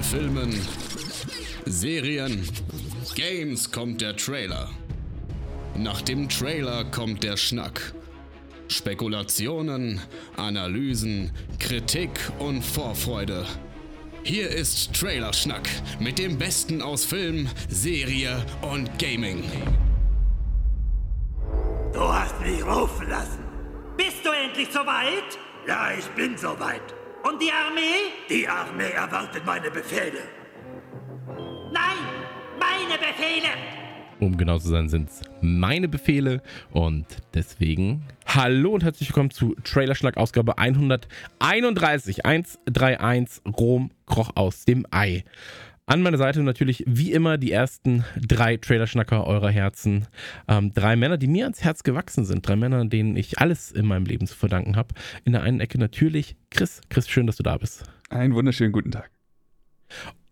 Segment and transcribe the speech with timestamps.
[0.00, 0.60] den Filmen,
[1.66, 2.48] Serien,
[3.14, 4.68] Games kommt der Trailer.
[5.76, 7.94] Nach dem Trailer kommt der Schnack.
[8.68, 10.00] Spekulationen,
[10.36, 13.44] Analysen, Kritik und Vorfreude.
[14.22, 15.68] Hier ist Trailerschnack
[15.98, 19.42] mit dem Besten aus Film, Serie und Gaming.
[21.92, 23.44] Du hast mich rufen lassen.
[23.96, 25.38] Bist du endlich soweit?
[25.66, 26.99] Ja, ich bin soweit.
[27.22, 28.12] Und die Armee?
[28.30, 30.22] Die Armee erwartet meine Befehle.
[31.70, 31.98] Nein,
[32.58, 33.48] meine Befehle!
[34.20, 39.54] Um genau zu sein, sind es meine Befehle und deswegen hallo und herzlich willkommen zu
[39.64, 45.24] Trailerschlag Ausgabe 131 131 Rom kroch aus dem Ei.
[45.90, 50.06] An meiner Seite natürlich wie immer die ersten drei Trailerschnacker eurer Herzen.
[50.46, 52.46] Ähm, drei Männer, die mir ans Herz gewachsen sind.
[52.46, 54.94] Drei Männer, denen ich alles in meinem Leben zu verdanken habe.
[55.24, 56.80] In der einen Ecke natürlich Chris.
[56.90, 57.90] Chris, schön, dass du da bist.
[58.08, 59.10] Einen wunderschönen guten Tag.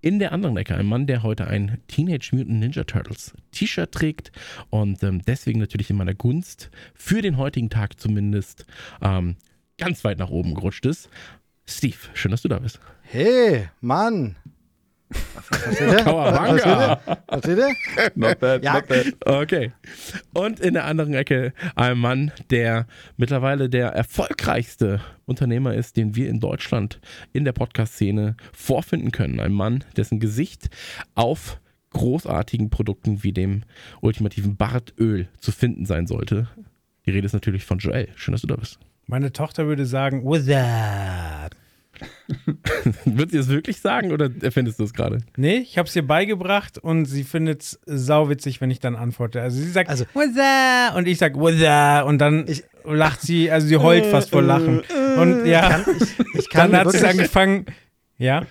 [0.00, 4.30] In der anderen Ecke ein Mann, der heute ein Teenage Mutant Ninja Turtles T-Shirt trägt
[4.70, 8.64] und ähm, deswegen natürlich in meiner Gunst für den heutigen Tag zumindest
[9.02, 9.34] ähm,
[9.76, 11.10] ganz weit nach oben gerutscht ist.
[11.66, 12.78] Steve, schön, dass du da bist.
[13.02, 14.36] Hey, Mann.
[16.04, 17.00] Kawabanga.
[17.28, 17.74] Versteht ihr?
[18.14, 18.74] Not bad, Ja.
[18.74, 19.06] not bad.
[19.26, 19.72] Okay.
[20.34, 26.28] Und in der anderen Ecke ein Mann, der mittlerweile der erfolgreichste Unternehmer ist, den wir
[26.28, 27.00] in Deutschland
[27.32, 29.40] in der Podcast-Szene vorfinden können.
[29.40, 30.68] Ein Mann, dessen Gesicht
[31.14, 33.62] auf großartigen Produkten wie dem
[34.02, 36.48] ultimativen Bartöl zu finden sein sollte.
[37.06, 38.08] Die Rede ist natürlich von Joel.
[38.16, 38.78] Schön, dass du da bist.
[39.06, 41.56] Meine Tochter würde sagen, what's that?
[43.04, 45.18] Wird sie es wirklich sagen oder erfindest du es gerade?
[45.36, 49.40] Nee, ich habe es ihr beigebracht und sie findet es sauwitzig, wenn ich dann antworte.
[49.42, 50.94] Also sie sagt, Also- what's that?
[50.96, 52.04] Und ich sag, what's that?
[52.06, 54.82] Und dann Ich- lacht sie, also sie heult fast vor Lachen.
[55.18, 57.66] Und ja, Ich, ich, kann dann hat sie angefangen,
[58.18, 58.44] ja,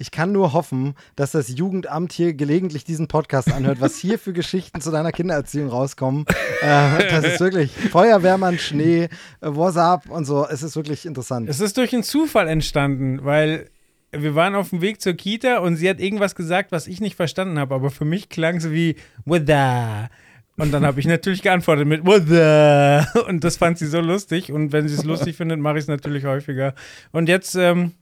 [0.00, 4.32] ich kann nur hoffen, dass das Jugendamt hier gelegentlich diesen Podcast anhört, was hier für
[4.32, 6.24] Geschichten zu deiner Kindererziehung rauskommen.
[6.62, 9.08] Äh, das ist wirklich Feuerwehrmann, Schnee, äh,
[9.42, 10.46] WhatsApp und so.
[10.46, 11.48] Es ist wirklich interessant.
[11.48, 13.68] es ist durch einen Zufall entstanden, weil
[14.10, 17.14] wir waren auf dem Weg zur Kita und sie hat irgendwas gesagt, was ich nicht
[17.14, 18.96] verstanden habe, aber für mich klang es wie,
[19.26, 20.10] that?
[20.56, 23.20] Und dann habe ich natürlich geantwortet mit the?
[23.28, 24.52] Und das fand sie so lustig.
[24.52, 26.74] Und wenn sie es lustig findet, mache ich es natürlich häufiger.
[27.12, 27.92] Und jetzt, ähm,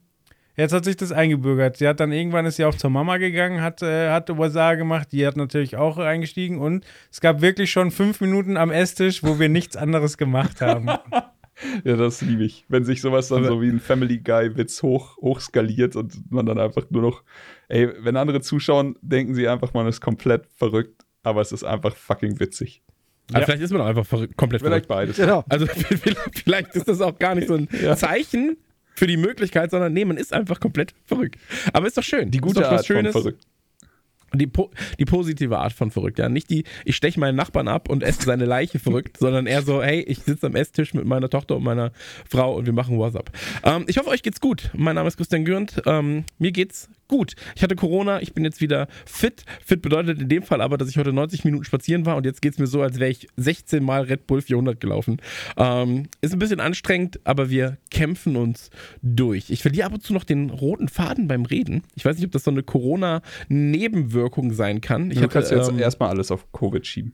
[0.59, 1.77] jetzt hat sich das eingebürgert.
[1.77, 5.09] Sie hat dann irgendwann ist sie auch zur Mama gegangen, hat, äh, hatte Waza gemacht.
[5.11, 6.59] Die hat natürlich auch eingestiegen.
[6.59, 10.89] Und es gab wirklich schon fünf Minuten am Esstisch, wo wir nichts anderes gemacht haben.
[11.83, 12.63] Ja, das liebe ich.
[12.69, 16.57] Wenn sich sowas dann so wie ein Family Guy-Witz hoch, hoch skaliert und man dann
[16.57, 17.21] einfach nur noch,
[17.67, 21.97] ey, wenn andere zuschauen, denken sie einfach, man ist komplett verrückt, aber es ist einfach
[21.97, 22.81] fucking witzig.
[23.31, 23.45] Aber Ja.
[23.45, 24.87] vielleicht ist man auch einfach verrückt, komplett Vielleicht verrückt.
[24.87, 25.17] beides.
[25.17, 25.43] Genau.
[25.49, 25.65] Also
[26.33, 27.97] vielleicht ist das auch gar nicht so ein Ja.
[27.97, 28.55] Zeichen
[28.99, 31.37] für die Möglichkeit, sondern nee, man ist einfach komplett verrückt.
[31.73, 32.29] Aber ist doch schön.
[32.29, 33.47] Die ist gute Art von verrückt.
[34.35, 36.19] Die, po die positive Art von verrückt.
[36.19, 39.63] Ja, nicht die, ich steche meinen Nachbarn ab und esse seine Leiche verrückt, sondern eher
[39.63, 41.91] so, hey, ich sitze am Esstisch mit meiner Tochter und meiner
[42.29, 43.31] Frau und wir machen WhatsApp.
[43.63, 44.69] Ähm, ich hoffe, euch geht's gut.
[44.73, 45.81] Mein Name ist Christian Gürnt.
[45.85, 47.33] Ähm, mir geht's gut.
[47.55, 49.43] Ich hatte Corona, ich bin jetzt wieder fit.
[49.65, 52.41] Fit bedeutet in dem Fall aber, dass ich heute 90 Minuten spazieren war und jetzt
[52.41, 55.17] geht's mir so, als wäre ich 16 Mal Red Bull 400 gelaufen.
[55.57, 58.69] Ähm, ist ein bisschen anstrengend, aber wir kämpfen uns
[59.01, 59.49] durch.
[59.49, 61.83] Ich verliere ab und zu noch den roten Faden beim Reden.
[61.95, 65.11] Ich weiß nicht, ob das so eine Corona-Nebenwirkung sein kann.
[65.11, 67.13] Ich du hatte, kannst jetzt ähm, erstmal alles auf Covid schieben.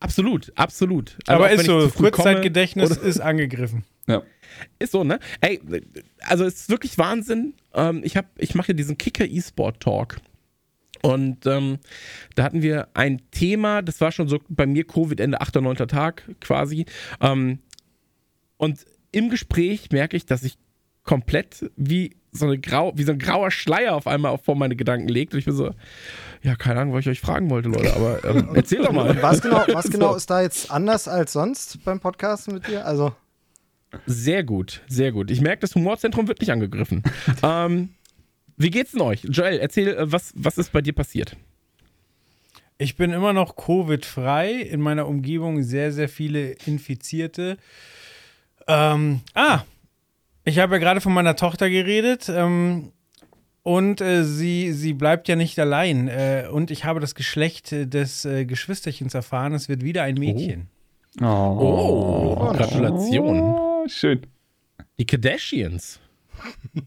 [0.00, 1.18] Absolut, absolut.
[1.26, 3.84] Also Aber ist so, Kurzzeitgedächtnis ist angegriffen.
[4.06, 4.22] Ja.
[4.78, 5.18] Ist so, ne?
[5.40, 5.60] Ey,
[6.22, 7.54] also es ist wirklich Wahnsinn.
[7.74, 10.16] Ähm, ich hab, ich mache diesen Kicker E-Sport Talk.
[11.02, 11.78] Und ähm,
[12.34, 15.56] da hatten wir ein Thema, das war schon so bei mir Covid Ende 8.
[15.56, 15.76] 9.
[15.88, 16.86] Tag quasi.
[17.20, 17.60] Ähm,
[18.56, 20.58] und im Gespräch merke ich, dass ich
[21.04, 25.08] komplett wie so, eine grau, wie so ein grauer Schleier auf einmal vor meine Gedanken
[25.08, 25.32] legt.
[25.32, 25.70] Und ich bin so,
[26.42, 29.20] ja, keine Ahnung, was ich euch fragen wollte, Leute, aber ähm, erzähl doch mal.
[29.22, 30.16] Was genau, was genau So.
[30.16, 32.84] ist da jetzt anders als sonst beim Podcasten mit dir?
[32.84, 33.14] Also,
[34.06, 35.30] Sehr gut, sehr gut.
[35.30, 37.02] Ich merke, das Humorzentrum wird nicht angegriffen.
[37.42, 37.90] ähm,
[38.56, 39.24] wie geht's denn euch?
[39.24, 41.36] Joel, erzähl, äh, was, was ist bei dir passiert?
[42.76, 44.52] Ich bin immer noch Covid-frei.
[44.52, 47.56] In meiner Umgebung sehr, sehr viele Infizierte.
[48.68, 49.62] Ähm, ah,
[50.44, 52.28] ich habe ja gerade von meiner Tochter geredet.
[52.28, 52.92] Ähm,
[53.62, 56.08] und äh, sie, sie bleibt ja nicht allein.
[56.08, 59.54] Äh, und ich habe das Geschlecht äh, des äh, Geschwisterchens erfahren.
[59.54, 60.68] Es wird wieder ein Mädchen.
[61.20, 63.40] Oh, Gratulation.
[63.40, 64.26] Oh, schön.
[64.98, 66.00] Die Kardashians.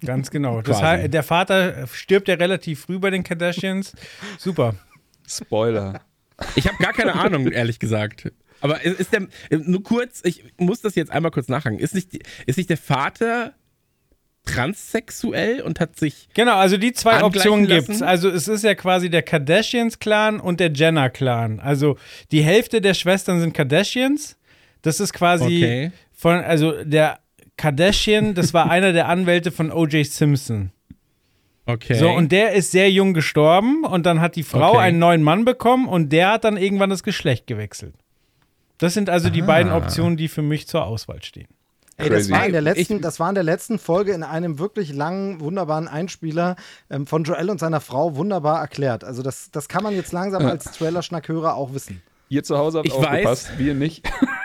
[0.05, 0.61] Ganz genau.
[0.61, 3.93] Das der Vater stirbt ja relativ früh bei den Kardashians.
[4.37, 4.75] Super.
[5.27, 6.01] Spoiler.
[6.55, 8.31] Ich habe gar keine Ahnung, ehrlich gesagt.
[8.61, 11.79] Aber ist der, nur kurz, ich muss das jetzt einmal kurz nachhaken.
[11.79, 13.53] Ist nicht, ist nicht der Vater
[14.45, 16.29] transsexuell und hat sich.
[16.33, 17.87] Genau, also die zwei Optionen lassen?
[17.87, 18.01] gibt's.
[18.01, 21.59] Also es ist ja quasi der Kardashians-Clan und der Jenner-Clan.
[21.59, 21.97] Also
[22.31, 24.37] die Hälfte der Schwestern sind Kardashians.
[24.81, 25.91] Das ist quasi Okay.
[26.21, 27.19] Von, also der
[27.57, 30.05] Kardashian, das war einer der Anwälte von O.J.
[30.05, 30.71] Simpson.
[31.65, 31.95] Okay.
[31.95, 34.79] So, und der ist sehr jung gestorben und dann hat die Frau Okay.
[34.79, 37.95] einen neuen Mann bekommen und der hat dann irgendwann das Geschlecht gewechselt.
[38.77, 39.45] Das sind also die Ah.
[39.45, 41.47] beiden Optionen, die für mich zur Auswahl stehen.
[41.97, 44.57] Ey, das war, in der Ich- letzten, das war in der letzten Folge in einem
[44.57, 46.55] wirklich langen, wunderbaren Einspieler
[46.89, 49.03] ähm, von Joel und seiner Frau wunderbar erklärt.
[49.03, 52.01] Also das, das kann man jetzt langsam als Trailer-Schnackhörer auch wissen.
[52.29, 54.03] Ihr zu Hause habt Ich aufgepasst, wir nicht.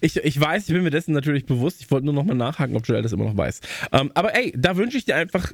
[0.00, 1.80] Ich, ich weiß, ich bin mir dessen natürlich bewusst.
[1.80, 3.60] Ich wollte nur noch mal nachhaken, ob Joel das immer noch weiß.
[3.92, 5.52] Ähm, aber ey, da wünsche ich dir einfach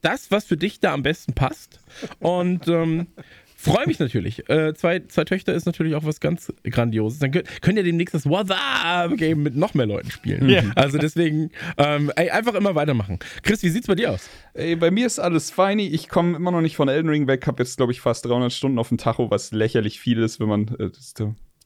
[0.00, 1.80] das, was für dich da am besten passt.
[2.20, 3.08] Und ähm,
[3.56, 4.48] freue mich natürlich.
[4.48, 7.18] Äh, zwei, zwei Töchter ist natürlich auch was ganz Grandioses.
[7.18, 10.48] Dann könnt, könnt ihr demnächst das What's Up Game mit noch mehr Leuten spielen.
[10.48, 10.62] Ja.
[10.76, 13.18] Also deswegen, ähm, ey, einfach immer weitermachen.
[13.42, 14.30] Chris, wie sieht's bei dir aus?
[14.54, 15.88] Ey, bei mir ist alles feini.
[15.88, 17.46] Ich komme immer noch nicht von Elden Ring weg.
[17.46, 20.48] Hab jetzt, glaube ich, fast 300 Stunden auf dem Tacho, was lächerlich viel ist, wenn
[20.48, 20.90] man äh,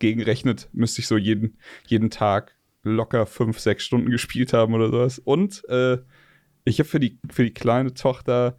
[0.02, 0.69] das dagegen rechnet.
[0.72, 1.56] Müsste ich so jeden,
[1.87, 5.19] jeden Tag locker fünf, sechs Stunden gespielt haben oder sowas.
[5.19, 5.99] Und äh,
[6.64, 8.56] ich habe für die, für die kleine Tochter,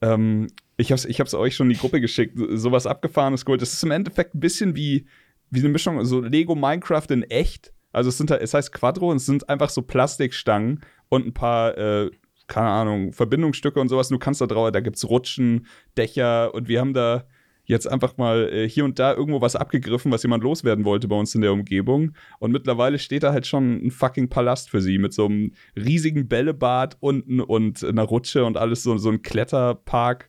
[0.00, 3.62] ähm, ich habe es ich euch schon in die Gruppe geschickt, sowas abgefahrenes geholt.
[3.62, 5.06] Das ist im Endeffekt ein bisschen wie,
[5.50, 7.72] wie eine Mischung, so Lego Minecraft in echt.
[7.92, 11.76] Also es sind es heißt Quadro und es sind einfach so Plastikstangen und ein paar,
[11.76, 12.10] äh,
[12.46, 14.08] keine Ahnung, Verbindungsstücke und sowas.
[14.08, 15.66] Du kannst da drauf, da gibt's Rutschen,
[15.96, 17.26] Dächer und wir haben da
[17.70, 21.16] jetzt einfach mal äh, hier und da irgendwo was abgegriffen, was jemand loswerden wollte bei
[21.16, 22.12] uns in der Umgebung.
[22.40, 26.28] Und mittlerweile steht da halt schon ein fucking Palast für sie mit so einem riesigen
[26.28, 30.28] Bällebad unten und einer Rutsche und alles so, so ein Kletterpark.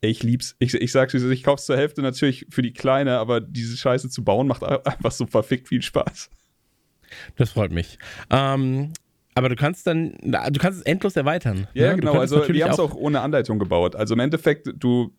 [0.00, 0.56] Ich lieb's.
[0.58, 4.24] Ich, ich sag's, ich kauf's zur Hälfte natürlich für die Kleine, aber diese Scheiße zu
[4.24, 6.30] bauen macht einfach so verfickt viel Spaß.
[7.36, 7.98] Das freut mich.
[8.30, 8.92] Ähm,
[9.34, 11.66] aber du kannst dann, du kannst es endlos erweitern.
[11.74, 12.00] Ja, ne?
[12.00, 12.14] Genau.
[12.18, 13.96] Also wir haben es auch ohne Anleitung gebaut.
[13.96, 15.14] Also im Endeffekt, du,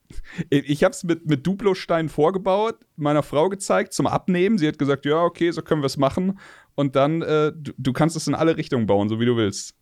[0.49, 4.57] ich habe es mit, mit Duplo-Stein vorgebaut, meiner Frau gezeigt zum Abnehmen.
[4.57, 6.39] Sie hat gesagt, ja, okay, so können wir es machen.
[6.75, 9.73] Und dann, äh, du, du kannst es in alle Richtungen bauen, so wie du willst.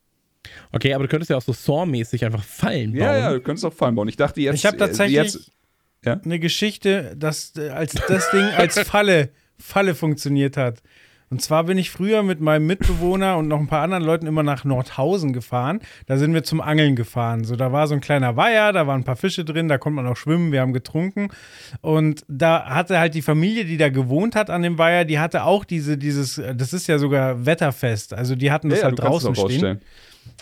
[0.72, 3.02] Okay, aber du könntest ja auch so Saw-mäßig einfach Fallen bauen.
[3.02, 4.08] Ja, ja, du könntest auch Fallen bauen.
[4.08, 4.56] Ich dachte jetzt.
[4.56, 5.52] Ich habe äh, tatsächlich Jetzt,
[6.06, 6.20] Ja?
[6.24, 10.82] eine Geschichte, dass äh, als das Ding als Falle, Falle funktioniert hat.
[11.32, 14.44] Und zwar bin ich früher mit meinem Mitbewohner und noch ein paar anderen Leuten immer
[14.44, 15.80] nach Nordhausen gefahren.
[16.06, 17.46] Da sind wir zum Angeln gefahren.
[17.46, 19.96] So, da war so ein kleiner Weiher, da waren ein paar Fische drin, da konnte
[19.96, 21.30] man auch schwimmen, wir haben getrunken.
[21.80, 25.46] Und da hatte halt die Familie, die da gewohnt hat an dem Weiher, die hatte
[25.46, 28.14] auch diese, dieses, das ist ja sogar wetterfest.
[28.14, 29.46] Also die hatten das ja, halt draußen stehen.
[29.46, 29.82] rausstellen.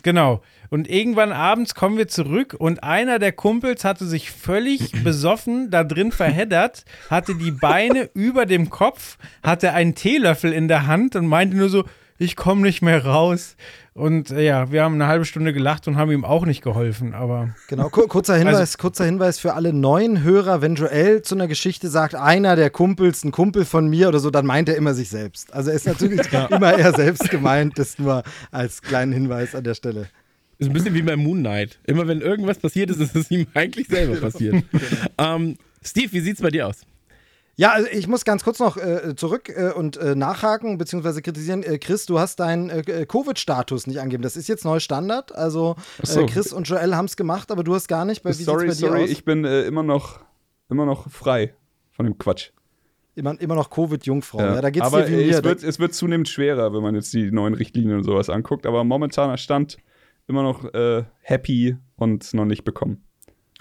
[0.03, 0.41] Genau.
[0.69, 5.83] Und irgendwann abends kommen wir zurück und einer der Kumpels hatte sich völlig besoffen da
[5.83, 11.27] drin verheddert, hatte die Beine über dem Kopf, hatte einen Teelöffel in der Hand und
[11.27, 11.85] meinte nur so,
[12.19, 13.55] ich komme nicht mehr raus.
[13.95, 17.13] Und äh, ja, wir haben eine halbe Stunde gelacht und haben ihm auch nicht geholfen,
[17.13, 21.35] aber Genau, kur kurzer Hinweis, Also- kurzer Hinweis für alle neuen Hörer, wenn Joel zu
[21.35, 24.75] einer Geschichte sagt, einer der Kumpels, ein Kumpel von mir oder so, dann meint er
[24.77, 25.53] immer sich selbst.
[25.53, 29.73] Also er ist natürlich immer er selbst gemeint, das nur als kleinen Hinweis an der
[29.73, 30.07] Stelle.
[30.59, 31.79] Ist ein bisschen wie bei Moon Knight.
[31.85, 34.63] Immer wenn irgendwas passiert ist, ist es ihm eigentlich selber passiert.
[35.17, 36.81] ähm, Steve, wie sieht's bei dir aus?
[37.59, 41.19] Ja, also ich muss ganz kurz noch äh, zurück äh, und äh, nachhaken bzw.
[41.19, 41.61] kritisieren.
[41.61, 44.23] Äh, Chris, du hast deinen äh, Covid-Status nicht angegeben.
[44.23, 45.35] Das ist jetzt neu Standard.
[45.35, 46.21] Also so.
[46.21, 48.23] äh, Chris und Joel haben es gemacht, aber du hast gar nicht.
[48.23, 49.09] Bei, Sorry, bei dir sorry, aus?
[49.09, 50.21] ich bin äh, immer noch
[50.69, 51.53] immer noch frei
[51.91, 52.51] von dem Quatsch.
[53.15, 54.39] immer, immer noch Covid-Jungfrau.
[54.39, 54.61] Ja.
[54.61, 57.11] da geht's aber dir wie äh, es, wird, es wird zunehmend schwerer, wenn man jetzt
[57.11, 58.65] die neuen Richtlinien und sowas anguckt.
[58.67, 59.79] Aber momentaner Stand
[60.27, 63.03] immer noch äh, happy und noch nicht bekommen.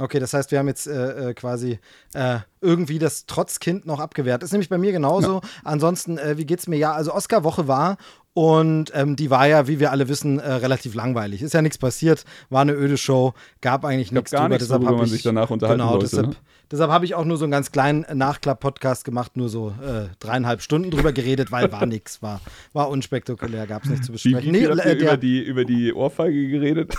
[0.00, 1.80] Okay, das heißt, wir haben jetzt äh, äh, quasi
[2.14, 4.44] äh, irgendwie das Trotzkind noch abgewehrt.
[4.44, 5.40] Ist nämlich bei mir genauso.
[5.64, 6.76] Ansonsten, äh, wie geht's mir?
[6.76, 7.96] Ja, also Oscar-Woche war
[8.32, 11.42] und ähm, die war ja, wie wir alle wissen, äh, relativ langweilig.
[11.42, 14.48] Ist ja nichts passiert, war eine öde Show, gab eigentlich nichts drüber.
[14.48, 16.36] nichts, deshalb worüber hab man ich, sich danach unterhalten genau, sollte, Deshalb, ne?
[16.70, 20.62] deshalb habe ich auch nur so einen ganz kleinen Nachklapp-Podcast gemacht, nur so äh, dreieinhalb
[20.62, 22.40] Stunden drüber geredet, weil war nix, war,
[22.72, 24.54] war unspektakulär, gab es nichts zu Wie, wie besprechen.
[24.54, 26.94] viel habt äh, ihr über, die, über die Ohrfeige geredet?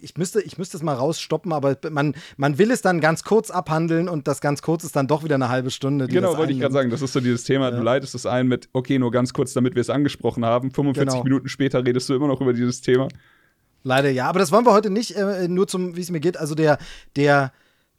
[0.00, 3.50] Ich müsste, ich müsste es mal rausstoppen, aber man, man will es dann ganz kurz
[3.50, 6.06] abhandeln und das ganz kurz ist dann doch wieder eine halbe Stunde.
[6.06, 6.90] Genau, wollte ich gerade sagen.
[6.90, 7.82] Das ist so dieses Thema, du Ja.
[7.82, 10.70] leitest es ein mit, okay, nur ganz kurz, damit wir es angesprochen haben.
[10.70, 11.24] 45 Genau.
[11.24, 13.08] Minuten später redest du immer noch über dieses Thema.
[13.82, 16.36] Leider ja, aber das wollen wir heute nicht, äh, nur zum, wie es mir geht.
[16.36, 16.78] Also der,
[17.16, 17.52] der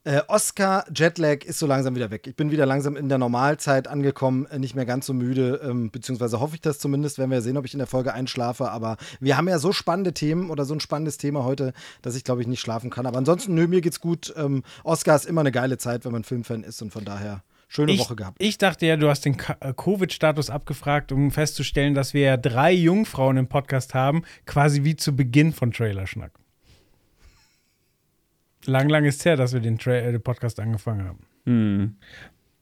[0.06, 2.28] äh, Oscar-Jetlag ist so langsam wieder weg.
[2.28, 5.90] Ich bin wieder langsam in der Normalzeit angekommen, äh, nicht mehr ganz so müde, ähm,
[5.92, 8.70] beziehungsweise hoffe ich das zumindest, werden wir sehen, ob ich in der Folge einschlafe.
[8.70, 12.24] Aber wir haben ja so spannende Themen oder so ein spannendes Thema heute, dass ich
[12.24, 13.06] glaube ich nicht schlafen kann.
[13.06, 14.34] Aber ansonsten, nö, mir geht's gut.
[14.38, 17.92] Ähm, Oscar ist immer eine geile Zeit, wenn man Filmfan ist und von daher schöne
[17.92, 18.38] Ich, Woche gehabt.
[18.40, 22.72] ich dachte ja, du hast den äh, Covid-Status abgefragt, um festzustellen, dass wir ja drei
[22.72, 26.32] Jungfrauen im Podcast haben, quasi wie zu Beginn von Trailerschnack.
[28.68, 31.20] Lang, lang ist her, dass wir den, Tra äh, den Podcast angefangen haben.
[31.46, 31.96] Hm.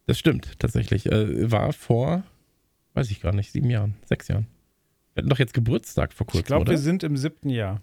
[0.06, 1.06] Das stimmt, tatsächlich.
[1.12, 2.24] Äh, war vor,
[2.94, 4.48] weiß ich gar nicht, sieben Jahren, sechs Jahren.
[5.14, 7.82] Wir hatten doch jetzt Geburtstag vor kurzem, Ich glaube, wir sind im siebten Jahr.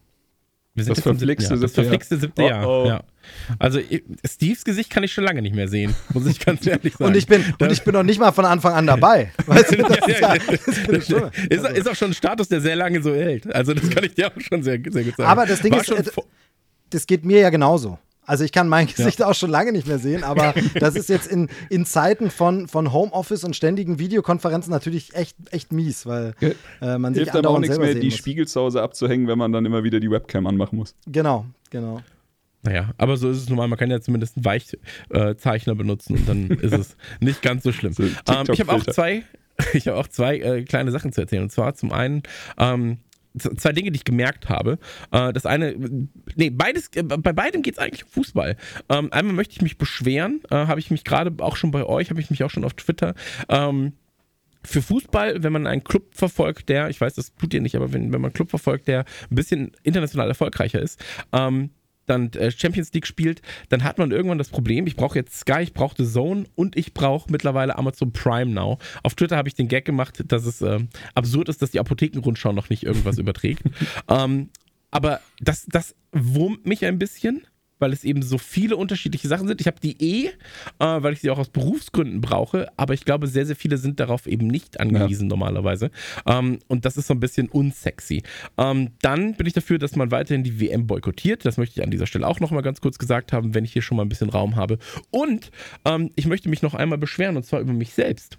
[0.75, 1.51] Wir Das jetzt im verflixte.
[1.51, 1.85] Das siebte Jahr.
[1.85, 2.69] verflixte siebte Oh, Jahr.
[2.69, 2.87] oh.
[2.87, 3.05] Ja.
[3.59, 6.93] Also ich- Steves Gesicht kann ich schon lange nicht mehr sehen, muss ich ganz ehrlich
[6.95, 7.05] sagen.
[7.11, 9.33] Und ich bin, und ich bin noch nicht mal von Anfang an dabei.
[9.47, 12.61] Weißt du, das ist, ja, das ist das ist, ist auch schon ein Status, der
[12.61, 13.53] sehr lange so hält.
[13.53, 15.29] Also das kann ich dir auch schon sehr, sehr gut sagen.
[15.29, 16.11] Aber das Ding War ist, schon äh,
[16.91, 17.99] das geht mir ja genauso.
[18.31, 21.27] Also ich kann mein Gesicht auch schon lange nicht mehr sehen, aber das ist jetzt
[21.27, 26.35] in, in Zeiten von, von Homeoffice und ständigen Videokonferenzen natürlich echt, echt mies, weil
[26.81, 28.17] äh, man sich Hilft aber auch nichts mehr, die muss.
[28.17, 30.95] Spiegel zu Hause abzuhängen, wenn man dann immer wieder die Webcam anmachen muss.
[31.09, 32.03] Genau, genau.
[32.63, 33.67] Naja, aber so ist es normal.
[33.67, 37.95] Man kann ja zumindest einen Weichzeichner benutzen und dann ist es nicht ganz so schlimm.
[37.95, 38.13] So ähm,
[38.53, 39.25] ich habe auch zwei,
[39.73, 41.43] ich habe auch zwei äh, kleine Sachen zu erzählen.
[41.43, 42.23] Und zwar zum einen
[42.59, 42.99] ähm,
[43.37, 44.79] zwei Dinge, die ich gemerkt habe.
[45.13, 45.75] Äh, das eine,
[46.35, 48.57] nee, beides, äh, bei beidem geht es eigentlich um Fußball.
[48.89, 52.11] Ähm, einmal möchte ich mich beschweren, äh, habe ich mich gerade auch schon bei euch,
[52.11, 53.15] habe ich mich auch schon auf Twitter.
[53.49, 53.93] Ähm,
[54.63, 57.93] für Fußball, wenn man einen Club verfolgt, der, ich weiß, das tut ihr nicht, aber
[57.93, 61.71] wenn, wenn man einen Club verfolgt, der ein bisschen international erfolgreicher ist, ähm,
[62.11, 65.61] dann äh, Champions League spielt, dann hat man irgendwann das Problem, ich brauche jetzt Sky,
[65.63, 68.79] ich brauche The Zone und ich brauche mittlerweile Amazon Prime Now.
[69.03, 72.53] Auf Twitter habe ich den Gag gemacht, dass es ähm, absurd ist, dass die Apothekenrundschau
[72.53, 73.63] noch nicht irgendwas überträgt.
[74.09, 74.51] Ähm,
[74.91, 77.47] aber das, das wurmt mich ein bisschen,
[77.81, 79.61] weil es eben so viele unterschiedliche Sachen sind.
[79.61, 80.33] Ich habe die eh, äh,
[80.79, 84.27] weil ich sie auch aus Berufsgründen brauche, aber ich glaube, sehr, sehr viele sind darauf
[84.27, 85.91] eben nicht angewiesen normalerweise.
[86.27, 88.23] Ähm, und das ist so ein bisschen unsexy.
[88.59, 91.45] Ähm, dann bin ich dafür, dass man weiterhin die WM boykottiert.
[91.45, 93.73] Das möchte ich an dieser Stelle auch noch mal ganz kurz gesagt haben, wenn ich
[93.73, 94.79] hier schon mal ein bisschen Raum habe.
[95.11, 95.51] Und
[95.85, 98.39] ähm, ich möchte mich noch einmal beschweren, und zwar über mich selbst.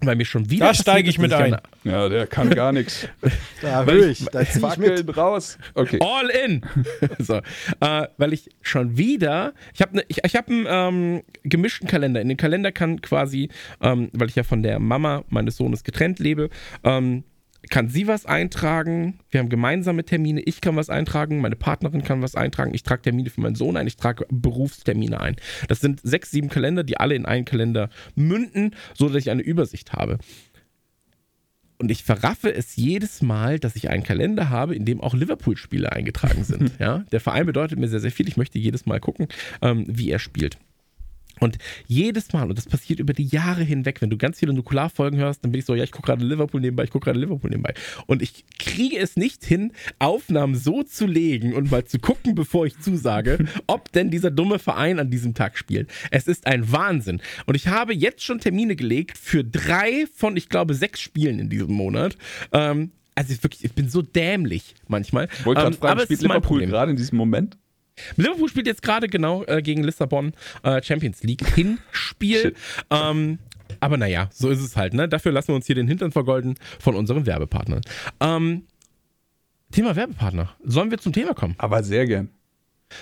[0.00, 0.66] Weil mir schon wieder.
[0.66, 1.56] Da steige ich mit ein.
[1.82, 3.08] Ja, der kann gar nichts.
[3.60, 4.88] Da höre ich- ich, da zieh ich mit.
[4.90, 5.58] Fackeln raus.
[5.74, 5.98] Okay.
[6.00, 6.62] All in.
[7.18, 7.40] so,
[7.80, 12.20] äh, weil ich schon wieder, ich habe ne, ich, ich hab einen ähm, gemischten Kalender.
[12.20, 13.48] In den Kalender kann quasi,
[13.80, 16.50] ähm, weil ich ja von der Mama meines Sohnes getrennt lebe,
[16.84, 17.24] ähm,
[17.70, 19.18] kann sie was eintragen.
[19.30, 20.40] Wir haben gemeinsame Termine.
[20.42, 21.40] Ich kann was eintragen.
[21.40, 22.72] Meine Partnerin kann was eintragen.
[22.74, 23.86] Ich trage Termine für meinen Sohn ein.
[23.86, 25.36] Ich trage Berufstermine ein.
[25.66, 29.42] Das sind sechs, sieben Kalender, die alle in einen Kalender münden, so dass ich eine
[29.42, 30.18] Übersicht habe.
[31.78, 35.92] Und ich verraffe es jedes Mal, dass ich einen Kalender habe, in dem auch Liverpool-Spiele
[35.92, 36.72] eingetragen sind.
[36.78, 37.04] ja?
[37.12, 38.28] Der Verein bedeutet mir sehr, sehr viel.
[38.28, 39.28] Ich möchte jedes Mal gucken,
[39.62, 40.58] ähm, wie er spielt.
[41.40, 45.18] Und jedes Mal, und das passiert über die Jahre hinweg, wenn du ganz viele Nukularfolgen
[45.18, 47.50] hörst, dann bin ich so, ja, ich gucke gerade Liverpool nebenbei, ich gucke gerade Liverpool
[47.50, 47.74] nebenbei.
[48.06, 52.66] Und ich kriege es nicht hin, Aufnahmen so zu legen und mal zu gucken, bevor
[52.66, 55.90] ich zusage, ob denn dieser dumme Verein an diesem Tag spielt.
[56.10, 57.20] Es ist ein Wahnsinn.
[57.46, 61.48] Und ich habe jetzt schon Termine gelegt für drei von, ich glaube, sechs Spielen in
[61.48, 62.16] diesem Monat.
[62.52, 65.28] Ähm, also ich wirklich, ich bin so dämlich manchmal.
[65.44, 67.58] Wollte gerade Ähm, fragen, spielt Liverpool gerade in diesem Moment?
[68.16, 72.54] Liverpool spielt jetzt gerade genau äh, gegen Lissabon äh, Champions League Hinspiel.
[72.90, 73.38] Ähm,
[73.80, 74.94] aber naja, so ist es halt.
[74.94, 75.08] Ne?
[75.08, 77.82] Dafür lassen wir uns hier den Hintern vergolden von unseren Werbepartnern.
[78.20, 78.64] Ähm,
[79.70, 80.54] Thema Werbepartner.
[80.64, 81.54] Sollen wir zum Thema kommen?
[81.58, 82.30] Aber sehr gern.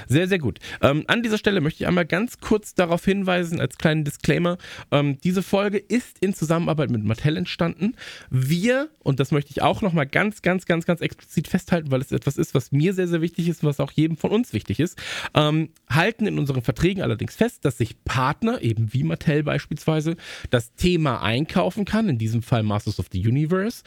[0.08, 0.58] Sehr, sehr gut.
[0.82, 4.58] Ähm, an dieser Stelle möchte ich einmal ganz kurz darauf hinweisen, als kleinen Disclaimer,
[4.90, 7.94] ähm, diese Folge ist in Zusammenarbeit mit Mattel entstanden.
[8.30, 12.12] Wir, und das möchte ich auch nochmal ganz, ganz, ganz, ganz explizit festhalten, weil es
[12.12, 14.98] etwas ist, was mir sehr, sehr wichtig ist, was auch jedem von uns wichtig ist,
[15.34, 20.16] ähm, halten in unseren Verträgen allerdings fest, dass sich Partner, eben wie Mattel beispielsweise,
[20.50, 23.82] das Thema einkaufen kann, in diesem Fall Masters of the Universe.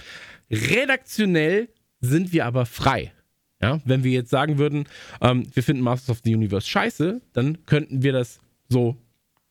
[0.50, 1.70] Redaktionell
[2.02, 3.12] sind wir aber frei.
[3.62, 4.86] Ja, wenn wir jetzt sagen würden,
[5.22, 8.40] ähm, wir finden Masters of the Universe scheiße, dann könnten wir das
[8.70, 8.96] so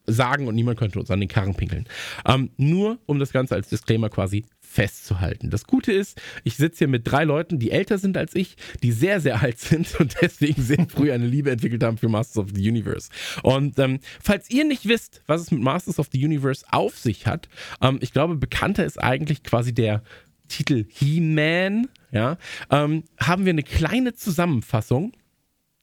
[0.09, 1.87] sagen und niemand könnte uns an den Karren pinkeln.
[2.27, 5.51] Ähm, nur um das Ganze als Disclaimer quasi festzuhalten.
[5.51, 8.93] Das Gute ist, ich sitze hier mit drei Leuten, die älter sind als ich, die
[8.93, 12.51] sehr, sehr alt sind und deswegen sehr früh eine Liebe entwickelt haben für Masters of
[12.55, 13.11] the Universe.
[13.43, 17.27] Und ähm, falls ihr nicht wisst, was es mit Masters of the Universe auf sich
[17.27, 17.49] hat,
[17.81, 20.03] ähm, ich glaube, bekannter ist eigentlich quasi der
[20.49, 22.39] Titel He-Man, ja,
[22.71, 25.13] ähm, haben wir eine kleine Zusammenfassung,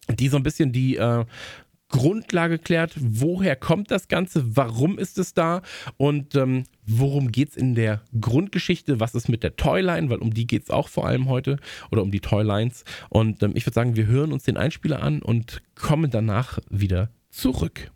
[0.10, 1.26] die so ein bisschen die äh,
[1.90, 5.62] Grundlage klärt, woher kommt das Ganze, warum ist es da
[5.98, 10.34] und ähm, worum geht es in der Grundgeschichte, was ist mit der Toyline, weil um
[10.34, 11.58] die geht es auch vor allem heute
[11.92, 12.84] oder um die Toylines.
[13.10, 17.12] Und ähm, ich würde sagen, wir hören uns den Einspieler an und kommen danach wieder
[17.30, 17.92] zurück.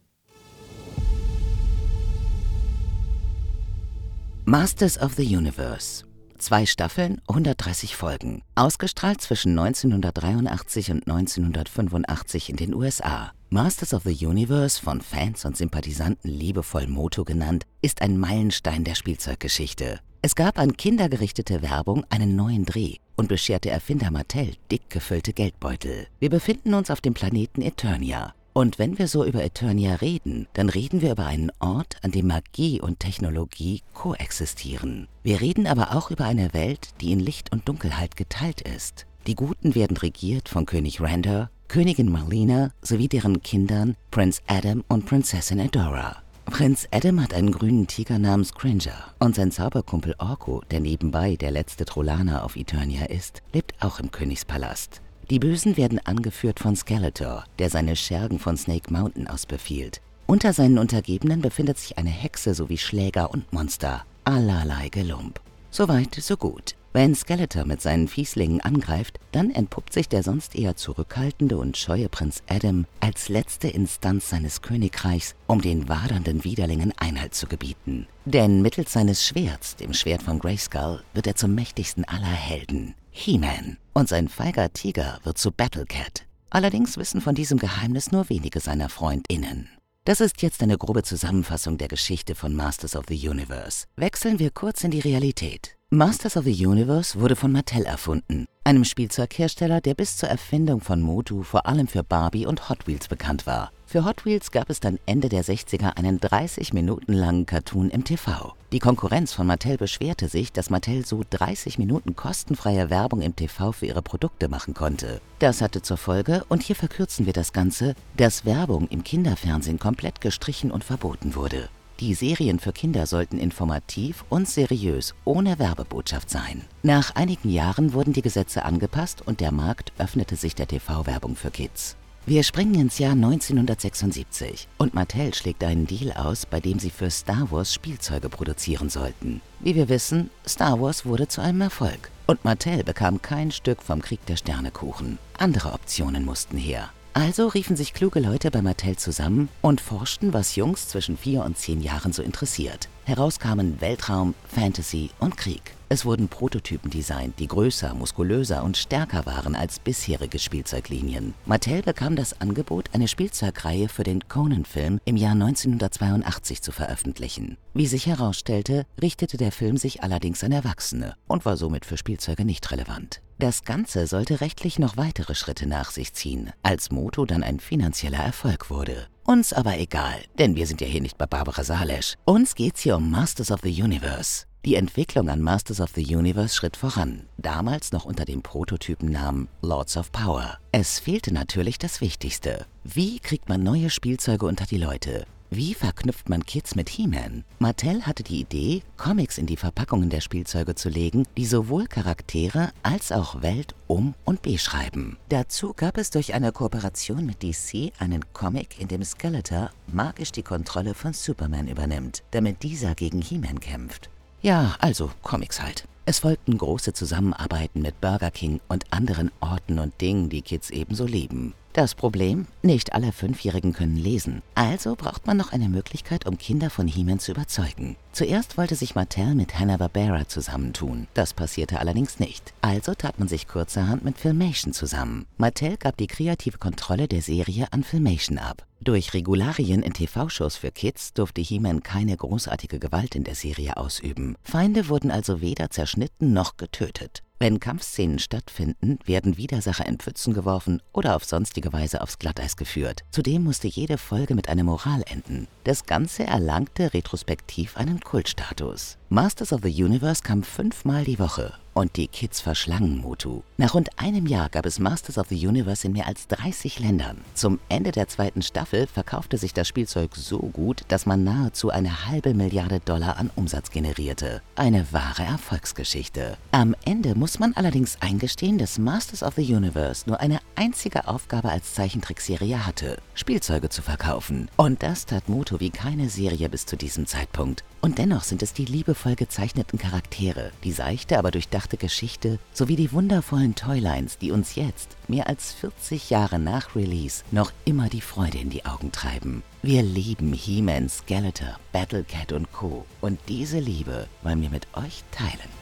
[4.46, 6.09] Masters of the Universe.
[6.40, 8.44] Zwei Staffeln, 130 Folgen.
[8.56, 13.34] Ausgestrahlt zwischen 1983 und 1985 in den USA.
[13.50, 18.96] Masters of the Universe, von Fans und Sympathisanten liebevoll Moto genannt, ist ein Meilenstein der
[18.96, 20.00] Spielzeuggeschichte.
[20.22, 26.08] Es gab an kindergerichtete Werbung einen neuen Dreh und bescherte Erfinder Mattel dick gefüllte Geldbeutel.
[26.20, 28.34] Wir befinden uns auf dem Planeten Eternia.
[28.60, 32.28] Und wenn wir so über Eternia reden, dann reden wir über einen Ort, an dem
[32.28, 35.08] Magie und Technologie koexistieren.
[35.24, 39.06] Wir reden aber auch über eine Welt, die in Licht und Dunkelheit geteilt ist.
[39.28, 45.06] Die Guten werden regiert von König Randor, Königin Marlena sowie deren Kindern Prinz Adam und
[45.06, 46.18] Prinzessin Adora.
[46.44, 51.52] Prinz Adam hat einen grünen Tiger namens Cringer und sein Zauberkumpel Orko, der nebenbei der
[51.52, 55.00] letzte Trolaner auf Eternia ist, lebt auch im Königspalast.
[55.30, 60.02] Die Bösen werden angeführt von Skeletor, der seine Schergen von Snake Mountain aus befiehlt.
[60.26, 64.06] Unter seinen Untergebenen befindet sich eine Hexe sowie Schläger und Monster.
[64.24, 65.40] Allerlei Gelump.
[65.70, 66.76] Soweit, so gut.
[66.94, 72.10] Wenn Skeletor mit seinen Fieslingen angreift, dann entpuppt sich der sonst eher zurückhaltende und scheue
[72.10, 78.08] Prinz Adam als letzte Instanz seines Königreichs, um den wadernden Widerlingen Einhalt zu gebieten.
[78.26, 82.96] Denn mittels seines Schwerts, dem Schwert von Grayskull, wird er zum mächtigsten aller Helden.
[83.12, 83.78] He-Man.
[83.94, 86.26] Und sein feiger Tiger wird zu Battlecat.
[86.50, 89.70] Allerdings wissen von diesem Geheimnis nur wenige seiner FreundInnen.
[90.06, 93.86] Das ist jetzt eine grobe Zusammenfassung der Geschichte von Masters of the Universe.
[93.96, 95.79] Wechseln wir kurz in die Realität.
[95.92, 101.02] Masters of the Universe wurde von Mattel erfunden, einem Spielzeughersteller, der bis zur Erfindung von
[101.02, 103.72] Motu vor allem für Barbie und Hot Wheels bekannt war.
[103.88, 108.04] Für Hot Wheels gab es dann Ende der 60er einen 30 Minuten langen Cartoon im
[108.04, 108.54] TV.
[108.72, 113.72] Die Konkurrenz von Mattel beschwerte sich, dass Mattel so 30 Minuten kostenfreie Werbung im TV
[113.72, 115.22] für ihre Produkte machen konnte.
[115.40, 120.22] Das hatte zur Folge, und hier verkürzen wir das Ganze, dass Werbung im Kinderfernsehen komplett
[120.22, 121.68] gestrichen und verboten wurde.
[122.00, 126.64] Die Serien für Kinder sollten informativ und seriös, ohne Werbebotschaft sein.
[126.82, 131.52] Nach einigen Jahren wurden die Gesetze angepasst und der Markt öffnete sich der TV-Werbung für
[131.52, 131.98] Kids.
[132.26, 137.10] Wir springen ins Jahr 1976 und Mattel schlägt einen Deal aus, bei dem sie für
[137.10, 139.42] Star Wars Spielzeuge produzieren sollten.
[139.60, 144.02] Wie wir wissen, Star Wars wurde zu einem Erfolg und Mattel bekam kein Stück vom
[144.02, 145.18] Krieg der Sternekuchen.
[145.38, 146.92] Andere Optionen mussten her.
[147.14, 151.58] Also riefen sich kluge Leute bei Mattel zusammen und forschten, was Jungs zwischen vier und
[151.58, 152.88] zehn Jahren so interessiert.
[153.06, 155.74] Heraus kamen Weltraum, Fantasy und Krieg.
[155.92, 161.34] Es wurden Prototypen designt, die größer, muskulöser und stärker waren als bisherige Spielzeuglinien.
[161.48, 167.58] Mattel bekam das Angebot, eine Spielzeugreihe für den Conan-Film im Jahr 1982 zu veröffentlichen.
[167.74, 172.46] Wie sich herausstellte, richtete der Film sich allerdings an Erwachsene und war somit für Spielzeuge
[172.46, 173.22] nicht relevant.
[173.40, 178.20] Das Ganze sollte rechtlich noch weitere Schritte nach sich ziehen, als Moto dann ein finanzieller
[178.20, 179.08] Erfolg wurde.
[179.24, 182.16] Uns aber egal, denn wir sind ja hier nicht bei Barbara Salesch.
[182.26, 184.46] Uns geht's hier um Masters of the Universe.
[184.66, 189.96] Die Entwicklung an Masters of the Universe schritt voran, damals noch unter dem Prototypennamen Lords
[189.96, 190.58] of Power.
[190.74, 192.66] Es fehlte natürlich das Wichtigste.
[192.84, 195.26] Wie kriegt man neue Spielzeuge unter die Leute?
[195.52, 197.44] Wie verknüpft man Kids mit He-Man?
[197.58, 202.70] Mattel hatte die Idee, Comics in die Verpackungen der Spielzeuge zu legen, die sowohl Charaktere
[202.84, 205.18] als auch Welt um- und beschreiben.
[205.30, 210.44] Dazu gab es durch eine Kooperation mit DC einen Comic, in dem Skeletor magisch die
[210.44, 214.12] Kontrolle von Superman übernimmt, damit dieser gegen He-Man kämpft.
[214.44, 215.86] Ja, also Comics halt.
[216.06, 221.06] Es folgten große Zusammenarbeiten mit Burger King und anderen Orten und Dingen, die Kids ebenso
[221.06, 221.54] lieben.
[221.74, 222.48] Das Problem?
[222.64, 224.42] Nicht alle Fünfjährigen können lesen.
[224.56, 227.96] Also braucht man noch eine Möglichkeit, um Kinder von He-Man zu überzeugen.
[228.12, 231.08] Zuerst wollte sich Mattel mit Hanna-Barbera zusammentun.
[231.14, 232.54] Das passierte allerdings nicht.
[232.62, 235.28] Also tat man sich kurzerhand mit Filmation zusammen.
[235.38, 238.66] Mattel gab die kreative Kontrolle der Serie an Filmation ab.
[238.82, 244.38] Durch Regularien in TV-Shows für Kids durfte He-Man keine großartige Gewalt in der Serie ausüben.
[244.42, 247.22] Feinde wurden also weder zerschnitten noch getötet.
[247.42, 253.06] Wenn Kampfszenen stattfinden, werden Widersacher in Pfützen geworfen oder auf sonstige Weise aufs Glatteis geführt.
[253.12, 255.48] Zudem musste jede Folge mit einer Moral enden.
[255.64, 258.98] Das Ganze erlangte retrospektiv einen Kultstatus.
[259.08, 263.42] Masters of the Universe kam fünfmal die Woche und die Kids verschlangen Motu.
[263.56, 267.22] Nach rund einem Jahr gab es Masters of the Universe in mehr als 30 Ländern.
[267.36, 272.08] Zum Ende der zweiten Staffel verkaufte sich das Spielzeug so gut, dass man nahezu eine
[272.08, 274.42] halbe Milliarde Dollar an Umsatz generierte.
[274.58, 276.38] Eine wahre Erfolgsgeschichte.
[276.52, 281.50] Am Ende muss man allerdings eingestehen, dass Masters of the Universe nur eine einzige Aufgabe
[281.50, 284.50] als Zeichentrickserie hatte, Spielzeuge zu verkaufen.
[284.58, 287.64] Und das tat Motu wie keine Serie bis zu diesem Zeitpunkt.
[287.82, 292.92] Und dennoch sind es die liebevoll gezeichneten Charaktere, die seichte, aber durchdachte Geschichte sowie die
[292.92, 298.38] wundervollen Toylines, die uns jetzt, mehr als 40 Jahre nach Release, noch immer die Freude
[298.38, 299.44] in die Augen treiben.
[299.62, 302.86] Wir lieben He-Man, Skeletor, Battlecat und Co.
[303.02, 305.59] Und diese Liebe wollen wir mit euch teilen.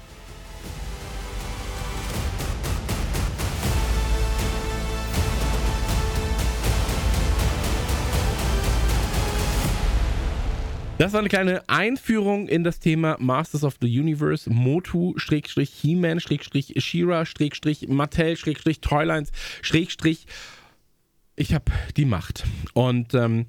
[10.97, 16.19] Das war eine kleine Einführung in das Thema Masters of the Universe, Motu, Schrägstrich, He-Man,
[16.19, 19.31] Schrägstrich, Shira, Schrägstrich, Mattel, Schrägstrich, Toylines,
[19.61, 20.25] Schrägstrich,
[21.35, 21.65] ich habe
[21.97, 22.45] die Macht.
[22.73, 23.45] Und ähm,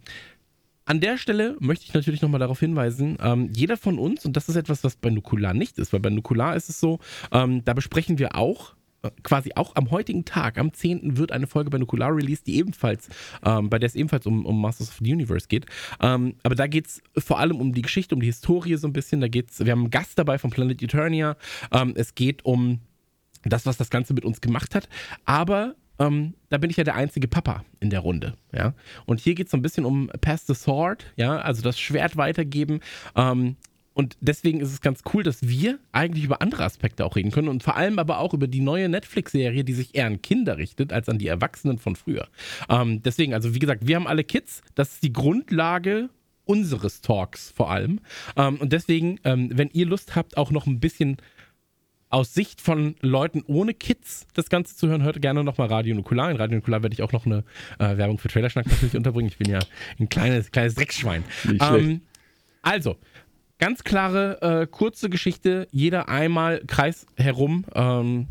[0.85, 4.51] an der Stelle möchte ich natürlich nochmal darauf hinweisen, ähm, jeder von uns, und das
[4.51, 6.99] ist etwas, was bei Nukular nicht ist, weil bei Nukular ist es so,
[7.33, 8.75] ähm, da besprechen wir auch
[9.23, 11.17] quasi auch am heutigen Tag, am 10.
[11.17, 13.09] wird eine Folge bei Nukular released, die ebenfalls,
[13.45, 15.67] ähm, bei der es ebenfalls um, um Masters of the Universe geht.
[16.01, 18.93] Ähm, aber da geht es vor allem um die Geschichte, um die Historie so ein
[18.93, 19.21] bisschen.
[19.21, 21.37] Da geht's, wir haben einen Gast dabei von Planet Eternia.
[21.73, 22.81] Ähm, es geht um
[23.45, 24.89] das, was das Ganze mit uns gemacht hat.
[25.25, 28.75] Aber ähm, da bin ich ja der einzige Papa in der Runde, ja.
[29.05, 32.17] Und hier geht es so ein bisschen um Pass the Sword, ja, also das Schwert
[32.17, 32.81] weitergeben.
[33.17, 33.57] Ähm,
[33.99, 37.49] und deswegen ist es ganz cool, dass wir eigentlich über andere Aspekte auch reden können
[37.49, 40.93] und vor allem aber auch über die neue Netflix-Serie, die sich eher an Kinder richtet
[40.93, 42.29] als an die Erwachsenen von früher.
[42.69, 44.63] Ähm, deswegen, also wie gesagt, wir haben alle Kids.
[44.77, 46.11] Das ist die Grundlage
[46.45, 47.99] unseres Talks vor allem.
[48.37, 51.17] Ähm, und deswegen, ähm, wenn ihr Lust habt, auch noch ein bisschen
[52.09, 56.31] aus Sicht von Leuten ohne Kids das Ganze zu hören, hört gerne nochmal Radio Nukular.
[56.31, 57.43] In Radio Nukular werde ich auch noch eine
[57.81, 59.29] äh, Werbung für Trailerschnack natürlich unterbringen.
[59.29, 59.59] Ich bin ja
[59.99, 61.25] ein kleines, kleines Dreckschwein.
[61.43, 61.85] Nicht schlecht.
[61.85, 62.03] Ähm,
[62.63, 62.97] also,
[63.59, 67.65] ganz klare, äh, kurze Geschichte, jeder einmal Kreis herum.
[67.75, 68.29] Ähm,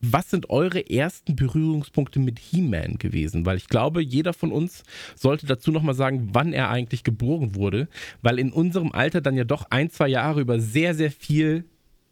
[0.00, 3.46] was sind eure ersten Berührungspunkte mit He-Man gewesen?
[3.46, 4.84] Weil ich glaube, jeder von uns
[5.16, 7.88] sollte dazu nochmal sagen, wann er eigentlich geboren wurde,
[8.20, 11.64] weil in unserem Alter dann ja doch ein, zwei Jahre über sehr, sehr viel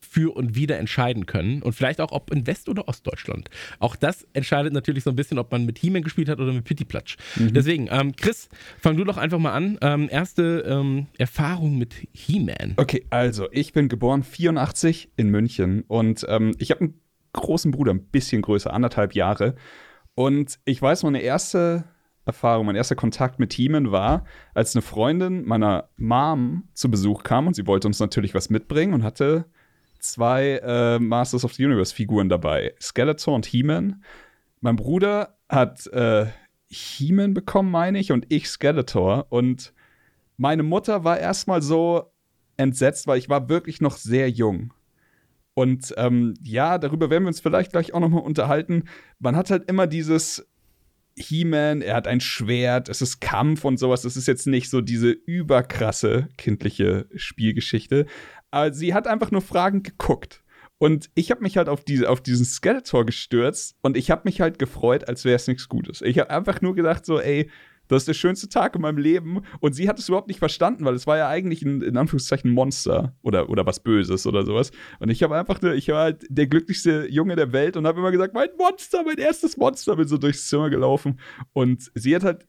[0.05, 3.49] für und wieder entscheiden können und vielleicht auch ob in West- oder Ostdeutschland.
[3.79, 6.65] Auch das entscheidet natürlich so ein bisschen, ob man mit He-Man gespielt hat oder mit
[6.65, 7.17] Pittiplatsch.
[7.37, 9.79] Deswegen, ähm, Chris, fang du doch einfach mal an.
[9.81, 12.75] Ähm, erste ähm, Erfahrung mit He-Man.
[12.77, 17.01] Okay, also ich bin geboren 84 in München und ähm, ich habe einen
[17.33, 19.55] großen Bruder, ein bisschen größer, anderthalb Jahre.
[20.15, 21.85] Und ich weiß, meine erste
[22.25, 27.47] Erfahrung, mein erster Kontakt mit Teamen war, als eine Freundin meiner Mom zu Besuch kam
[27.47, 29.47] und sie wollte uns natürlich was mitbringen und hatte
[30.03, 34.03] zwei äh, Masters of the Universe Figuren dabei, Skeletor und He-Man.
[34.61, 36.27] Mein Bruder hat äh,
[36.69, 39.27] He-Man bekommen, meine ich, und ich Skeletor.
[39.31, 39.73] Und
[40.37, 42.13] meine Mutter war erstmal so
[42.57, 44.73] entsetzt, weil ich war wirklich noch sehr jung.
[45.55, 48.85] Und ähm, ja, darüber werden wir uns vielleicht gleich auch nochmal unterhalten.
[49.19, 50.47] Man hat halt immer dieses
[51.17, 54.03] He-Man, er hat ein Schwert, es ist Kampf und sowas.
[54.03, 58.07] Das ist jetzt nicht so diese überkrasse kindliche Spielgeschichte.
[58.53, 60.45] Aber sie hat einfach nur Fragen geguckt.
[60.79, 64.41] Und ich habe mich halt auf, diese, auf diesen Skeletor gestürzt und ich habe mich
[64.41, 66.03] halt gefreut, als wäre es nichts Gutes.
[66.03, 67.49] Ich habe einfach nur gedacht, so, ey,
[67.89, 69.43] das ist der schönste Tag in meinem Leben.
[69.61, 72.51] Und sie hat es überhaupt nicht verstanden, weil es war ja eigentlich ein, in Anführungszeichen
[72.51, 74.73] ein Monster oder, oder was Böses oder sowas.
[74.99, 78.11] Und ich habe einfach, ich war halt der glücklichste Junge der Welt und habe immer
[78.11, 81.21] gesagt, mein Monster, mein erstes Monster, bin so durchs Zimmer gelaufen.
[81.53, 82.47] Und sie hat halt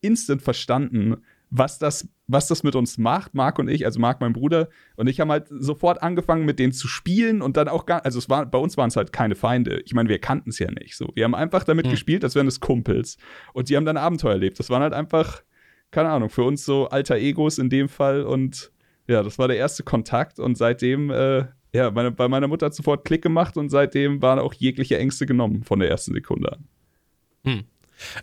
[0.00, 1.18] instant verstanden,
[1.50, 5.06] was das, was das mit uns macht, Marc und ich, also Marc, mein Bruder, und
[5.06, 8.28] ich haben halt sofort angefangen, mit denen zu spielen und dann auch gar, also es
[8.28, 9.82] war, bei uns waren es halt keine Feinde.
[9.84, 11.10] Ich meine, wir kannten es ja nicht so.
[11.14, 13.18] Wir haben einfach damit gespielt, als wären es Kumpels.
[13.52, 14.58] Und die haben dann Abenteuer erlebt.
[14.58, 15.42] Das waren halt einfach,
[15.90, 18.72] keine Ahnung, für uns so alter Egos in dem Fall und
[19.08, 22.74] ja, das war der erste Kontakt und seitdem, äh, ja, meine, bei meiner Mutter hat
[22.74, 26.68] sofort Klick gemacht und seitdem waren auch jegliche Ängste genommen von der ersten Sekunde an.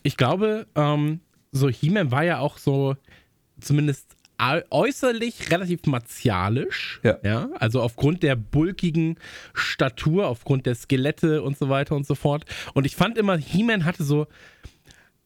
[0.04, 1.20] Ich glaube, ähm,
[1.52, 2.96] so He-Man war ja auch so
[3.62, 7.02] zumindest äu- äußerlich relativ martialisch.
[7.04, 7.50] Ja.
[7.60, 9.18] Also aufgrund der bulkigen
[9.54, 12.46] Statur, aufgrund der Skelette und so weiter und so fort.
[12.74, 14.28] Und ich fand immer, He-Man hatte so,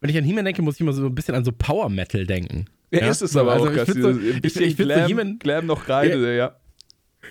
[0.01, 2.25] wenn ich an He-Man denke, muss ich immer so ein bisschen an so Power Metal
[2.25, 2.65] denken.
[2.91, 4.75] Ja, ist es aber Also auch, ich Gast, find so- dieses- ein ich- bisschen ich
[4.75, 6.55] find so Glam, He-Man- Glam noch rein, ja.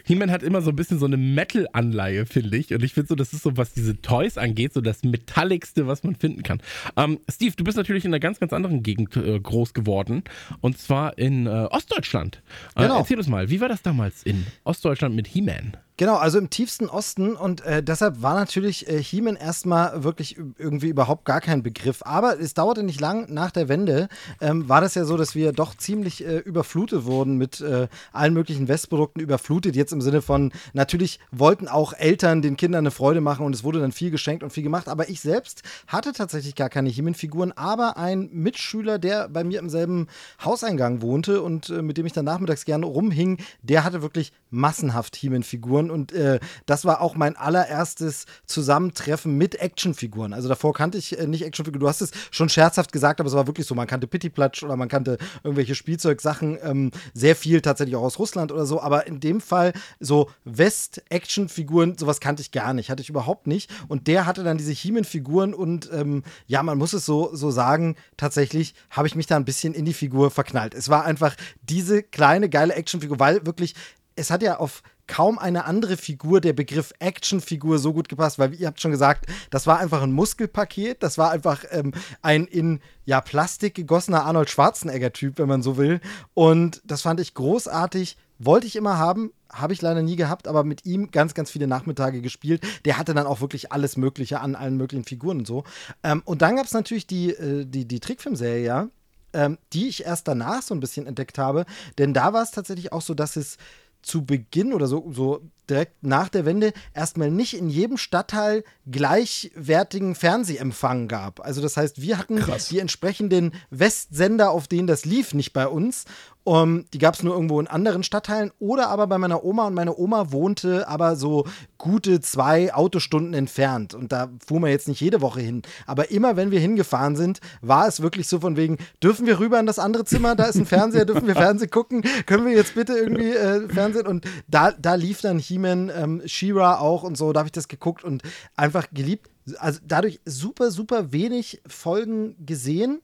[0.04, 2.72] He-Man hat immer so ein bisschen so eine Metal-Anleihe, finde ich.
[2.74, 6.04] Und ich finde so, das ist so, was diese Toys angeht, so das Metalligste, was
[6.04, 6.60] man finden kann.
[6.96, 10.22] Ähm, Steve, du bist natürlich in einer ganz, ganz anderen Gegend äh, groß geworden.
[10.60, 12.42] Und zwar in äh, Ostdeutschland.
[12.76, 12.98] Äh, Genau.
[12.98, 15.76] Erzähl uns mal, wie war das damals in Ostdeutschland mit He-Man?
[16.02, 20.88] Genau, also im tiefsten Osten und äh, deshalb war natürlich äh, He-Man erstmal wirklich irgendwie
[20.88, 22.02] überhaupt gar kein Begriff.
[22.04, 24.08] Aber es dauerte nicht lang nach der Wende,
[24.40, 28.34] ähm, war das ja so, dass wir doch ziemlich äh, überflutet wurden mit äh, allen
[28.34, 29.22] möglichen Westprodukten.
[29.22, 33.54] Überflutet jetzt im Sinne von, natürlich wollten auch Eltern den Kindern eine Freude machen und
[33.54, 34.88] es wurde dann viel geschenkt und viel gemacht.
[34.88, 39.70] Aber ich selbst hatte tatsächlich gar keine He-Man-Figuren, aber ein Mitschüler, der bei mir im
[39.70, 40.08] selben
[40.44, 45.14] Hauseingang wohnte und äh, mit dem ich dann nachmittags gerne rumhing, der hatte wirklich massenhaft
[45.14, 50.32] He-Man-Figuren und äh, das war auch mein allererstes Zusammentreffen mit Actionfiguren.
[50.32, 51.80] Also davor kannte ich äh, nicht Actionfiguren.
[51.80, 53.74] Du hast es schon scherzhaft gesagt, aber es war wirklich so.
[53.74, 58.52] Man kannte Pittiplatsch oder man kannte irgendwelche Spielzeugsachen, ähm, sehr viel tatsächlich auch aus Russland
[58.52, 58.80] oder so.
[58.80, 63.70] Aber in dem Fall so West-Action-Figuren, sowas kannte ich gar nicht, hatte ich überhaupt nicht.
[63.88, 67.96] Und der hatte dann diese He-Man-Figuren und ähm, ja, man muss es so, so sagen,
[68.16, 70.74] tatsächlich habe ich mich da ein bisschen in die Figur verknallt.
[70.74, 73.74] Es war einfach diese kleine, geile Actionfigur, weil wirklich,
[74.16, 78.54] es hat ja auf kaum eine andere Figur der Begriff Actionfigur so gut gepasst, weil
[78.54, 82.80] ihr habt schon gesagt, das war einfach ein Muskelpaket, das war einfach ähm, ein in
[83.04, 86.00] ja Plastik gegossener Arnold Schwarzenegger Typ, wenn man so will
[86.34, 90.64] und das fand ich großartig, wollte ich immer haben, habe ich leider nie gehabt, aber
[90.64, 92.62] mit ihm ganz, ganz viele Nachmittage gespielt.
[92.84, 95.64] Der hatte dann auch wirklich alles Mögliche an allen möglichen Figuren und so.
[96.02, 98.88] Ähm, und dann gab es natürlich die, äh, die, die Trickfilmserie, ja,
[99.34, 101.66] ähm, die ich erst danach so ein bisschen entdeckt habe.
[101.98, 103.58] Denn da war es tatsächlich auch so, dass es
[104.02, 110.14] zu Beginn oder so, so direkt nach der Wende erstmal nicht in jedem Stadtteil gleichwertigen
[110.14, 111.40] Fernsehempfang gab.
[111.40, 112.68] Also das heißt, wir hatten Krass.
[112.68, 116.04] die entsprechenden Westsender, auf denen das lief, nicht bei uns.
[116.44, 119.74] Um, die gab es nur irgendwo in anderen Stadtteilen oder aber bei meiner Oma und
[119.74, 121.46] meine Oma wohnte aber so
[121.78, 123.94] gute zwei Autostunden entfernt.
[123.94, 125.62] Und da fuhr man jetzt nicht jede Woche hin.
[125.86, 129.60] Aber immer wenn wir hingefahren sind, war es wirklich so von wegen, dürfen wir rüber
[129.60, 132.74] in das andere Zimmer, da ist ein Fernseher, dürfen wir Fernsehen gucken, können wir jetzt
[132.74, 134.08] bitte irgendwie äh, Fernsehen?
[134.08, 137.68] Und da, da lief dann He-Man, ähm, She-Ra auch und so, da habe ich das
[137.68, 138.22] geguckt und
[138.56, 139.30] einfach geliebt.
[139.58, 143.00] Also dadurch super, super wenig Folgen gesehen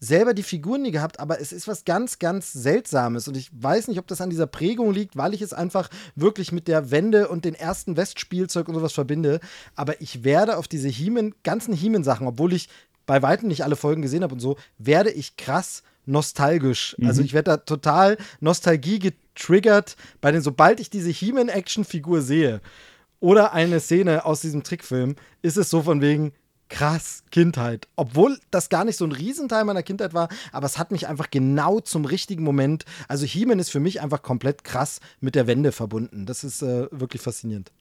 [0.00, 3.28] selber die Figuren nie gehabt, aber es ist was ganz, ganz Seltsames.
[3.28, 6.52] Und ich weiß nicht, ob das an dieser Prägung liegt, weil ich es einfach wirklich
[6.52, 9.40] mit der Wende und den ersten Westspielzeug und sowas verbinde.
[9.76, 12.70] Aber ich werde auf diese Heeman, ganzen Heeman-Sachen, obwohl ich
[13.04, 16.96] bei weitem nicht alle Folgen gesehen habe und so, werde ich krass nostalgisch.
[17.02, 22.60] Also ich werde da total Nostalgie getriggert, bei den, sobald ich diese He-Man-Action-Figur sehe
[23.20, 26.32] oder eine Szene aus diesem Trickfilm, ist es so von wegen,
[26.70, 27.86] krass, Kindheit.
[27.96, 31.30] Obwohl das gar nicht so ein Riesenteil meiner Kindheit war, aber es hat mich einfach
[31.30, 32.86] genau zum richtigen Moment.
[33.08, 36.24] Also He-Man ist für mich einfach komplett krass mit der Wende verbunden.
[36.24, 37.72] Das ist äh, wirklich faszinierend.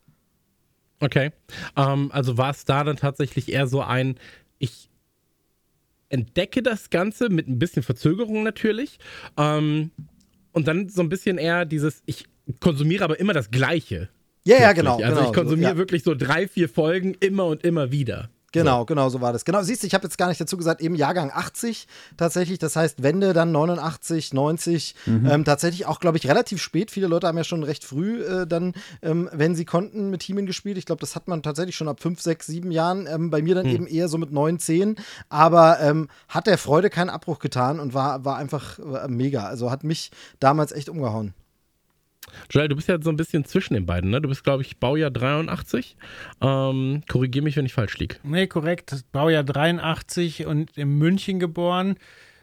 [0.99, 1.31] Okay.
[1.77, 4.19] Ähm, also war es da dann tatsächlich eher so ein,
[4.57, 4.89] ich
[6.09, 8.99] entdecke das Ganze mit ein bisschen Verzögerung natürlich.
[9.37, 9.91] Ähm,
[10.51, 12.25] und dann so ein bisschen eher dieses, ich
[12.59, 14.09] konsumiere aber immer das Gleiche.
[14.45, 14.97] Ja, ja, genau.
[14.97, 15.77] Also genau, ich konsumiere so, ja.
[15.77, 18.29] wirklich so drei, vier Folgen immer und immer wieder.
[18.51, 19.45] Genau, genau, so war das.
[19.45, 22.75] Genau, siehst du, ich habe jetzt gar nicht dazu gesagt, eben Jahrgang 80 tatsächlich, das
[22.75, 26.91] heißt Wende dann 89, 90, ähm, tatsächlich auch, glaube ich, relativ spät.
[26.91, 30.45] Viele Leute haben ja schon recht früh äh, dann, ähm, wenn sie konnten, mit Teamen
[30.45, 30.77] gespielt.
[30.77, 33.07] Ich glaube, das hat man tatsächlich schon ab 5, 6, 7 Jahren.
[33.07, 34.95] Ähm, bei mir dann eben eher so mit 9, 10.
[35.29, 39.45] Aber ähm, hat der Freude keinen Abbruch getan und war, war einfach äh, mega.
[39.45, 41.33] Also hat mich damals echt umgehauen.
[42.49, 44.21] Joel, du bist ja so ein bisschen zwischen den beiden, ne?
[44.21, 45.95] Du bist, glaube ich, Baujahr 83.
[46.41, 48.15] Ähm, Korrigier mich, wenn ich falsch liege.
[48.23, 49.03] Nee, korrekt.
[49.11, 51.95] Baujahr 83 und in München geboren.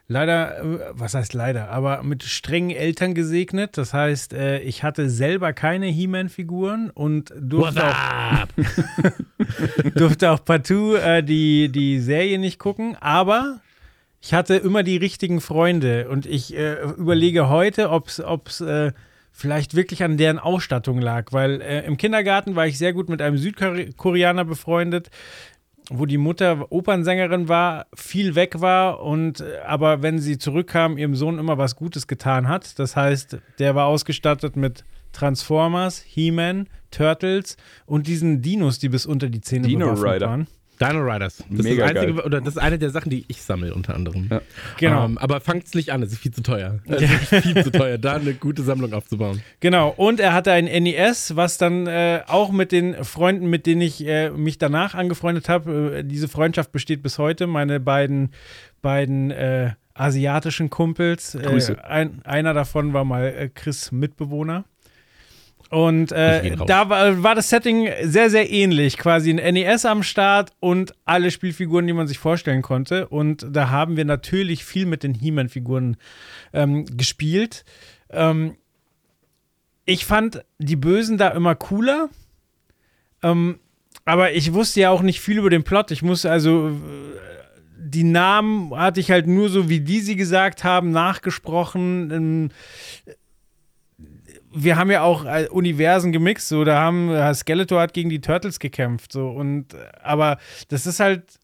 [0.09, 3.77] Leider, äh, was heißt leider, aber mit strengen Eltern gesegnet.
[3.77, 8.47] Das heißt, äh, ich hatte selber keine He-Man-Figuren und durfte auch,
[9.97, 12.97] durfte auch partout äh, die, die Serie nicht gucken.
[13.01, 13.61] Aber
[14.21, 18.21] ich hatte immer die richtigen Freunde und ich äh, überlege heute, ob es
[19.37, 23.21] vielleicht wirklich an deren Ausstattung lag, weil äh, im Kindergarten war ich sehr gut mit
[23.21, 25.11] einem Südkoreaner befreundet,
[25.91, 31.15] wo die Mutter Opernsängerin war, viel weg war und äh, aber wenn sie zurückkam, ihrem
[31.15, 32.79] Sohn immer was Gutes getan hat.
[32.79, 39.29] Das heißt, der war ausgestattet mit Transformers, He-Man, Turtles und diesen Dinos, die bis unter
[39.29, 40.27] die Zähne Dino bewaffnet Rider.
[40.29, 40.47] waren.
[40.81, 41.45] Dino Riders.
[41.51, 42.27] Das Mega ist das einzige, geil.
[42.27, 44.29] oder das ist eine der Sachen, die ich sammle, unter anderem.
[44.31, 44.41] Ja.
[44.79, 45.05] Genau.
[45.05, 46.81] Ähm, aber fangt's nicht an, es ist viel zu teuer.
[46.87, 49.43] Es ist wirklich viel zu teuer, da eine gute Sammlung aufzubauen.
[49.61, 53.81] Genau, und er hatte ein NES, was dann äh, auch mit den Freunden, mit denen
[53.81, 57.47] ich äh, mich danach angefreundet habe, äh, diese Freundschaft besteht bis heute.
[57.47, 58.31] Meine beiden,
[58.83, 61.85] beiden äh, asiatischen Kumpels, äh, Grüße.
[61.85, 64.65] ein, einer davon war mal äh, Chris Mitbewohner.
[65.69, 68.99] Und äh, da war, war das Setting sehr, sehr ähnlich.
[68.99, 73.09] Quasi ein NES am Start und alle Spielfiguren, die man sich vorstellen konnte.
[73.09, 75.97] Und da haben wir natürlich viel mit den He-Man-Figuren
[76.53, 77.65] ähm, gespielt.
[78.11, 78.55] Ähm,
[79.85, 82.11] ich fand die Bösen da immer cooler.
[83.23, 83.59] Ähm,
[84.05, 85.91] aber ich wusste ja auch nicht viel über den Plot.
[85.91, 86.69] Ich musste also.
[86.69, 86.73] äh,
[87.89, 92.11] Die Namen hatte ich halt nur so, wie die sie gesagt haben, nachgesprochen.
[92.13, 92.51] Ähm,
[94.57, 98.21] wir haben ja auch äh, Universen gemixt, so da haben äh, Skeletor hat gegen die
[98.21, 100.39] Turtles gekämpft, so und äh, aber
[100.69, 101.39] das ist halt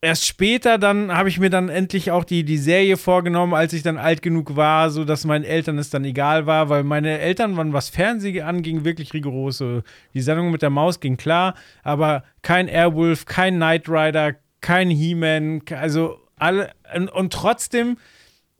[0.00, 3.84] erst später dann habe ich mir dann endlich auch die, die Serie vorgenommen, als ich
[3.84, 7.56] dann alt genug war, so dass meinen Eltern es dann egal war, weil meine Eltern
[7.56, 9.58] waren, was Fernsehen anging, wirklich rigoros.
[9.58, 14.90] So, die Sendung mit der Maus ging klar, aber kein Airwolf, kein Knight Rider, kein
[14.90, 17.96] He-Man, also alle und, und trotzdem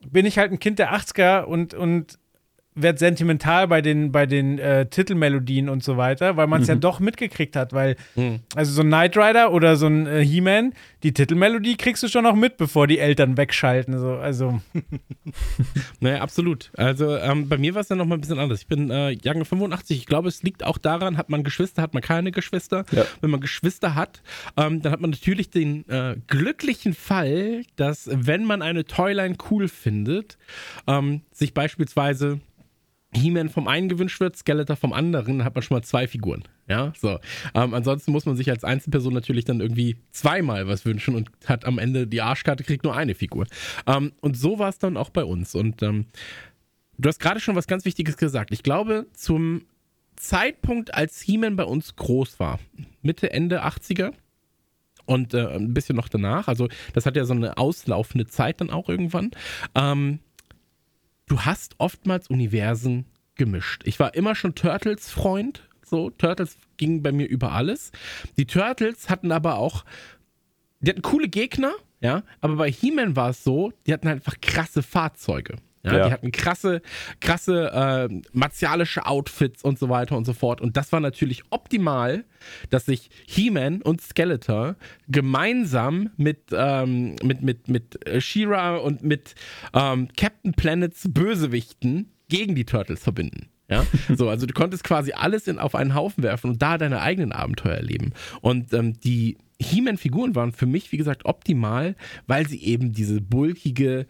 [0.07, 2.19] bin ich halt ein Kind der 80er und, und
[2.75, 6.75] werde sentimental bei den, bei den äh, Titelmelodien und so weiter, weil man es mhm.
[6.75, 8.41] ja doch mitgekriegt hat, weil, mhm.
[8.55, 12.25] also so ein Knight Rider oder so ein äh, He-Man, die Titelmelodie kriegst du schon
[12.25, 13.99] noch mit, bevor die Eltern wegschalten.
[13.99, 14.61] So, also.
[16.01, 16.71] naja, absolut.
[16.77, 18.61] Also ähm, bei mir war es dann nochmal ein bisschen anders.
[18.61, 19.99] Ich bin äh, Jahrgang 85.
[19.99, 22.85] Ich glaube, es liegt auch daran, hat man Geschwister, hat man keine Geschwister.
[22.93, 23.05] Ja.
[23.21, 24.23] Wenn man Geschwister hat,
[24.57, 29.69] ähm, dann hat man natürlich den äh, glücklichen Fall, dass wenn man eine Toyline cool
[29.69, 30.39] findet,
[30.87, 32.41] ähm, sich beispielsweise
[33.15, 36.45] He-Man vom einen gewünscht wird, Skeletor vom anderen, hat man schon mal zwei Figuren.
[36.67, 37.19] Ja, so.
[37.55, 41.67] Ähm, ansonsten muss man sich als Einzelperson natürlich dann irgendwie zweimal was wünschen und hat
[41.67, 43.47] am Ende die Arschkarte, kriegt nur eine Figur.
[43.87, 45.55] Ähm, und so war es dann auch bei uns.
[45.55, 46.07] Und ähm,
[46.99, 48.51] du hast gerade schon was ganz Wichtiges gesagt.
[48.53, 49.67] Ich glaube, zum
[50.17, 52.61] Zeitpunkt, als He-Man bei uns groß war,
[53.03, 54.13] Mitte, Ende 80er,
[55.05, 56.47] und äh, ein bisschen noch danach.
[56.47, 59.33] Also, das hat ja so eine auslaufende Zeit dann auch irgendwann.
[59.75, 60.21] Ähm,
[61.33, 63.83] du hast oftmals Universen gemischt.
[63.87, 65.67] Ich war immer schon Turtles-Freund.
[65.83, 67.91] So, Turtles gingen bei mir über alles.
[68.37, 69.87] Die Turtles hatten aber auch,
[70.81, 74.83] die hatten coole Gegner, ja, aber bei He-Man war es so, die hatten einfach krasse
[74.83, 75.57] Fahrzeuge.
[75.85, 76.07] Ja, ja.
[76.07, 76.81] Die hatten krasse,
[77.21, 80.61] krasse äh, martialische Outfits und so weiter und so fort.
[80.61, 82.25] Und das war natürlich optimal,
[82.71, 84.77] dass sich He-Man und Skeletor
[85.09, 89.35] gemeinsam mit, ähm, mit, mit, mit She-Ra und mit
[89.75, 93.49] ähm, Captain Planets Bösewichten gegen die Turtles verbinden.
[93.69, 97.01] Ja, so, also du konntest quasi alles in, auf einen Haufen werfen und da deine
[97.01, 98.13] eigenen Abenteuer erleben.
[98.41, 104.07] Und ähm, die He-Man-Figuren waren für mich, wie gesagt, optimal, weil sie eben diese bulkige,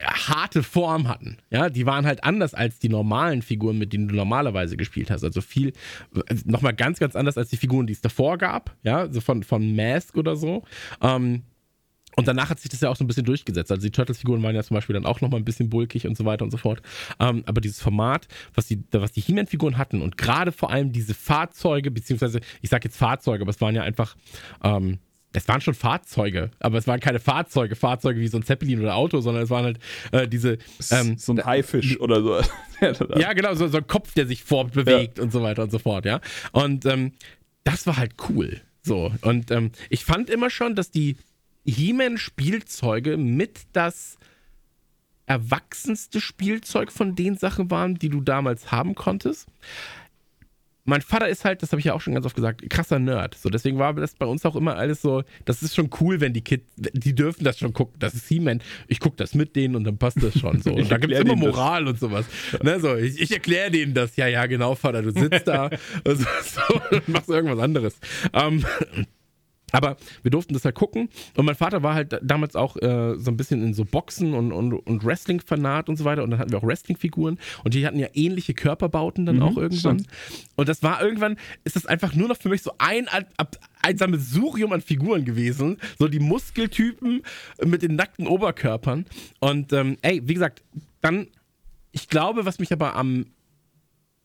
[0.00, 1.38] harte Form hatten.
[1.50, 5.24] Ja, die waren halt anders als die normalen Figuren, mit denen du normalerweise gespielt hast.
[5.24, 5.72] Also viel,
[6.28, 8.76] also nochmal ganz, ganz anders als die Figuren, die es davor gab.
[8.82, 10.64] Ja, so von, von Mask oder so.
[11.02, 11.42] Ähm,
[12.16, 13.70] und danach hat sich das ja auch so ein bisschen durchgesetzt.
[13.70, 16.24] Also die Turtles-Figuren waren ja zum Beispiel dann auch nochmal ein bisschen bulkig und so
[16.24, 16.82] weiter und so fort.
[17.20, 21.14] Ähm, aber dieses Format, was die, was die He-Man-Figuren hatten und gerade vor allem diese
[21.14, 24.16] Fahrzeuge, beziehungsweise, ich sag jetzt Fahrzeuge, aber es waren ja einfach,
[24.62, 24.98] ähm,
[25.32, 28.96] es waren schon Fahrzeuge, aber es waren keine Fahrzeuge, Fahrzeuge wie so ein Zeppelin oder
[28.96, 29.78] Auto, sondern es waren halt
[30.12, 30.58] äh, diese.
[30.90, 32.40] Ähm, so ein Haifisch oder so.
[33.18, 35.24] ja, genau, so, so, ein Kopf, der sich fortbewegt ja.
[35.24, 36.20] und so weiter und so fort, ja.
[36.52, 37.12] Und ähm,
[37.64, 38.60] das war halt cool.
[38.82, 39.12] So.
[39.22, 41.16] Und ähm, ich fand immer schon, dass die
[41.64, 44.18] He-Man-Spielzeuge mit das
[45.26, 49.46] erwachsenste Spielzeug von den Sachen waren, die du damals haben konntest
[50.84, 53.34] mein Vater ist halt, das habe ich ja auch schon ganz oft gesagt, krasser Nerd.
[53.34, 56.32] So, deswegen war das bei uns auch immer alles so, das ist schon cool, wenn
[56.32, 57.96] die Kids, die dürfen das schon gucken.
[57.98, 58.60] Das ist He-Man.
[58.88, 60.72] Ich gucke das mit denen und dann passt das schon so.
[60.80, 61.92] Und da gibt es immer Moral das.
[61.92, 62.26] und sowas.
[62.62, 64.16] Ne, so, ich, ich erkläre denen das.
[64.16, 65.70] Ja, ja, genau, Vater, du sitzt da
[66.04, 67.98] so, so, und machst irgendwas anderes.
[68.32, 68.64] Ähm,
[69.72, 71.08] aber wir durften das halt gucken.
[71.36, 74.52] Und mein Vater war halt damals auch äh, so ein bisschen in so Boxen und,
[74.52, 76.22] und, und Wrestling-Fanat und so weiter.
[76.22, 77.38] Und dann hatten wir auch Wrestling-Figuren.
[77.64, 80.00] Und die hatten ja ähnliche Körperbauten dann mhm, auch irgendwann.
[80.00, 80.16] Stimmt.
[80.56, 83.24] Und das war irgendwann, ist das einfach nur noch für mich so ein, ein,
[83.82, 85.78] ein Sammelsurium an Figuren gewesen.
[85.98, 87.22] So die Muskeltypen
[87.64, 89.06] mit den nackten Oberkörpern.
[89.40, 90.62] Und ähm, ey, wie gesagt,
[91.00, 91.28] dann,
[91.92, 93.26] ich glaube, was mich aber am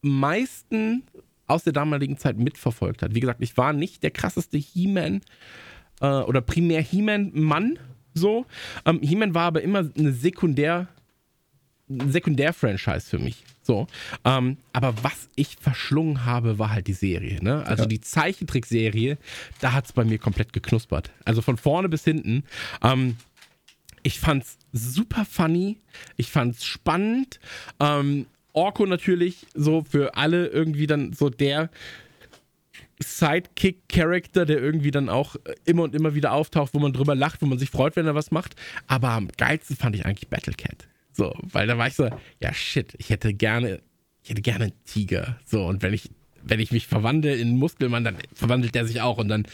[0.01, 1.03] meisten
[1.47, 3.15] aus der damaligen Zeit mitverfolgt hat.
[3.15, 5.21] Wie gesagt, ich war nicht der krasseste He-Man
[6.01, 7.79] äh, oder primär He-Man-Mann,
[8.13, 8.45] so.
[8.85, 10.87] Ähm, He-Man war aber immer eine Sekundär,
[11.87, 13.43] Sekundär-Franchise für mich.
[13.61, 13.87] So.
[14.23, 17.43] Ähm, aber was ich verschlungen habe, war halt die Serie.
[17.43, 17.65] Ne?
[17.65, 17.87] Also ja.
[17.87, 19.17] die Zeichentrickserie,
[19.59, 21.11] da hat es bei mir komplett geknuspert.
[21.25, 22.43] Also von vorne bis hinten.
[22.81, 23.17] Ähm,
[24.03, 25.79] ich fand's super funny.
[26.15, 27.39] Ich fand's spannend.
[27.79, 31.69] Ähm, Orko natürlich so für alle irgendwie dann so der
[33.03, 37.45] Sidekick-Charakter, der irgendwie dann auch immer und immer wieder auftaucht, wo man drüber lacht, wo
[37.45, 38.55] man sich freut, wenn er was macht.
[38.87, 40.87] Aber am geilsten fand ich eigentlich Battlecat.
[41.11, 42.09] So, weil da war ich so,
[42.41, 43.81] ja shit, ich hätte gerne,
[44.23, 45.39] ich hätte gerne einen Tiger.
[45.45, 46.09] So, und wenn ich,
[46.43, 49.45] wenn ich mich verwandle in einen Muskelmann, dann verwandelt der sich auch und dann,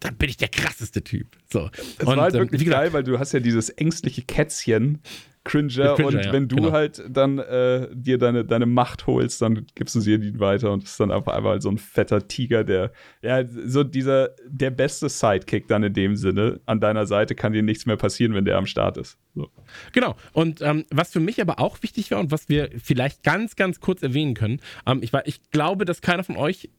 [0.00, 1.36] dann bin ich der krasseste Typ.
[1.50, 1.70] So.
[1.98, 5.00] Es und, war halt ähm, wirklich geil, weil du hast ja dieses ängstliche Kätzchen,
[5.46, 6.72] Cringer, Cringer und wenn du genau.
[6.72, 10.84] halt dann äh, dir deine, deine Macht holst, dann gibst du sie dir weiter und
[10.84, 15.68] ist dann einfach einmal so ein fetter Tiger, der, ja, so dieser, der beste Sidekick
[15.68, 16.60] dann in dem Sinne.
[16.66, 19.18] An deiner Seite kann dir nichts mehr passieren, wenn der am Start ist.
[19.34, 19.48] So.
[19.92, 20.16] Genau.
[20.32, 23.80] Und ähm, was für mich aber auch wichtig war und was wir vielleicht ganz, ganz
[23.80, 26.70] kurz erwähnen können, ähm, ich, war, ich glaube, dass keiner von euch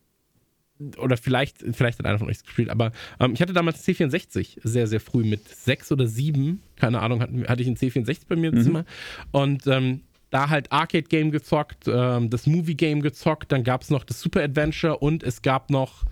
[0.97, 4.59] oder vielleicht, vielleicht hat einer von euch es gespielt, aber ähm, ich hatte damals C64
[4.63, 8.35] sehr, sehr früh mit sechs oder sieben, keine Ahnung, hatte, hatte ich ein C64 bei
[8.35, 8.63] mir im Mhm.
[8.63, 8.85] Zimmer
[9.31, 14.19] und ähm, da halt Arcade-Game gezockt, ähm, das Movie-Game gezockt, dann gab es noch das
[14.19, 16.03] Super Adventure und es gab noch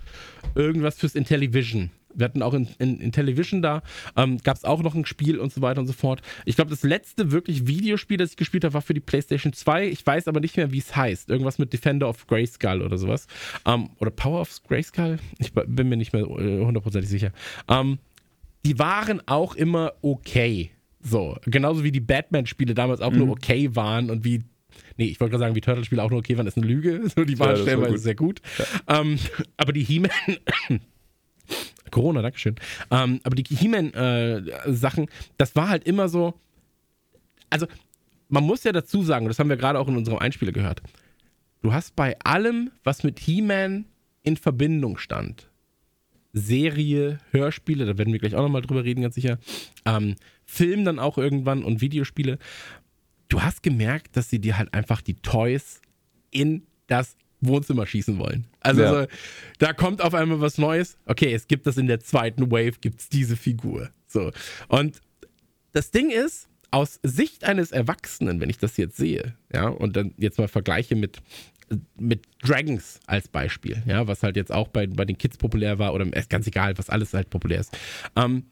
[0.56, 1.92] irgendwas fürs Intellivision.
[2.16, 3.82] Wir hatten auch in, in, in Television da,
[4.16, 6.22] ähm, gab es auch noch ein Spiel und so weiter und so fort.
[6.46, 9.88] Ich glaube, das letzte wirklich Videospiel, das ich gespielt habe, war für die PlayStation 2.
[9.88, 11.30] Ich weiß aber nicht mehr, wie es heißt.
[11.30, 13.28] Irgendwas mit Defender of Grayskull oder sowas.
[13.66, 15.20] Ähm, oder Power of Grayskull?
[15.40, 17.32] Ich bin mir nicht mehr äh, hundertprozentig sicher.
[17.68, 18.00] Ähm,
[18.66, 20.72] die waren auch immer okay.
[21.02, 24.44] So, genauso wie die Batman-Spiele damals auch nur okay waren und wie
[24.98, 27.04] Nee, ich wollte gerade sagen, wie Turtle-Spiele auch nur okay waren, ist eine Lüge.
[27.16, 28.02] So, die waren war stellenweise gut.
[28.02, 28.42] sehr gut.
[28.88, 29.20] Ähm,
[29.58, 30.12] aber die He-Man.
[31.92, 32.56] Corona, Dankeschön.
[32.92, 36.34] Ähm, aber die He-Man-Sachen, das war halt immer so.
[37.50, 37.68] Also,
[38.30, 40.82] man muss ja dazu sagen, das haben wir gerade auch in unserem Einspieler gehört,
[41.62, 43.86] du hast bei allem, was mit He-Man
[44.24, 45.50] in Verbindung stand,
[46.34, 49.40] Serie, Hörspiele, da werden wir gleich auch nochmal drüber reden, ganz sicher,
[49.86, 52.40] ähm, Film dann auch irgendwann und Videospiele,
[53.30, 55.82] du hast gemerkt, dass sie dir halt einfach die Toys
[56.32, 58.46] in das Wohnzimmer schießen wollen.
[58.66, 59.02] Also Ja.
[59.04, 59.08] so,
[59.60, 60.98] da kommt auf einmal was Neues.
[61.06, 63.90] Okay, es gibt das in der zweiten Wave, gibt es diese Figur.
[64.08, 64.32] So.
[64.68, 65.02] Und
[65.72, 70.14] das Ding ist, aus Sicht eines Erwachsenen, wenn ich das jetzt sehe, ja, und dann
[70.18, 71.22] jetzt mal vergleiche mit,
[71.98, 75.94] mit Dragons als Beispiel, ja, was halt jetzt auch bei, bei den Kids populär war,
[75.94, 77.78] oder ist ganz egal, was alles halt populär ist,
[78.18, 78.44] ähm,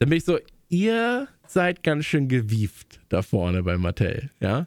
[0.00, 0.38] dann bin ich so,
[0.70, 4.66] ihr seid ganz schön gewieft da vorne bei Mattel, ja.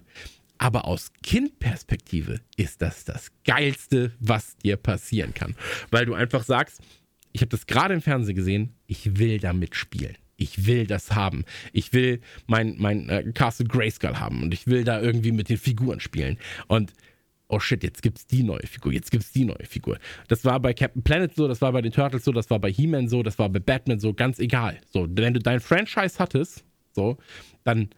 [0.63, 5.57] Aber aus Kindperspektive ist das das Geilste, was dir passieren kann.
[5.91, 6.79] Weil du einfach sagst,
[7.33, 10.15] ich habe das gerade im Fernsehen gesehen, ich will damit spielen.
[10.37, 11.43] Ich will das haben.
[11.73, 15.57] Ich will mein, mein äh, Castle Grayskull haben und ich will da irgendwie mit den
[15.57, 16.37] Figuren spielen.
[16.69, 16.93] Und
[17.49, 19.99] oh shit, jetzt gibt's die neue Figur, jetzt gibt's die neue Figur.
[20.29, 22.71] Das war bei Captain Planet so, das war bei den Turtles so, das war bei
[22.71, 24.79] He-Man so, das war bei Batman so, ganz egal.
[24.93, 27.17] So, wenn du dein Franchise hattest, so,
[27.65, 27.89] dann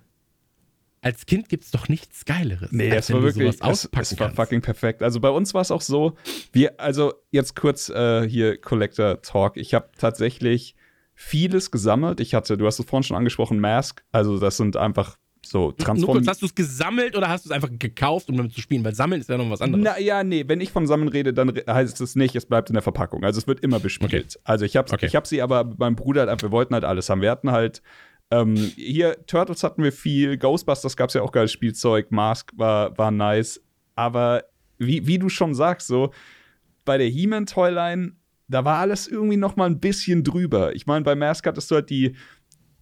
[1.06, 2.72] als Kind gibt's doch nichts Geileres.
[2.72, 5.03] Nee, als es war wirklich, es, es war fucking perfekt.
[5.03, 6.16] Also bei uns war es auch so,
[6.51, 9.56] wir, also jetzt kurz äh, hier Collector Talk.
[9.58, 10.74] Ich habe tatsächlich
[11.14, 12.20] vieles gesammelt.
[12.20, 14.03] Ich hatte, du hast es vorhin schon angesprochen, Mask.
[14.12, 16.28] Also das sind einfach so Nur kurz, Transform.
[16.28, 18.84] hast du es gesammelt oder hast du es einfach gekauft, um damit zu spielen?
[18.84, 19.84] Weil Sammeln ist ja noch was anderes.
[19.86, 22.72] Na ja, nee, wenn ich von Sammeln rede, dann re- heißt es nicht, es bleibt
[22.72, 23.24] in der Verpackung.
[23.24, 24.39] Also es wird immer bespielt.
[24.43, 25.06] Also ich habe Okay.
[25.06, 27.22] ich hab sie aber meinem Bruder halt wir wollten halt alles haben.
[27.22, 27.84] Wir hatten halt
[28.32, 32.97] ähm, hier Turtles hatten wir viel, Ghostbusters gab es ja auch geiles Spielzeug, Mask war,
[32.97, 33.61] war nice.
[33.95, 34.43] Aber
[34.78, 36.11] wie, wie du schon sagst, so
[36.84, 38.13] bei der He-Man Toyline,
[38.47, 40.76] da war alles irgendwie noch mal ein bisschen drüber.
[40.76, 42.15] Ich meine, bei Mask hattest du halt die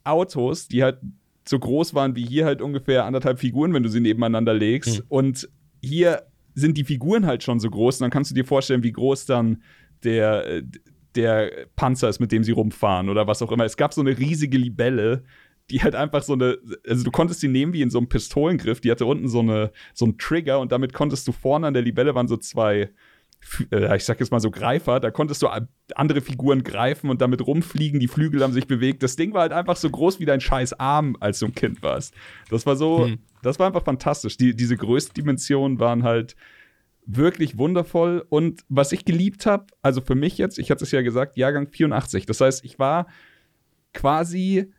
[0.04, 1.00] Autos, die halt
[1.48, 5.04] so groß waren wie hier halt ungefähr anderthalb Figuren, wenn du sie nebeneinander legst.
[5.10, 5.50] Und
[5.82, 6.24] hier
[6.56, 7.98] sind die Figuren halt schon so groß.
[7.98, 9.62] Und dann kannst du dir vorstellen, wie groß dann
[10.04, 10.64] der, äh,
[11.16, 13.66] der Panzer ist, mit dem sie rumfahren oder was auch immer.
[13.66, 15.24] Es gab so eine riesige Libelle,
[15.70, 16.58] die halt einfach so eine,
[16.88, 18.82] also du konntest sie nehmen wie in so einem Pistolengriff.
[18.82, 21.84] Die hatte unten so, eine, so einen Trigger und damit konntest du vorne an der
[21.84, 22.90] Libelle waren so zwei
[23.72, 25.48] äh, ich sag jetzt mal so Greifer, da konntest du
[25.96, 29.04] andere Figuren greifen und damit rumfliegen, die Flügel haben sich bewegt.
[29.04, 31.84] Das Ding war halt einfach so groß wie dein scheiß Arm, als du ein Kind
[31.84, 32.14] warst.
[32.50, 33.10] Das war so,
[33.42, 34.38] das war einfach fantastisch.
[34.38, 36.36] Die, diese Größendimensionen waren halt
[37.06, 41.02] wirklich wundervoll und was ich geliebt habe, also für mich jetzt, ich hatte es ja
[41.02, 42.26] gesagt, Jahrgang 84.
[42.26, 43.08] Das heißt, ich war
[43.94, 44.72] quasi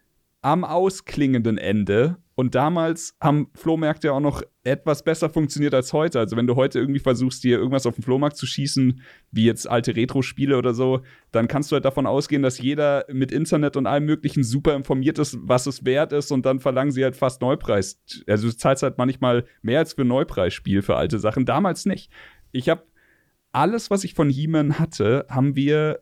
[0.45, 2.19] am ausklingenden Ende.
[2.35, 6.19] Und damals haben Flohmärkte ja auch noch etwas besser funktioniert als heute.
[6.19, 9.01] Also wenn du heute irgendwie versuchst, dir irgendwas auf den Flohmarkt zu schießen,
[9.31, 11.03] wie jetzt alte Retro-Spiele oder so,
[11.33, 15.19] dann kannst du halt davon ausgehen, dass jeder mit Internet und allem möglichen super informiert
[15.19, 18.01] ist, was es wert ist und dann verlangen sie halt fast Neupreis.
[18.27, 21.45] Also du zahlst halt manchmal mehr als für Neupreisspiel für alte Sachen.
[21.45, 22.11] Damals nicht.
[22.51, 22.85] Ich habe
[23.53, 26.01] alles, was ich von He-Man hatte, haben wir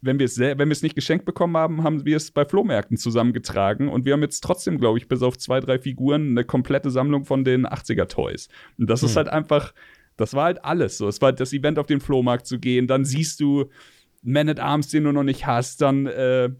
[0.00, 2.96] wenn wir es wenn wir es nicht geschenkt bekommen haben, haben wir es bei Flohmärkten
[2.96, 6.90] zusammengetragen und wir haben jetzt trotzdem, glaube ich, bis auf zwei, drei Figuren eine komplette
[6.90, 8.48] Sammlung von den 80er Toys.
[8.78, 9.72] Und das ist halt einfach,
[10.16, 11.08] das war halt alles so.
[11.08, 13.66] Es war das Event auf den Flohmarkt zu gehen, dann siehst du
[14.22, 16.50] Man at Arms, den du noch nicht hast, dann äh,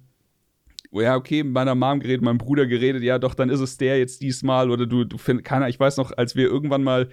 [0.93, 3.99] ja, okay, mit meiner Mom geredet, meinem Bruder geredet, ja, doch, dann ist es der
[3.99, 7.09] jetzt diesmal oder du, du findest, keiner, ich weiß noch, als wir irgendwann mal,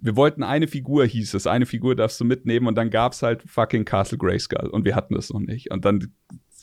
[0.00, 3.42] wir wollten eine Figur, hieß es, eine Figur darfst du mitnehmen und dann gab's halt
[3.46, 5.70] fucking Castle Grayskull und wir hatten es noch nicht.
[5.70, 6.12] Und dann,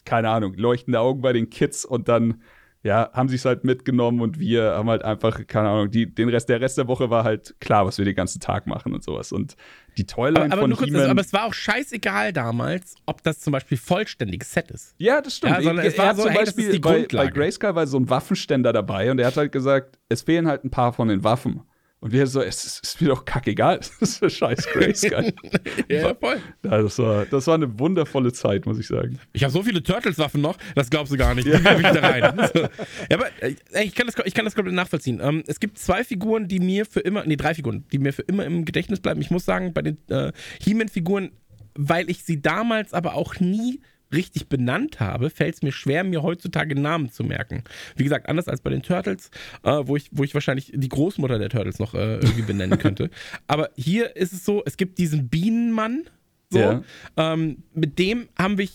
[0.05, 2.41] keine Ahnung, leuchtende Augen bei den Kids und dann,
[2.83, 6.29] ja, haben sie es halt mitgenommen und wir haben halt einfach, keine Ahnung, die, den
[6.29, 9.03] Rest, der Rest der Woche war halt klar, was wir den ganzen Tag machen und
[9.03, 9.31] sowas.
[9.31, 9.55] Und
[9.97, 13.23] die Toyline Aber, aber, von nur kurz, He-Man- aber es war auch scheißegal damals, ob
[13.23, 14.93] das zum Beispiel vollständiges Set ist.
[14.97, 15.53] Ja, das stimmt.
[15.53, 17.27] Ja, sondern es er war so, zum hey, das ist Beispiel die bei, bei.
[17.27, 20.69] Grayskull war so ein Waffenständer dabei und er hat halt gesagt, es fehlen halt ein
[20.69, 21.63] paar von den Waffen.
[22.01, 25.33] Und wir so, es ist, ist mir doch kackegal, das ist scheiß Grayskull.
[25.89, 26.37] Ja, voll.
[26.63, 29.19] Ja, das, war, das war eine wundervolle Zeit, muss ich sagen.
[29.33, 31.47] Ich habe so viele Turtles-Waffen noch, das glaubst du gar nicht.
[31.47, 32.49] Die gebe ich da rein.
[33.09, 35.19] Ja, aber äh, ich, kann das, ich kann das komplett nachvollziehen.
[35.21, 38.23] Ähm, es gibt zwei Figuren, die mir für immer, nee, drei Figuren, die mir für
[38.23, 39.21] immer im Gedächtnis bleiben.
[39.21, 40.31] Ich muss sagen, bei den äh,
[40.61, 41.31] He-Man-Figuren,
[41.75, 43.81] weil ich sie damals aber auch nie
[44.15, 47.63] richtig benannt habe, fällt es mir schwer, mir heutzutage Namen zu merken.
[47.95, 49.29] Wie gesagt, anders als bei den Turtles,
[49.63, 53.09] äh, wo, ich, wo ich wahrscheinlich die Großmutter der Turtles noch äh, irgendwie benennen könnte.
[53.47, 56.03] Aber hier ist es so, es gibt diesen Bienenmann,
[56.49, 56.81] so, Ja.
[57.17, 58.67] ähm, mit dem haben wir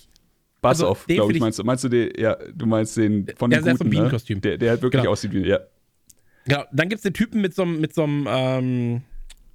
[0.62, 1.64] Buzz Also, den glaube ich, meinst du.
[1.64, 3.88] Meinst du den, ja, du meinst den von Ja, den der ist so ein Guten,
[3.88, 3.90] ne?
[3.90, 4.40] Bienenkostüm.
[4.42, 5.12] Der, der halt wirklich Genau.
[5.12, 5.58] aussieht wie, ja.
[6.44, 9.02] Genau, dann gibt es den Typen mit so einem mit so einem, ähm,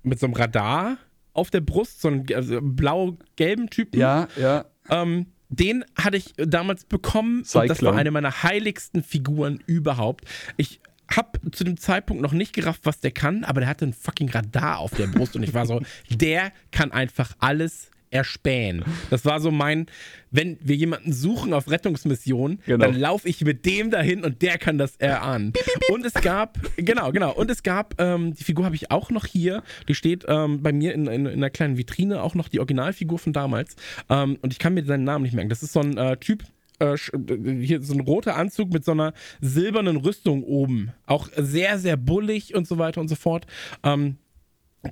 [0.03, 0.97] mit so einem Radar
[1.33, 3.99] auf der Brust, so einen also blau-gelben Typen.
[3.99, 4.65] Ja, ja.
[4.89, 5.27] Ähm,
[5.59, 7.93] den hatte ich damals bekommen und das Cyclone.
[7.93, 10.25] war eine meiner heiligsten Figuren überhaupt.
[10.57, 10.79] Ich
[11.13, 14.29] habe zu dem Zeitpunkt noch nicht gerafft, was der kann, aber der hatte ein fucking
[14.29, 18.83] Radar auf der Brust und ich war so, der kann einfach alles erspähen.
[19.09, 19.87] Das war so mein,
[20.31, 22.85] wenn wir jemanden suchen auf Rettungsmission, Genau.
[22.85, 25.51] dann laufe ich mit dem dahin und der kann das erahnen.
[25.91, 29.25] Und es gab, genau, genau, und es gab, ähm, die Figur habe ich auch noch
[29.25, 32.59] hier, die steht ähm, bei mir in, in, in einer kleinen Vitrine, auch noch die
[32.59, 33.75] Originalfigur von damals.
[34.09, 35.49] Ähm, und ich kann mir seinen Namen nicht merken.
[35.49, 36.43] Das ist so ein äh, Typ,
[36.79, 40.91] äh, äh, hier so ein roter Anzug mit so einer silbernen Rüstung oben.
[41.05, 43.45] Auch sehr, sehr bullig und so weiter und so fort.
[43.83, 44.17] Ähm,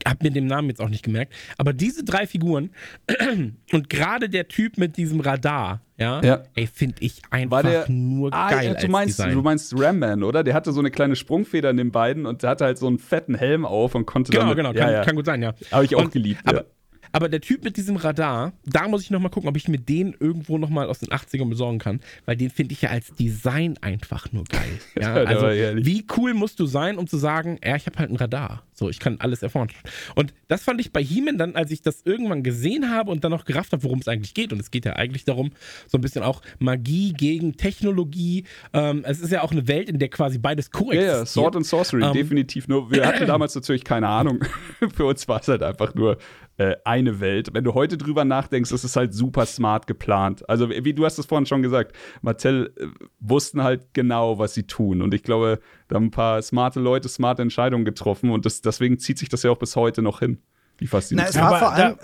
[0.06, 1.34] hab mir den Namen jetzt auch nicht gemerkt.
[1.58, 2.70] Aber diese drei Figuren
[3.72, 6.44] und gerade der Typ mit diesem Radar, ja, Ja.
[6.56, 8.66] ey, finde ich einfach War der nur Ah, geil.
[8.66, 9.34] ja, du als meinst, Design.
[9.34, 10.44] du meinst Ram Man, oder?
[10.44, 13.00] Der hatte so eine kleine Sprungfeder in den beiden und der hatte halt so einen
[13.00, 15.04] fetten Helm auf und konnte Genau, damit, genau, kann, ja.
[15.04, 15.54] kann gut sein, ja.
[15.72, 16.66] Habe ich auch Und- geliebt, Aber,
[17.12, 20.16] aber der Typ mit diesem Radar, da muss ich nochmal gucken, ob ich mir den
[20.20, 24.32] irgendwo nochmal aus den 80ern besorgen kann, weil den finde ich ja als Design einfach
[24.32, 24.80] nur geil.
[25.00, 25.46] Ja, also
[25.86, 28.64] wie cool musst du sein, um zu sagen, ja, ich habe halt ein Radar.
[28.74, 29.78] So, ich kann alles erforschen.
[30.16, 33.32] Und das fand ich bei He-Man dann, als ich das irgendwann gesehen habe und dann
[33.32, 34.52] noch gerafft habe, worum es eigentlich geht.
[34.52, 35.52] Und es geht ja eigentlich darum,
[35.88, 38.46] so ein bisschen auch Magie gegen Technologie.
[38.74, 41.18] Ähm, es ist ja auch eine Welt, in der quasi beides Ja, koexistiert.
[41.20, 42.68] ja, Sword and Sorcery, Ähm, definitiv.
[42.68, 44.40] Nur, wir hatten damals natürlich keine Ahnung.
[44.96, 46.18] Für uns war es halt einfach nur
[46.58, 47.50] äh, eine Welt.
[47.54, 50.48] Wenn du heute drüber nachdenkst, ist es halt super smart geplant.
[50.50, 52.86] Also, wie wie du hast es vorhin schon gesagt, Mattel äh,
[53.20, 55.02] wussten halt genau, was sie tun.
[55.02, 58.32] Und ich glaube, da haben ein paar smarte Leute smarte Entscheidungen getroffen.
[58.32, 60.40] Und das, deswegen zieht sich das ja auch bis heute noch hin.
[60.80, 61.30] Die Na, Faszination.
[61.30, 61.98] es war Aber vor allem.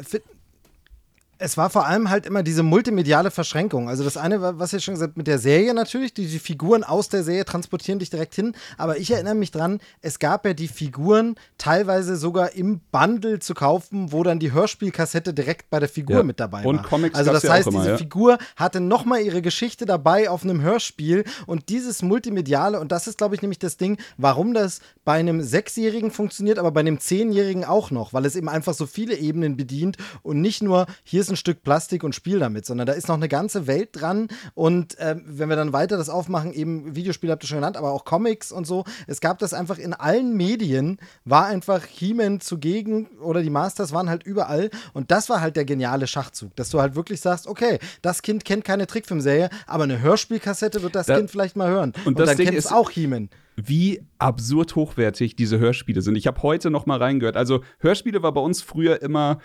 [1.42, 3.88] Es war vor allem halt immer diese multimediale Verschränkung.
[3.88, 6.38] Also das eine, wa- was ihr schon gesagt habt, mit der Serie natürlich, die, die
[6.38, 8.54] Figuren aus der Serie transportieren dich direkt hin.
[8.78, 13.54] Aber ich erinnere mich dran, es gab ja die Figuren teilweise sogar im Bundle zu
[13.54, 16.24] kaufen, wo dann die Hörspielkassette direkt bei der Figur Ja.
[16.24, 16.84] mit dabei Und war.
[16.84, 17.98] Comics also das heißt, immer, diese ja.
[17.98, 23.18] Figur hatte nochmal ihre Geschichte dabei auf einem Hörspiel und dieses multimediale, und das ist,
[23.18, 27.64] glaube ich, nämlich das Ding, warum das bei einem Sechsjährigen funktioniert, aber bei einem Zehnjährigen
[27.64, 31.29] auch noch, weil es eben einfach so viele Ebenen bedient und nicht nur, hier ist
[31.30, 34.96] ein Stück Plastik und spiel damit, sondern da ist noch eine ganze Welt dran und
[35.00, 38.06] ähm, wenn wir dann weiter das aufmachen, eben Videospiele habt ihr schon genannt, aber auch
[38.06, 43.42] Comics und so, es gab das einfach in allen Medien, war einfach He-Man zugegen oder
[43.42, 46.96] die Masters waren halt überall und das war halt der geniale Schachzug, dass du halt
[46.96, 51.32] wirklich sagst, okay, das Kind kennt keine Trickfilmserie, aber eine Hörspielkassette wird das Da- Kind
[51.32, 51.94] vielleicht mal hören.
[52.06, 53.30] und Und, das dann Ding kennt es ist- auch He-Man.
[53.56, 56.16] wie absurd hochwertig diese Hörspiele sind.
[56.16, 57.36] Ich habe heute noch mal reingehört.
[57.36, 59.40] Also Hörspiele war bei uns früher immer,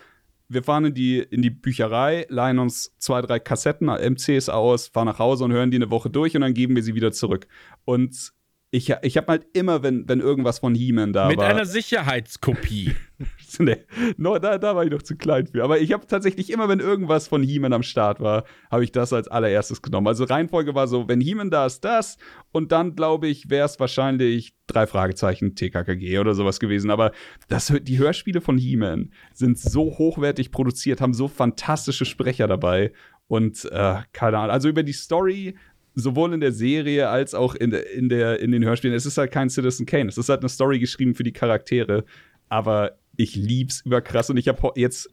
[0.47, 5.07] wir fahren in die, in die Bücherei, leihen uns zwei, drei Kassetten, MCs aus, fahren
[5.07, 7.47] nach Hause und hören die eine Woche durch und dann geben wir sie wieder zurück.
[7.83, 8.33] Und
[8.71, 11.45] ich, ich habe halt immer, wenn, wenn irgendwas von He-Man da Mit war.
[11.45, 12.93] einer Sicherheitskopie.
[13.59, 13.77] nee,
[14.17, 15.63] no, da, da war ich noch zu klein für.
[15.63, 19.13] Aber ich habe tatsächlich immer, wenn irgendwas von He-Man am Start war, habe ich das
[19.13, 20.07] als allererstes genommen.
[20.07, 22.17] Also Reihenfolge war so, wenn He-Man da ist, das.
[22.51, 26.89] Und dann, glaube ich, wäre es wahrscheinlich drei Fragezeichen TKKG oder sowas gewesen.
[26.89, 27.11] Aber
[27.47, 32.91] das, die Hörspiele von He-Man sind so hochwertig produziert, haben so fantastische Sprecher dabei.
[33.27, 35.55] Und äh, keine Ahnung, also über die Story
[35.95, 38.95] sowohl in der Serie als auch in, der- in, der, in den Hörspielen.
[38.95, 40.09] Es ist halt kein Citizen Kane.
[40.09, 42.03] Es ist halt eine Story geschrieben für die Charaktere.
[42.49, 44.29] Aber ich lieb's überkrass.
[44.29, 45.09] Und ich habe jetzt,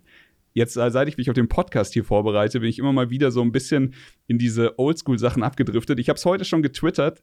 [0.54, 3.30] jetzt, äh, seit ich mich auf den Podcast hier vorbereite, bin ich immer mal wieder
[3.30, 3.94] so ein bisschen
[4.26, 5.98] in diese Oldschool-Sachen abgedriftet.
[6.00, 7.22] Ich habe es heute schon getwittert.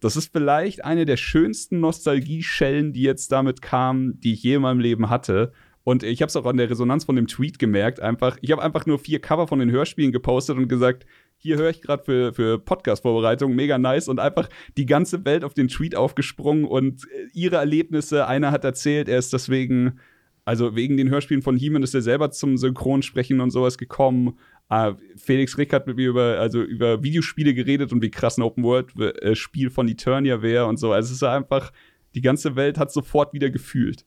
[0.00, 4.62] Das ist vielleicht eine der schönsten Nostalgie-Schellen, die jetzt damit kamen, die ich je in
[4.62, 5.52] meinem Leben hatte.
[5.82, 8.00] Und ich habe es auch an der Resonanz von dem Tweet gemerkt.
[8.00, 11.06] Einfach, ich habe einfach nur vier Cover von den Hörspielen gepostet und gesagt,
[11.38, 15.54] hier höre ich gerade für, für Podcast-Vorbereitung, mega nice und einfach die ganze Welt auf
[15.54, 18.26] den Tweet aufgesprungen und äh, ihre Erlebnisse.
[18.26, 19.98] Einer hat erzählt, er ist deswegen,
[20.44, 24.38] also wegen den Hörspielen von He-Man ist er selber zum Synchronsprechen und sowas gekommen.
[24.68, 28.42] Ah, Felix Rick hat mit mir über, also über Videospiele geredet und wie krass ein
[28.42, 30.92] Open-World-Spiel von Eternia wäre und so.
[30.92, 31.72] Also es ist einfach,
[32.14, 34.04] die ganze Welt hat sofort wieder gefühlt.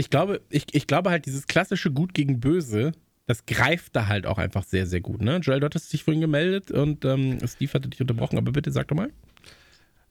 [0.00, 2.92] Ich glaube, ich, ich glaube halt, dieses klassische Gut gegen Böse,
[3.26, 5.20] das greift da halt auch einfach sehr, sehr gut.
[5.20, 5.36] Ne?
[5.36, 8.88] Joel, du hattest dich vorhin gemeldet und ähm, Steve hatte dich unterbrochen, aber bitte sag
[8.88, 9.10] doch mal.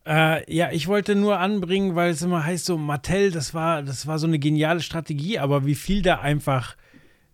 [0.05, 4.05] Äh, ja, ich wollte nur anbringen, weil es immer heißt so, Mattel, das war, das
[4.05, 6.77] war so eine geniale Strategie, aber wie viel da einfach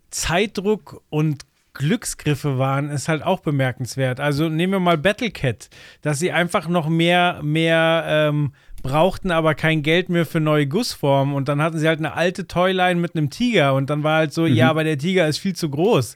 [0.10, 4.22] Zeitdruck und Glücksgriffe waren, ist halt auch bemerkenswert.
[4.22, 5.70] Also nehmen wir mal Battlecat,
[6.02, 8.54] dass sie einfach noch mehr, mehr ähm,
[8.86, 11.34] brauchten, aber kein Geld mehr für neue Gussformen.
[11.34, 14.34] Und dann hatten sie halt eine alte Toyline mit einem Tiger und dann war halt
[14.34, 14.54] so, mhm.
[14.54, 16.16] ja, aber der Tiger ist viel zu groß.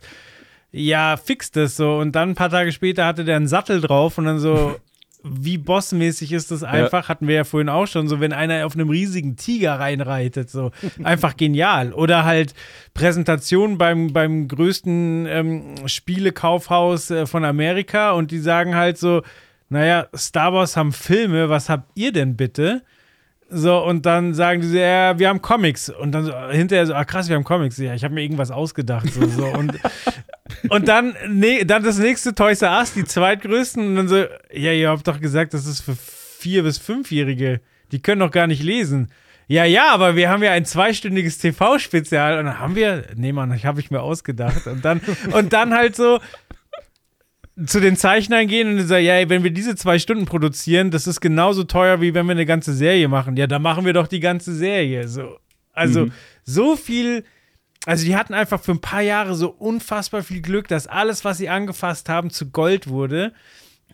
[0.71, 1.97] Ja, fix das so.
[1.97, 4.75] Und dann ein paar Tage später hatte der einen Sattel drauf und dann so,
[5.23, 7.09] wie bossmäßig ist das einfach, ja.
[7.09, 10.71] hatten wir ja vorhin auch schon, so wenn einer auf einem riesigen Tiger reinreitet, so
[11.03, 11.91] einfach genial.
[11.93, 12.53] Oder halt
[12.93, 19.23] Präsentation beim, beim größten ähm, Spielekaufhaus äh, von Amerika und die sagen halt so,
[19.69, 22.83] naja, Star Wars haben Filme, was habt ihr denn bitte?
[23.51, 25.89] So, und dann sagen die so, ja, wir haben Comics.
[25.89, 27.77] Und dann so, hinterher so, ah krass, wir haben Comics.
[27.77, 29.11] Ja, ich habe mir irgendwas ausgedacht.
[29.11, 29.47] So, so.
[29.47, 29.73] Und,
[30.69, 33.83] und dann, nee, dann das nächste Toys R Us, die zweitgrößten.
[33.83, 37.59] Und dann so, ja, ihr habt doch gesagt, das ist für Vier- bis Fünfjährige.
[37.91, 39.09] Die können doch gar nicht lesen.
[39.47, 42.37] Ja, ja, aber wir haben ja ein zweistündiges TV-Spezial.
[42.37, 44.67] Und dann haben wir, nee, Mann, das habe ich mir ausgedacht.
[44.67, 45.01] Und dann,
[45.31, 46.19] und dann halt so,
[47.65, 51.19] zu den Zeichnern gehen und sagen, ja, wenn wir diese zwei Stunden produzieren, das ist
[51.19, 53.35] genauso teuer, wie wenn wir eine ganze Serie machen.
[53.37, 55.07] Ja, dann machen wir doch die ganze Serie.
[55.07, 55.39] So.
[55.73, 56.11] Also mhm.
[56.43, 57.23] so viel,
[57.85, 61.37] also die hatten einfach für ein paar Jahre so unfassbar viel Glück, dass alles, was
[61.37, 63.33] sie angefasst haben, zu Gold wurde.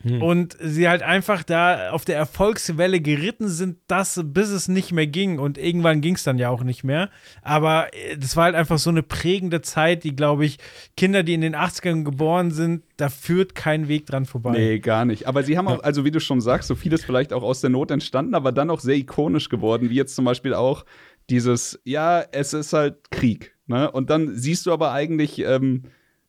[0.02, 0.22] Hm.
[0.22, 5.06] Und sie halt einfach da auf der Erfolgswelle geritten sind, das, bis es nicht mehr
[5.06, 5.38] ging.
[5.38, 7.10] Und irgendwann ging es dann ja auch nicht mehr.
[7.42, 10.58] Aber äh, das war halt einfach so eine prägende Zeit, die, glaube ich,
[10.96, 14.52] Kinder, die in den 80ern geboren sind, da führt kein Weg dran vorbei.
[14.52, 15.26] Nee, gar nicht.
[15.26, 17.70] Aber sie haben auch, also wie du schon sagst, so vieles vielleicht auch aus der
[17.70, 20.84] Not entstanden, aber dann auch sehr ikonisch geworden, wie jetzt zum Beispiel auch
[21.30, 23.56] dieses, ja, es ist halt Krieg.
[23.66, 23.90] Ne?
[23.90, 25.84] Und dann siehst du aber eigentlich, ähm,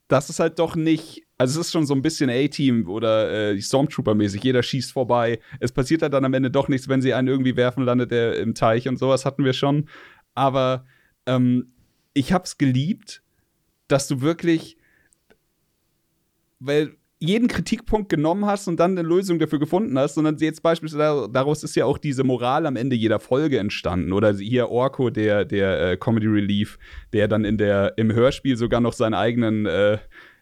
[0.08, 3.56] dass es halt doch nicht also es ist schon so ein bisschen A-Team oder äh,
[3.56, 4.42] Stormtrooper-mäßig.
[4.42, 5.38] Jeder schießt vorbei.
[5.60, 8.36] Es passiert halt dann am Ende doch nichts, wenn sie einen irgendwie werfen, landet er
[8.38, 9.88] im Teich und sowas hatten wir schon.
[10.34, 10.84] Aber
[11.26, 11.72] ähm,
[12.12, 13.22] ich hab's geliebt,
[13.86, 14.76] dass du wirklich,
[16.58, 21.28] weil jeden Kritikpunkt genommen hast und dann eine Lösung dafür gefunden hast, sondern jetzt beispielsweise
[21.32, 24.12] daraus ist ja auch diese Moral am Ende jeder Folge entstanden.
[24.12, 26.78] Oder hier Orko, der, der äh, Comedy Relief,
[27.12, 29.98] der dann in der, im Hörspiel sogar noch seinen eigenen äh,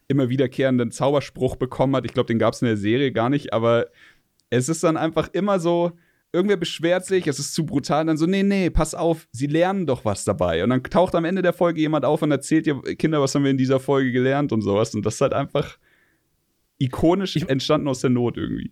[0.09, 2.05] immer wiederkehrenden Zauberspruch bekommen hat.
[2.05, 3.87] Ich glaube, den gab es in der Serie gar nicht, aber
[4.51, 5.93] es ist dann einfach immer so,
[6.33, 9.47] irgendwer beschwert sich, es ist zu brutal, und dann so, nee, nee, pass auf, sie
[9.47, 10.63] lernen doch was dabei.
[10.63, 13.45] Und dann taucht am Ende der Folge jemand auf und erzählt ihr, Kinder, was haben
[13.45, 14.95] wir in dieser Folge gelernt und sowas.
[14.95, 15.79] Und das ist halt einfach
[16.79, 18.71] ikonisch entstanden aus der Not irgendwie.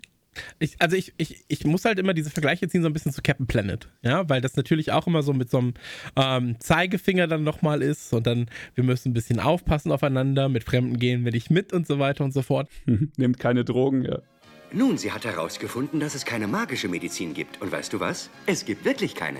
[0.58, 3.22] Ich, also ich, ich, ich muss halt immer diese Vergleiche ziehen, so ein bisschen zu
[3.22, 5.74] Captain Planet, ja, weil das natürlich auch immer so mit so einem
[6.16, 10.98] ähm, Zeigefinger dann nochmal ist und dann, wir müssen ein bisschen aufpassen aufeinander, mit Fremden
[10.98, 12.68] gehen wir nicht mit und so weiter und so fort.
[13.16, 14.18] Nehmt keine Drogen, ja.
[14.72, 17.62] Nun, sie hat herausgefunden, dass es keine magische Medizin gibt.
[17.62, 18.28] Und weißt du was?
[18.46, 19.38] Es gibt wirklich keine.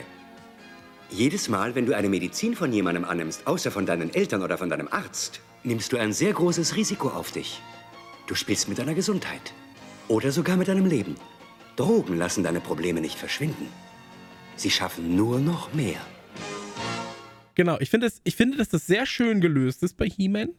[1.11, 4.71] Jedes Mal, wenn du eine Medizin von jemandem annimmst, außer von deinen Eltern oder von
[4.71, 7.61] deinem Arzt, nimmst du ein sehr großes Risiko auf dich.
[8.27, 9.53] Du spielst mit deiner Gesundheit.
[10.09, 11.17] Oder sogar mit deinem Leben.
[11.77, 13.69] Drogen lassen deine Probleme nicht verschwinden.
[14.57, 16.01] Sie schaffen nur noch mehr.
[17.55, 20.51] Genau, ich finde, ich finde, dass das sehr schön gelöst ist bei He-Man.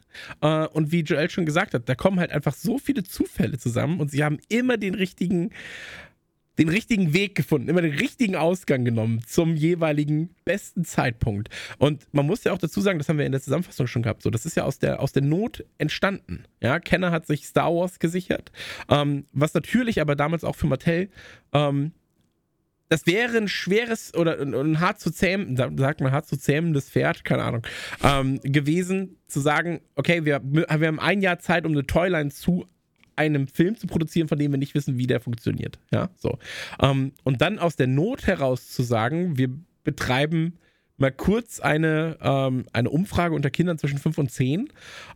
[0.41, 3.99] Äh, und wie Joel schon gesagt hat, da kommen halt einfach so viele Zufälle zusammen
[3.99, 5.51] und sie haben immer den richtigen
[6.57, 11.49] den richtigen Weg gefunden, immer den richtigen Ausgang genommen zum jeweiligen besten Zeitpunkt.
[11.77, 14.21] Und man muss ja auch dazu sagen, das haben wir in der Zusammenfassung schon gehabt,
[14.21, 16.45] so, das ist ja aus der, aus der Not entstanden.
[16.61, 18.51] Ja, Kenner hat sich Star Wars gesichert,
[18.89, 21.09] ähm, was natürlich aber damals auch für Mattel
[21.53, 21.91] ähm,
[22.89, 26.89] das wäre ein schweres oder ein, ein hart zu zähmen, sagt man hart zu zähmendes
[26.89, 27.65] Pferd, keine Ahnung,
[28.03, 32.67] ähm, gewesen, zu sagen, okay, wir, wir haben ein Jahr Zeit, um eine Toyline zu
[33.15, 35.79] einem Film zu produzieren, von dem wir nicht wissen, wie der funktioniert.
[35.91, 36.37] Ja, so.
[36.81, 39.49] Ähm, und dann aus der Not heraus zu sagen, wir
[39.83, 40.57] betreiben
[40.97, 44.69] mal kurz eine, ähm, eine Umfrage unter Kindern zwischen 5 und 10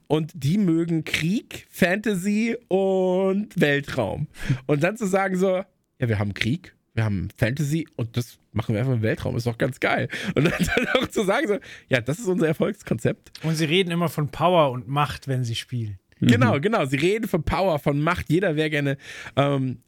[0.07, 4.27] und die mögen Krieg, Fantasy und Weltraum.
[4.65, 5.63] Und dann zu sagen so,
[5.99, 9.47] ja, wir haben Krieg, wir haben Fantasy und das machen wir einfach im Weltraum, ist
[9.47, 10.09] doch ganz geil.
[10.35, 13.43] Und dann, dann auch zu sagen so, ja, das ist unser Erfolgskonzept.
[13.43, 15.99] Und sie reden immer von Power und Macht, wenn sie spielen.
[16.19, 16.61] Genau, mhm.
[16.61, 16.85] genau.
[16.85, 18.29] Sie reden von Power, von Macht.
[18.29, 18.97] Jeder wäre gerne.
[19.35, 19.79] Ähm,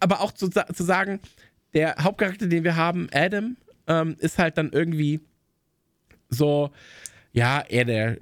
[0.00, 1.20] aber auch zu, zu, sagen,
[1.72, 3.56] der Hauptcharakter, den wir haben, Adam,
[3.86, 5.20] ähm, ist halt dann irgendwie
[6.28, 6.70] so,
[7.32, 8.16] ja, eher der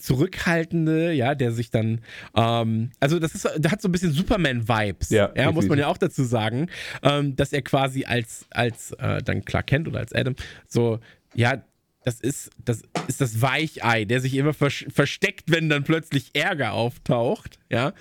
[0.00, 2.02] Zurückhaltende, ja, der sich dann,
[2.36, 5.86] ähm, also das ist, der hat so ein bisschen Superman-Vibes, ja, ja muss man ja
[5.86, 6.68] auch dazu sagen,
[7.02, 10.34] ähm, dass er quasi als, als äh, dann Clark Kent oder als Adam
[10.68, 11.00] so,
[11.34, 11.62] ja,
[12.04, 16.72] das ist, das ist das Weichei, der sich immer vers versteckt, wenn dann plötzlich Ärger
[16.72, 17.92] auftaucht, ja.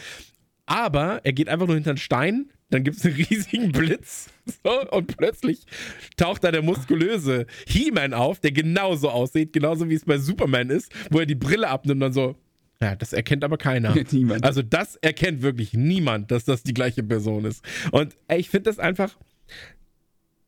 [0.65, 4.29] Aber er geht einfach nur hinter einen Stein, dann gibt es einen riesigen Blitz
[4.63, 5.65] so, und plötzlich
[6.17, 10.91] taucht da der muskulöse He-Man auf, der genauso aussieht, genauso wie es bei Superman ist,
[11.09, 12.35] wo er die Brille abnimmt und dann so,
[12.81, 13.93] ja, das erkennt aber keiner.
[14.11, 14.45] Niemand.
[14.45, 17.63] Also das erkennt wirklich niemand, dass das die gleiche Person ist.
[17.91, 19.17] Und ey, ich finde das einfach,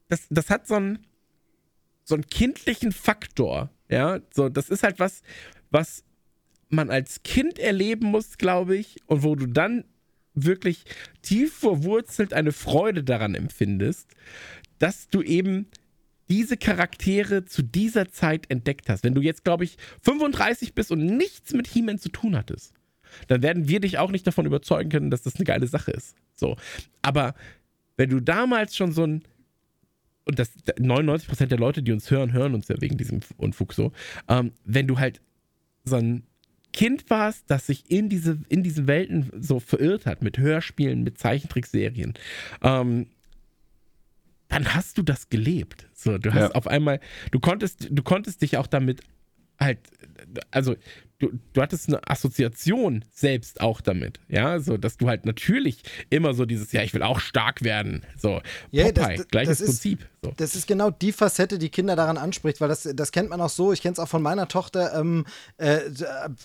[0.08, 1.00] das, das hat so einen,
[2.04, 3.70] so einen kindlichen Faktor.
[3.90, 5.22] Ja, so, das ist halt was,
[5.70, 6.04] was
[6.70, 9.84] man als Kind erleben muss, glaube ich, und wo du dann
[10.34, 10.86] wirklich
[11.22, 14.10] tief verwurzelt eine Freude daran empfindest,
[14.80, 15.68] dass du eben
[16.30, 19.04] diese Charaktere zu dieser Zeit entdeckt hast.
[19.04, 22.74] Wenn du jetzt, glaube ich, 35 bist und nichts mit He-Man zu tun hattest,
[23.28, 26.16] dann werden wir dich auch nicht davon überzeugen können, dass das eine geile Sache ist.
[26.34, 26.56] So.
[27.02, 27.36] Aber
[27.98, 29.24] wenn du damals schon so ein
[30.26, 33.92] und das 99% der Leute, die uns hören, hören uns ja wegen diesem Unfug so.
[34.28, 35.22] Ähm, wenn du halt
[35.84, 36.24] so ein
[36.74, 41.18] Kind warst, das sich in diese, in diese Welten so verirrt hat, mit Hörspielen, mit
[41.18, 42.14] Zeichentrickserien,
[42.62, 43.08] ähm,
[44.48, 45.88] dann hast du das gelebt.
[45.94, 46.52] So, du hast Ja.
[46.52, 47.00] auf einmal,
[47.32, 49.02] du konntest, du konntest dich auch damit
[49.60, 49.80] halt,
[50.52, 50.76] also
[51.22, 56.34] du, du hattest eine Assoziation selbst auch damit, ja, so, dass du halt natürlich immer
[56.34, 58.42] so dieses, ja, ich will auch stark werden, so,
[58.72, 60.34] Ja, das- Popeye, das- gleiches das ist- Prinzip, so.
[60.38, 63.50] Das ist genau die Facette, die Kinder daran anspricht, weil das, das kennt man auch
[63.50, 63.72] so.
[63.74, 64.94] Ich kenne es auch von meiner Tochter.
[65.00, 65.26] Ähm,
[65.58, 65.80] äh,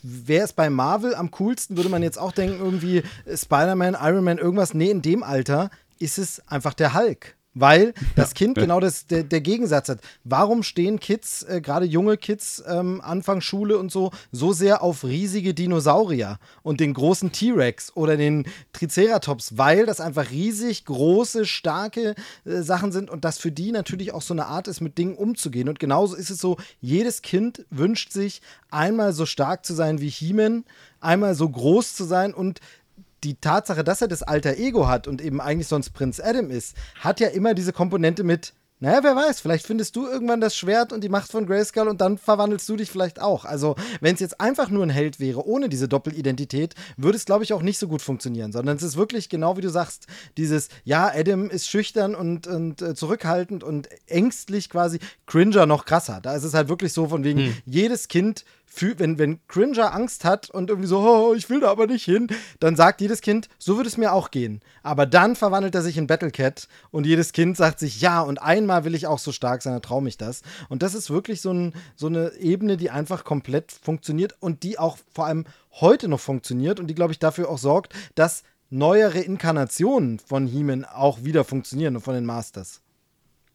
[0.03, 3.03] wer ist bei Marvel am coolsten, würde man jetzt auch denken, irgendwie
[3.33, 4.75] Spider-Man, Iron Man, irgendwas.
[4.75, 7.36] Nee, in dem Alter ist es einfach der Hulk.
[7.59, 10.01] Weil das Kind genau das, der, der Gegensatz hat.
[10.25, 15.05] Warum stehen Kids, äh, gerade junge Kids, ähm, Anfang Schule und so, so sehr auf
[15.05, 19.57] riesige Dinosaurier und den großen T-Rex oder den Triceratops?
[19.57, 24.23] Weil das einfach riesig große, starke äh, Sachen sind und das für die natürlich auch
[24.23, 25.71] so eine Art ist, mit Dingen umzugehen.
[25.71, 30.11] Und genauso ist es so, jedes Kind wünscht sich, einmal so stark zu sein wie
[30.11, 30.65] He-Man,
[31.01, 32.61] einmal so groß zu sein und
[33.25, 36.77] die Tatsache, dass er das alter Ego hat und eben eigentlich sonst Prinz Adam ist,
[37.01, 40.93] hat ja immer diese Komponente mit, naja, wer weiß, vielleicht findest du irgendwann das Schwert
[40.93, 43.47] und die Macht von Grayskull und dann verwandelst du dich vielleicht auch.
[43.47, 47.43] Also, wenn es jetzt einfach nur ein Held wäre, ohne diese Doppelidentität, würde es, glaube
[47.45, 50.07] ich, auch nicht so gut funktionieren, sondern es ist wirklich genau wie du sagst,
[50.37, 56.21] dieses, ja, Adam ist schüchtern und, und äh, zurückhaltend und ängstlich quasi, Cringer noch krasser.
[56.23, 60.25] Da ist es halt wirklich so von wegen, jedes Kind fühlt, wenn, wenn Cringer Angst
[60.25, 62.29] hat und irgendwie so, oh, ich will da aber nicht hin,
[62.61, 64.61] dann sagt jedes Kind, so würde es mir auch gehen.
[64.83, 68.85] Aber dann verwandelt er sich in Battlecat und jedes Kind sagt sich, ja, und einmal
[68.85, 70.43] will ich auch so stark sein, dann traue mich das.
[70.69, 74.79] Und das ist wirklich so, ein, so eine Ebene, die einfach komplett funktioniert und die
[74.79, 79.21] auch vor allem heute noch funktioniert und die, glaube ich, dafür auch sorgt, dass neuere
[79.21, 82.83] Inkarnationen von He-Man auch wieder funktionieren und von den Masters.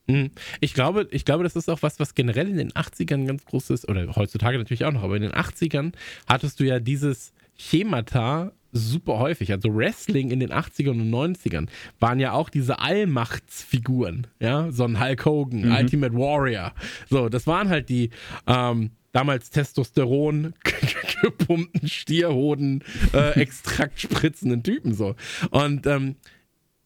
[0.08, 0.32] Mhm.
[0.60, 3.70] Ich glaube, ich glaube, das ist auch was, was generell in den 80ern ganz groß
[3.72, 5.94] ist, oder heutzutage natürlich auch noch, aber in den 80ern
[6.28, 9.52] hattest du ja dieses Schemata super häufig.
[9.52, 11.68] Also Wrestling in den 80ern und 90ern
[12.00, 16.74] waren ja auch diese Allmachtsfiguren, ja, so ein Hulk Hogan, Ultimate Warrior.
[17.10, 18.10] So, das waren halt die
[18.48, 20.54] ähm, damals Testosteron
[21.22, 25.16] gepumpten Stierhoden äh, Extrakt spritzenden Typen so.
[25.50, 26.16] Und ähm,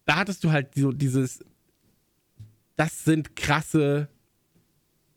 [0.06, 1.44] da hattest du halt so dieses
[2.76, 4.10] das sind krasse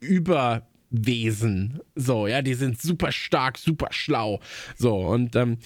[0.00, 1.80] Überwesen.
[1.94, 4.40] So, ja, die sind super stark, super schlau.
[4.76, 5.58] So, und ähm,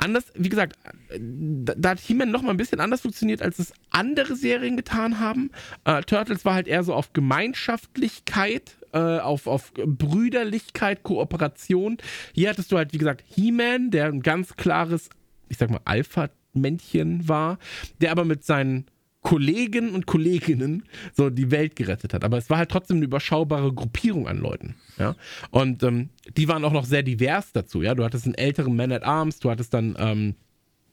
[0.00, 0.76] anders, wie gesagt,
[1.18, 5.20] da, da hat He-Man noch mal ein bisschen anders funktioniert, als es andere Serien getan
[5.20, 5.50] haben.
[5.84, 11.98] Äh, Turtles war halt eher so auf Gemeinschaftlichkeit, äh, auf, auf Brüderlichkeit, Kooperation.
[12.32, 15.10] Hier hattest du halt, wie gesagt, He-Man, der ein ganz klares,
[15.48, 17.58] ich sag mal, Alpha-Männchen war,
[18.00, 18.86] der aber mit seinen
[19.22, 22.24] Kollegen und Kolleginnen so die Welt gerettet hat.
[22.24, 24.76] Aber es war halt trotzdem eine überschaubare Gruppierung an Leuten.
[24.98, 25.14] Ja?
[25.50, 27.82] Und ähm, die waren auch noch sehr divers dazu.
[27.82, 27.94] Ja?
[27.94, 30.34] Du hattest einen älteren Man at Arms, du hattest dann ähm,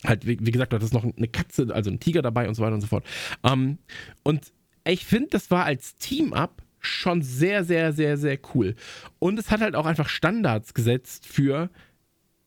[0.04, 2.64] halt, wie, wie, gesagt, du hattest noch eine Katze, also einen Tiger dabei und so
[2.64, 3.06] weiter und so fort.
[3.44, 3.78] Ähm,
[4.24, 4.52] und
[4.86, 8.76] ich finde, das war als Team-Up schon sehr, sehr, sehr, sehr cool.
[9.20, 11.70] Und es hat halt auch einfach Standards gesetzt für,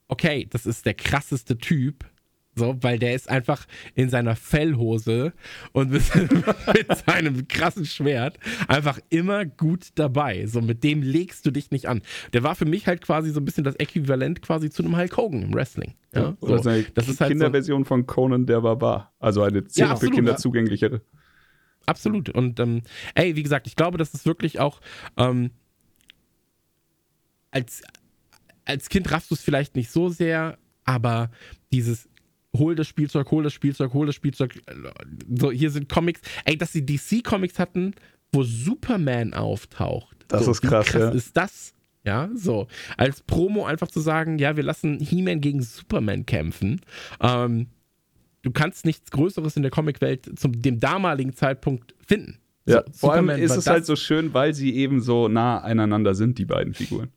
[0.08, 2.04] okay, das ist der krasseste Typ,
[2.54, 5.32] so, weil der ist einfach in seiner Fellhose
[5.72, 8.38] und mit, mit seinem krassen Schwert
[8.68, 10.46] einfach immer gut dabei.
[10.46, 12.02] So, mit dem legst du dich nicht an.
[12.32, 15.16] Der war für mich halt quasi so ein bisschen das Äquivalent quasi zu einem Hulk
[15.16, 15.94] Hogan im Wrestling.
[16.14, 16.56] Ja, so.
[16.56, 19.12] das ist halt so, Kinderversion von Conan der Barbar.
[19.20, 20.36] Also eine für absolut, Kinder ja.
[20.36, 21.02] zugänglichere.
[21.86, 22.28] Absolut.
[22.30, 22.82] Und ähm,
[23.14, 24.80] ey, wie gesagt, ich glaube, das ist wirklich auch
[25.16, 25.50] ähm,
[27.50, 27.82] als,
[28.64, 31.30] als Kind raffst du es vielleicht nicht so sehr, aber
[31.72, 32.08] dieses
[32.56, 34.60] hol das Spielzeug, hol das Spielzeug, hol das Spielzeug.
[35.28, 36.20] So, hier sind Comics.
[36.44, 37.94] Ey, dass sie DC-Comics hatten,
[38.32, 40.16] wo Superman auftaucht.
[40.28, 41.10] Das so, ist wie krass, ja.
[41.10, 41.74] ist das
[42.04, 42.66] Ja, so.
[42.96, 46.80] Als Promo einfach zu sagen, ja, wir lassen He-Man gegen Superman kämpfen.
[47.20, 47.66] Ähm,
[48.42, 52.38] du kannst nichts Größeres in der Comicwelt zu dem damaligen Zeitpunkt finden.
[52.66, 55.28] Ja, So, vor allem Superman ist war es halt so schön, weil sie eben so
[55.28, 57.10] nah aneinander sind, die beiden Figuren.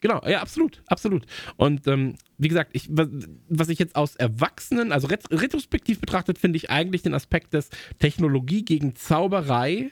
[0.00, 1.26] Genau, ja, absolut, absolut.
[1.56, 6.56] Und ähm, wie gesagt, ich, was, ich jetzt aus Erwachsenen, also ret retrospektiv betrachtet, finde
[6.56, 7.68] ich eigentlich den Aspekt des
[7.98, 9.90] Technologie gegen Zauberei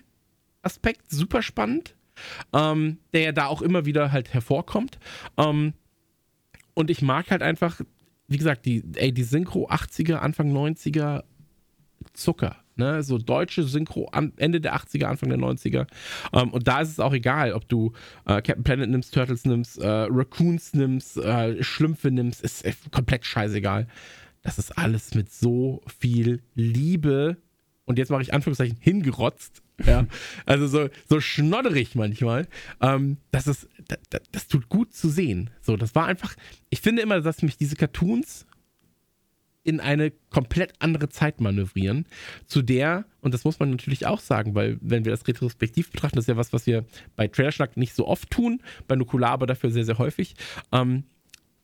[0.63, 1.95] Aspekt super spannend,
[2.55, 4.99] ähm, der ja da auch immer wieder halt hervorkommt.
[5.37, 5.75] Ähm,
[6.73, 7.83] und ich mag halt einfach,
[8.29, 11.25] wie gesagt, die, ey, die Synchro 80er, Anfang 90er
[12.15, 12.57] Zucker.
[12.79, 15.89] Ne, so deutsche Synchro an, Ende der 80er, Anfang der 90er.
[16.33, 17.93] Ähm, und da ist es auch egal, ob du
[18.25, 23.27] äh, Captain Planet nimmst, Turtles nimmst, äh, Raccoons nimmst, äh, Schlümpfe nimmst, ist äh, komplett
[23.27, 23.89] scheißegal.
[24.43, 27.37] Das ist alles mit so viel Liebe
[27.85, 29.63] und jetzt mache ich Anführungszeichen hingerotzt.
[29.85, 30.07] Ja,
[30.47, 32.47] also so, so schnodderig manchmal.
[32.81, 35.51] Ähm, das ist, das, das tut gut zu sehen.
[35.63, 36.35] So, das war einfach,
[36.71, 38.47] ich finde immer, dass mich diese Cartoons
[39.69, 42.07] in eine komplett andere Zeit manövrieren,
[42.47, 46.17] zu der, und das muss man natürlich auch sagen, weil wenn wir das retrospektiv betrachten,
[46.17, 49.47] das ist ja was, was wir bei Trailerschnack nicht so oft tun, bei Nukular aber
[49.47, 50.37] dafür sehr, sehr häufig,
[50.73, 51.05] ähm,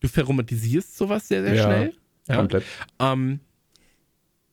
[0.00, 1.94] du verromantisierst sowas sehr, sehr Ja, schnell.
[2.28, 2.36] Ja.
[2.36, 2.64] Komplett.
[2.98, 3.40] Ähm,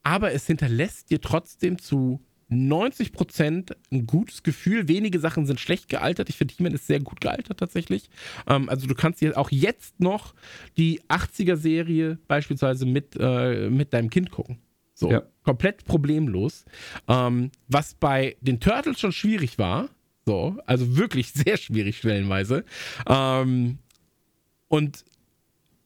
[0.02, 2.22] aber es hinterlässt dir trotzdem zu
[2.52, 4.88] 90% ein gutes Gefühl.
[4.88, 6.30] Wenige Sachen sind schlecht gealtert.
[6.30, 8.10] Ich finde, He-Man ist sehr gut gealtert tatsächlich.
[8.48, 10.34] Ähm, also du kannst dir auch jetzt noch
[10.78, 14.60] die 80er-Serie beispielsweise mit, äh, mit deinem Kind gucken.
[14.94, 15.24] So, Ja.
[15.44, 16.66] komplett problemlos.
[17.08, 19.90] Ähm, was bei den Turtles schon schwierig war.
[20.26, 22.66] So, also wirklich sehr schwierig stellenweise.
[23.08, 23.80] Ähm,
[24.68, 25.04] und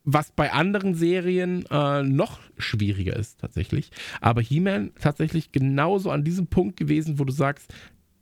[0.05, 3.91] was bei anderen Serien äh, noch schwieriger ist tatsächlich.
[4.21, 7.73] Aber He-Man tatsächlich genauso an diesem Punkt gewesen, wo du sagst,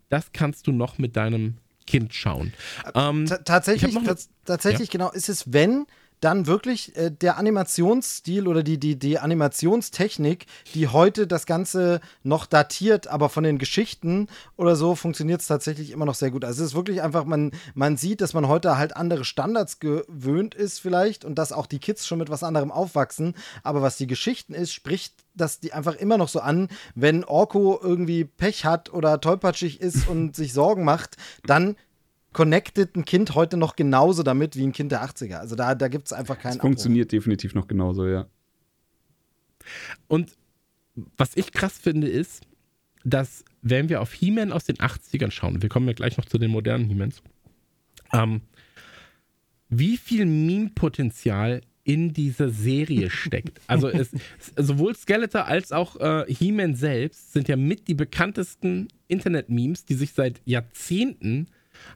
[0.10, 1.56] das kannst du noch mit deinem
[1.86, 2.54] Kind schauen.
[2.96, 3.98] Ähm, Ta- tatsächlich,
[4.46, 5.86] tatsächlich genau, ist es, wenn
[6.24, 12.46] dann wirklich äh, der Animationsstil oder die, die, die Animationstechnik, die heute das Ganze noch
[12.46, 16.46] datiert, aber von den Geschichten oder so funktioniert es tatsächlich immer noch sehr gut.
[16.46, 20.56] Also es ist wirklich einfach, man, man sieht, dass man heute halt andere Standards gewöhnt
[20.56, 23.36] ist vielleicht und dass auch die Kids schon mit was anderem aufwachsen.
[23.64, 27.80] Aber was die Geschichten ist, spricht das die einfach immer noch so an, wenn Orko
[27.82, 31.76] irgendwie Pech hat oder tollpatschig ist und sich Sorgen macht, dann
[32.34, 35.36] connected ein Kind heute noch genauso damit wie ein Kind der 80er.
[35.36, 38.28] Also da, da gibt es einfach keinen Es funktioniert definitiv noch genauso, ja.
[40.08, 40.36] Und
[41.18, 42.46] was ich krass finde, ist,
[43.04, 46.38] dass, wenn wir auf He-Man aus den 80ern schauen, wir kommen ja gleich noch zu
[46.38, 47.22] den modernen He-Mans,
[48.14, 48.42] ähm,
[49.70, 53.60] wie viel Meme-Potenzial in dieser Serie steckt.
[53.68, 54.12] Also es,
[54.56, 60.14] sowohl Skeletor als auch äh, He-Man selbst sind ja mit die bekanntesten Internet-Memes, die sich
[60.14, 61.48] seit Jahrzehnten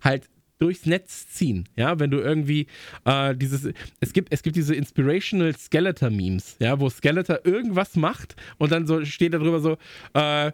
[0.04, 0.30] halt
[0.60, 1.70] durchs Netz ziehen.
[1.76, 2.68] Ja, wenn du irgendwie
[3.06, 3.70] äh, dieses,
[4.00, 9.06] es gibt, es gibt diese inspirational Skeletor-Memes, ja, wo Skeletor irgendwas macht und dann so
[9.06, 9.78] steht da drüber so,
[10.14, 10.52] äh,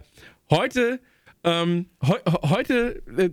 [0.49, 0.99] heute
[1.43, 3.29] ähm, heu, heute, äh,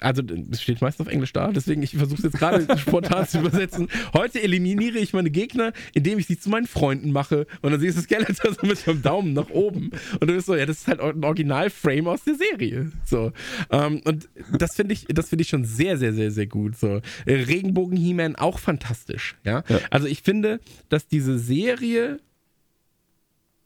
[0.00, 3.40] also es steht meistens auf Englisch da, deswegen ich versuche es jetzt gerade spontan zu
[3.40, 3.88] übersetzen.
[4.14, 7.46] Heute eliminiere ich meine Gegner, indem ich sie zu meinen Freunden mache.
[7.60, 9.90] Und dann siehst du Skeletor so mit dem Daumen nach oben.
[10.20, 12.92] Und du bist so, ja, das ist halt ein Original-Frame aus der Serie.
[13.04, 13.32] So.
[13.70, 16.76] Ähm, und das finde ich, das finde ich schon sehr, sehr, sehr, sehr gut.
[16.76, 17.00] So.
[17.26, 19.36] Äh, Regenbogen-He-Man auch fantastisch.
[19.44, 19.64] Ja?
[19.68, 19.80] Ja.
[19.90, 22.20] Also ich finde, dass diese Serie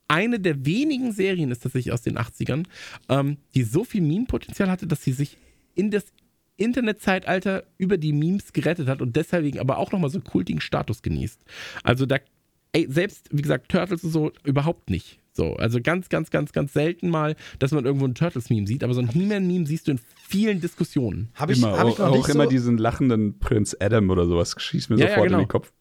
[0.08, 2.64] eine der wenigen Serien ist tatsächlich aus den 80ern,
[3.08, 5.36] ähm, die so viel Meme-Potenzial hatte, dass sie sich
[5.74, 6.04] in das
[6.56, 11.02] Internetzeitalter über die Memes gerettet hat und deswegen aber auch nochmal so einen kultigen Status
[11.02, 11.44] genießt.
[11.82, 12.16] Also da,
[12.72, 15.20] ey, selbst, wie gesagt, Turtles und so überhaupt nicht.
[15.32, 18.94] So, also ganz, ganz, ganz, ganz selten mal, dass man irgendwo ein Turtles-Meme sieht, aber
[18.94, 21.28] so ein He-Man-Meme siehst du in vielen Diskussionen.
[21.34, 24.08] Habe ich, immer, hab ich auch, noch auch nicht immer so, diesen lachenden Prinz Adam
[24.08, 25.38] oder sowas schießt mir Ja, ja, sofort genau.
[25.38, 25.72] in den Kopf.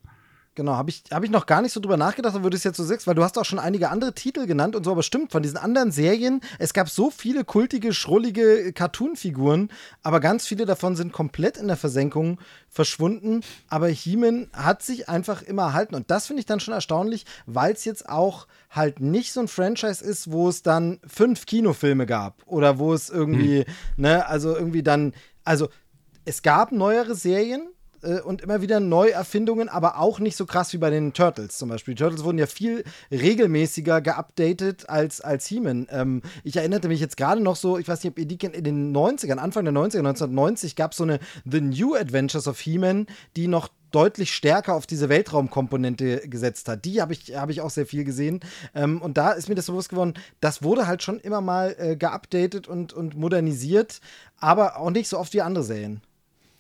[0.55, 2.77] Genau, habe ich, hab ich noch gar nicht so drüber nachgedacht, aber du es jetzt
[2.77, 5.33] so sagst, weil du hast auch schon einige andere Titel genannt und so, aber stimmt,
[5.33, 9.69] von diesen anderen Serien, es gab so viele kultige, schrullige Cartoon-Figuren,
[10.01, 12.39] aber ganz viele davon sind komplett in der Versenkung
[12.69, 17.25] verschwunden, aber He-Man hat sich einfach immer erhalten und das finde ich dann schon erstaunlich,
[17.45, 22.05] weil es jetzt auch halt nicht so ein Franchise ist, wo es dann fünf Kinofilme
[22.05, 23.65] gab oder wo es irgendwie,
[23.97, 25.67] ne, also irgendwie dann, also
[26.23, 27.67] es gab neuere Serien,
[28.05, 31.69] äh, und immer wieder Neuerfindungen, aber auch nicht so krass wie bei den Turtles zum
[31.69, 31.95] Beispiel.
[31.95, 35.87] Die Turtles wurden ja viel regelmäßiger geupdatet als, als He-Man.
[35.89, 38.55] Ähm, ich erinnerte mich jetzt gerade noch so, ich weiß nicht, ob ihr die kennt,
[38.55, 42.59] in den 90ern, Anfang der 90er, 1990 gab es so eine The New Adventures of
[42.59, 46.83] He-Man, die noch deutlich stärker auf diese Weltraumkomponente gesetzt hat.
[46.83, 48.41] Die habe ich, hab ich auch sehr viel gesehen.
[48.73, 51.95] Ähm, und da ist mir das bewusst geworden, das wurde halt schon immer mal äh,
[51.95, 54.01] geupdatet und, und modernisiert,
[54.37, 56.01] aber auch nicht so oft wie andere Serien.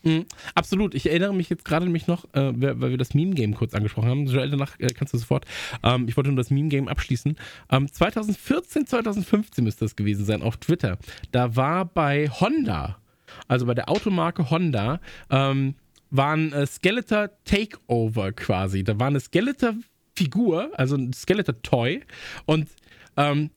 [0.05, 0.93] Mhm, absolut.
[0.93, 4.25] Ich erinnere mich jetzt gerade nämlich noch, äh, weil wir das Meme-Game kurz angesprochen haben.
[4.27, 5.45] Joel, danach äh, kannst du sofort.
[5.83, 7.35] Ähm, ich wollte nur das Meme-Game abschließen.
[7.71, 10.99] Ähm, 2014, 2015 müsste das gewesen sein auf Twitter.
[11.31, 12.99] Da war bei Honda,
[13.47, 14.99] also bei der Automarke Honda,
[15.31, 15.73] ähm,
[16.11, 18.83] war ein äh, Skeletor Takeover quasi.
[18.83, 19.73] Da war eine Skeletor
[20.15, 22.01] Figur, also ein Skeletor Toy
[22.45, 22.69] und
[23.17, 23.49] ähm,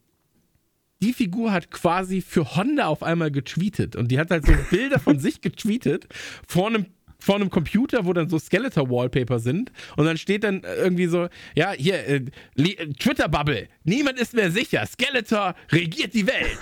[1.00, 4.98] die Figur hat quasi für Honda auf einmal getweetet und die hat halt so Bilder
[4.98, 6.06] von sich getweetet
[6.46, 6.86] vor einem
[7.20, 11.72] vor einem Computer, wo dann so Skeletor-Wallpaper sind und dann steht dann irgendwie so, ja,
[11.72, 12.24] hier, äh,
[12.56, 16.58] Twitter-Bubble, niemand ist mehr sicher, Skeletor regiert die Welt.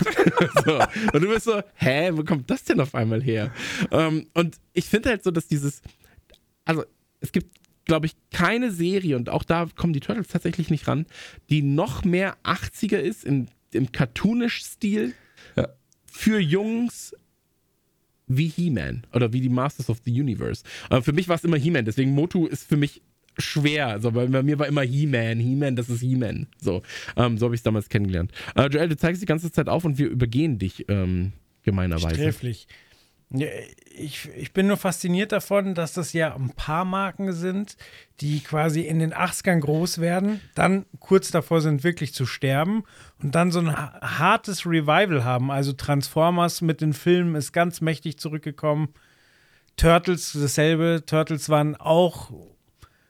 [0.65, 0.79] so.
[1.13, 3.53] Und du bist so, hä, wo kommt das denn auf einmal her?
[3.91, 5.83] Ähm, und ich finde halt so, dass dieses,
[6.65, 6.83] also
[7.19, 11.05] es gibt, glaube ich, keine Serie und auch da kommen die Turtles tatsächlich nicht ran,
[11.49, 15.13] die noch mehr 80er ist in, im Cartoonish-Stil
[15.55, 15.67] Ja.
[16.05, 17.15] für Jungs
[18.27, 20.63] wie He-Man oder wie die Masters of the Universe.
[20.89, 23.01] Aber für mich war es immer He-Man, deswegen Motu ist für mich
[23.37, 26.47] schwer, also, weil bei mir war immer He-Man, He-Man, das ist He-Man.
[26.59, 26.81] So,
[27.15, 28.31] ähm, so habe ich es damals kennengelernt.
[28.55, 32.15] Äh, Joel, du zeigst die ganze Zeit auf und wir übergehen dich ähm, gemeinerweise.
[32.15, 32.67] Sträflich.
[32.69, 32.75] Ja,
[33.29, 37.75] ich, ich bin nur fasziniert davon, dass das ja ein paar Marken sind,
[38.21, 42.83] die quasi in den 80ern groß werden, dann kurz davor sind, wirklich zu sterben
[43.21, 45.51] und dann so ein ha- hartes Revival haben.
[45.51, 48.89] Also Transformers mit den Filmen ist ganz mächtig zurückgekommen.
[49.75, 51.03] Turtles dasselbe.
[51.05, 52.31] Turtles waren auch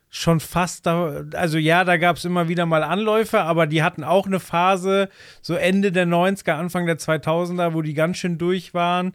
[0.10, 4.04] schon fast da, also ja, da gab es immer wieder mal Anläufe, aber die hatten
[4.04, 5.10] auch eine Phase,
[5.42, 9.14] so Ende der 90er, Anfang der 2000er, wo die ganz schön durch waren.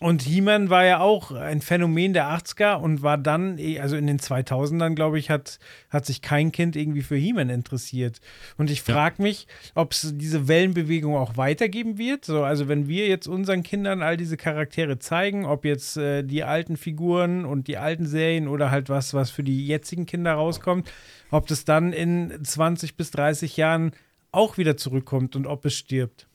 [0.00, 4.06] Und He-Man war ja auch ein Phänomen der 80er und war dann, eh- also in
[4.06, 5.58] den 2000ern, glaube ich, hat,
[5.90, 8.20] hat sich kein Kind irgendwie für He-Man interessiert.
[8.58, 12.24] Und ich frage mich, ob es diese Wellenbewegung auch weitergeben wird.
[12.24, 16.44] So, also wenn wir jetzt unseren Kindern all diese Charaktere zeigen, ob jetzt äh, die
[16.44, 20.88] alten Figuren und die alten Serien oder halt was, was für die jetzigen Kinder rauskommt,
[21.32, 23.90] ob das dann in 20 bis 30 Jahren
[24.30, 26.28] auch wieder zurückkommt und ob es stirbt.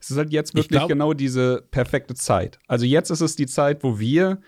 [0.00, 2.58] Es ist halt jetzt Ich wirklich glaub- genau diese perfekte Zeit.
[2.66, 4.40] Also jetzt ist es die Zeit, wo wir,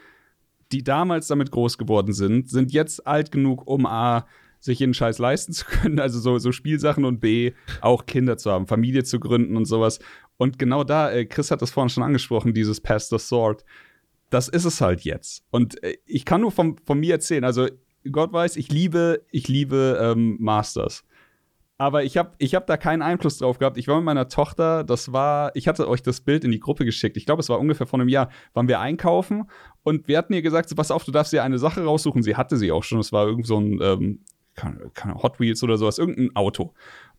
[0.73, 4.27] die damals damit groß geworden sind, sind jetzt alt genug, um A,
[4.61, 8.51] sich jeden Scheiß leisten zu können, also so, so Spielsachen und B, auch Kinder zu
[8.51, 10.01] haben, Familie zu gründen und sowas.
[10.37, 13.65] Und genau da, äh, Chris hat das vorhin schon angesprochen, dieses Pass the Sword.
[14.31, 15.45] Das ist es halt jetzt.
[15.51, 17.69] Und äh, ich kann nur von, von mir erzählen, also
[18.11, 21.05] Gott weiß, ich liebe, ich liebe ähm, Masters.
[21.81, 23.79] Aber ich habe ich hab da keinen Einfluss drauf gehabt.
[23.79, 26.85] Ich war mit meiner Tochter, das war, ich hatte euch das Bild in die Gruppe
[26.85, 27.17] geschickt.
[27.17, 29.49] Ich glaube, es war ungefähr vor einem Jahr, waren wir einkaufen
[29.85, 32.25] und wir hatten ihr gesagt, pass auf, du darfst dir eine Sache raussuchen.
[32.25, 32.99] Sie hatte sie auch schon.
[32.99, 34.25] Es war irgend so ein ähm,
[35.23, 36.75] Hot Wheels oder sowas, irgendein Auto.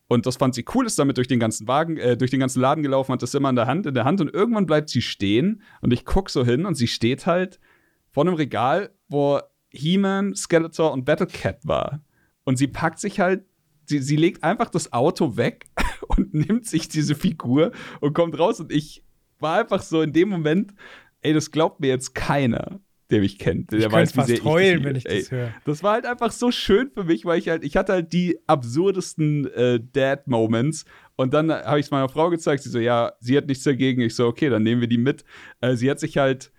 [0.09, 2.59] Und das fand sie cool, ist damit durch den ganzen Wagen, äh, durch den ganzen
[2.59, 5.01] Laden gelaufen, hat das immer in der Hand, in der Hand und irgendwann bleibt sie
[5.01, 7.61] stehen und ich guck so hin und sie steht halt
[8.09, 9.39] vor einem Regal, wo
[9.69, 12.01] He-Man, Skeletor und Battle Cat war.
[12.43, 13.45] Und sie packt sich halt,
[13.89, 15.65] sie, sie legt einfach das Auto weg
[16.07, 19.03] und nimmt sich diese Figur und kommt raus und ich
[19.39, 20.73] war einfach so in dem Moment,
[21.21, 22.79] ey, das glaubt mir jetzt keiner,
[23.09, 25.53] der mich kennt, der Ich weiß, wie fast sehr ich heulen, wenn ich das höre.
[25.65, 28.37] das war halt einfach so schön für mich, weil ich halt, ich hatte halt die
[28.47, 30.85] absurdesten äh, Dad-Moments.
[31.15, 32.63] Und dann habe ich es meiner Frau gezeigt.
[32.63, 34.01] Sie so, ja, sie hat nichts dagegen.
[34.01, 35.25] Ich so, okay, dann nehmen wir die mit.
[35.59, 36.51] Äh, sie hat sich halt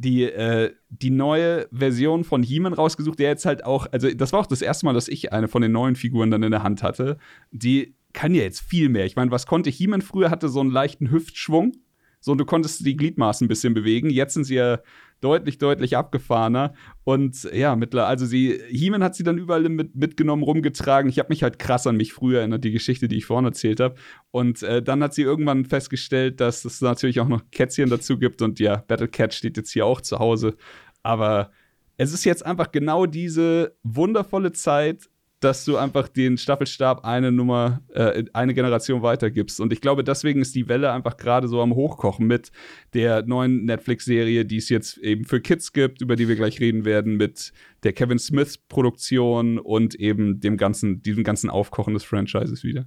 [0.00, 4.40] die, äh, die neue Version von He-Man rausgesucht, der jetzt halt auch, also das war
[4.40, 6.82] auch das erste Mal, dass ich eine von den neuen Figuren dann in der Hand
[6.82, 7.18] hatte.
[7.50, 9.04] Die kann ja jetzt viel mehr.
[9.04, 10.30] Ich meine, was konnte He-Man früher?
[10.30, 11.72] Hatte so einen leichten Hüftschwung.
[12.20, 14.08] So, und du konntest die Gliedmaßen ein bisschen bewegen.
[14.08, 14.80] Jetzt sind sie ja
[15.20, 16.74] deutlich, deutlich abgefahrener.
[17.04, 21.10] Und ja, mittler, also sie, He-Man hat sie dann überall mit, mitgenommen, rumgetragen.
[21.10, 23.80] Ich habe mich halt krass an mich früher erinnert, die Geschichte, die ich vorhin erzählt
[23.80, 23.96] habe.
[24.30, 28.42] Und äh, dann hat sie irgendwann festgestellt, dass es natürlich auch noch Kätzchen dazu gibt.
[28.42, 30.56] Und ja, Battle Cat steht jetzt hier auch zu Hause.
[31.02, 31.50] Aber
[31.98, 35.09] es ist jetzt einfach genau diese wundervolle Zeit,
[35.40, 39.58] dass du einfach den Staffelstab eine Nummer, äh, eine Generation weitergibst.
[39.58, 42.52] Und ich glaube, deswegen ist die Welle einfach gerade so am Hochkochen mit
[42.92, 46.84] der neuen Netflix-Serie, die es jetzt eben für Kids gibt, über die wir gleich reden
[46.84, 52.86] werden, mit der Kevin Smith-Produktion und eben dem ganzen, diesem ganzen Aufkochen des Franchises wieder.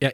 [0.00, 0.10] Ja,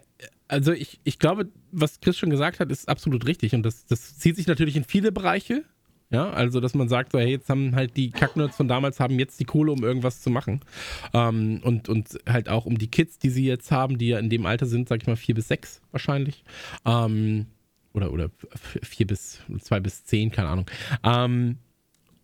[0.49, 3.55] also ich, ich glaube, was Chris schon gesagt hat, ist absolut richtig.
[3.55, 5.65] Und das, das zieht sich natürlich in viele Bereiche.
[6.11, 9.19] Ja, also dass man sagt, so, hey, jetzt haben halt die Kacknerds von damals haben
[9.19, 10.61] jetzt die Kohle, um irgendwas zu machen.
[11.13, 14.31] Ähm, und, und halt auch um die Kids, die sie jetzt haben, die ja in
[14.31, 16.45] dem Alter sind, sag ich mal, vier bis sechs wahrscheinlich.
[16.85, 17.47] Ähm,
[17.93, 18.31] oder, oder
[18.83, 20.71] vier bis, zwei bis zehn, keine Ahnung.
[21.03, 21.57] Ähm,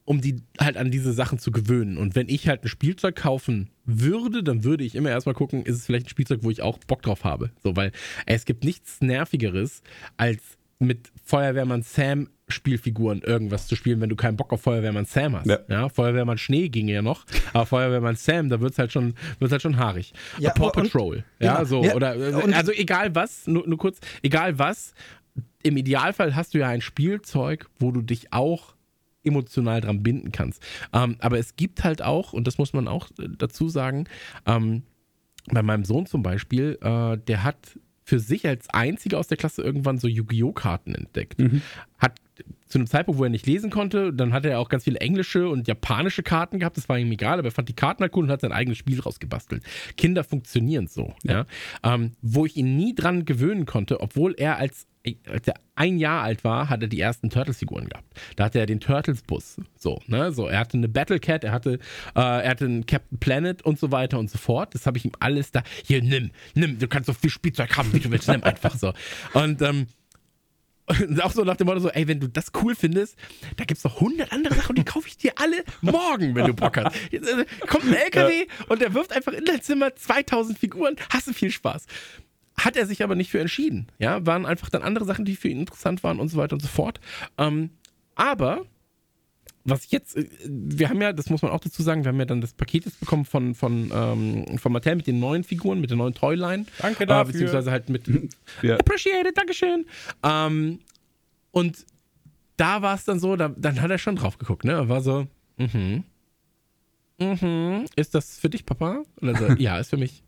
[0.05, 1.97] um die halt an diese Sachen zu gewöhnen.
[1.97, 5.77] Und wenn ich halt ein Spielzeug kaufen würde, dann würde ich immer erstmal gucken, ist
[5.77, 7.51] es vielleicht ein Spielzeug, wo ich auch Bock drauf habe.
[7.63, 7.93] So, weil
[8.27, 9.83] es gibt nichts Nervigeres,
[10.17, 15.37] als mit Feuerwehrmann Sam Spielfiguren irgendwas zu spielen, wenn du keinen Bock auf Feuerwehrmann Sam
[15.37, 15.47] hast.
[15.47, 15.59] Ja.
[15.69, 17.25] Ja, Feuerwehrmann Schnee ging ja noch,
[17.55, 20.13] aber Feuerwehrmann Sam, da wird's halt schon, wird's halt schon haarig.
[20.39, 21.65] Ja, Paw und- Patrol, ja, genau.
[21.65, 22.15] so Ja, oder
[22.45, 24.93] und- also egal was, nur, nur kurz, egal was,
[25.63, 28.75] im Idealfall hast du ja ein Spielzeug, wo du dich auch
[29.25, 30.63] emotional dran binden kannst.
[30.93, 34.05] Ähm, aber es gibt halt auch, und das muss man auch äh, dazu sagen,
[34.47, 34.83] ähm,
[35.47, 39.63] bei meinem Sohn zum Beispiel, äh, der hat für sich als einziger aus der Klasse
[39.63, 40.53] irgendwann so Yu-Gi-Oh!
[40.53, 41.43] Karten entdeckt.
[41.99, 42.22] Hat
[42.73, 45.49] zu einem Zeitpunkt, wo er nicht lesen konnte, dann hat er auch ganz viele englische
[45.49, 48.25] und japanische Karten gehabt, das war ihm egal, aber er fand die Karten halt cool
[48.25, 49.63] und hat sein eigenes Spiel rausgebastelt.
[49.97, 51.45] Kinder funktionieren so, ja.
[51.85, 54.87] Ähm, wo ich ihn nie dran gewöhnen konnte, obwohl er als
[55.29, 58.07] als er ein Jahr alt war, hat er die ersten Turtles-Figuren gehabt.
[58.37, 59.57] Da hatte er den Turtles-Bus.
[59.77, 60.31] So, ne?
[60.31, 61.81] So, er hatte eine Battle Cat, er hatte,
[62.15, 64.77] äh, er hatte einen Captain Planet und so weiter und so fort.
[64.77, 65.65] Das habe ich ihm alles da.
[65.85, 68.93] Hier, nimm, nimm, du kannst so viel Spielzeug haben, wie du willst, nimm einfach so.
[69.35, 69.89] Und ähm,
[70.87, 73.17] und auch so nach dem Motto so, ey, wenn du das cool findest,
[73.57, 76.55] da gibt's noch hundert andere Sachen und die kaufe ich dir alle morgen, wenn du
[76.55, 76.97] Bock hast.
[77.11, 81.29] Jetzt, äh, kommt ein LKW und der wirft einfach in dein Zimmer 2000 Figuren, hast
[81.29, 81.87] du viel Spaß.
[82.59, 83.89] Hat er sich aber nicht für entschieden.
[83.99, 86.61] Ja, waren einfach dann andere Sachen, die für ihn interessant waren und so weiter und
[86.61, 87.01] so fort.
[87.39, 87.71] Ähm,
[88.15, 88.67] aber
[89.65, 92.19] was ich jetzt, äh, wir haben ja, das muss man auch dazu sagen, wir haben
[92.19, 95.81] ja dann das Paket jetzt bekommen von, von, ähm, von Mattel mit den neuen Figuren,
[95.81, 96.67] mit der neuen Toyline.
[96.79, 97.33] Danke Äh, dafür.
[97.33, 98.05] beziehungsweise halt mit
[98.63, 98.77] Ja.
[98.77, 99.87] Appreciate it, Dankeschön.
[100.23, 100.81] Ähm,
[101.53, 101.85] und
[102.57, 104.73] da war es dann so, da, dann hat er schon drauf geguckt, ne?
[104.73, 105.27] Er war so,
[105.59, 106.05] mhm.
[107.19, 107.87] Mhm.
[107.97, 109.03] Ist das für dich, Papa?
[109.21, 110.23] Und er so, ja, ist für mich.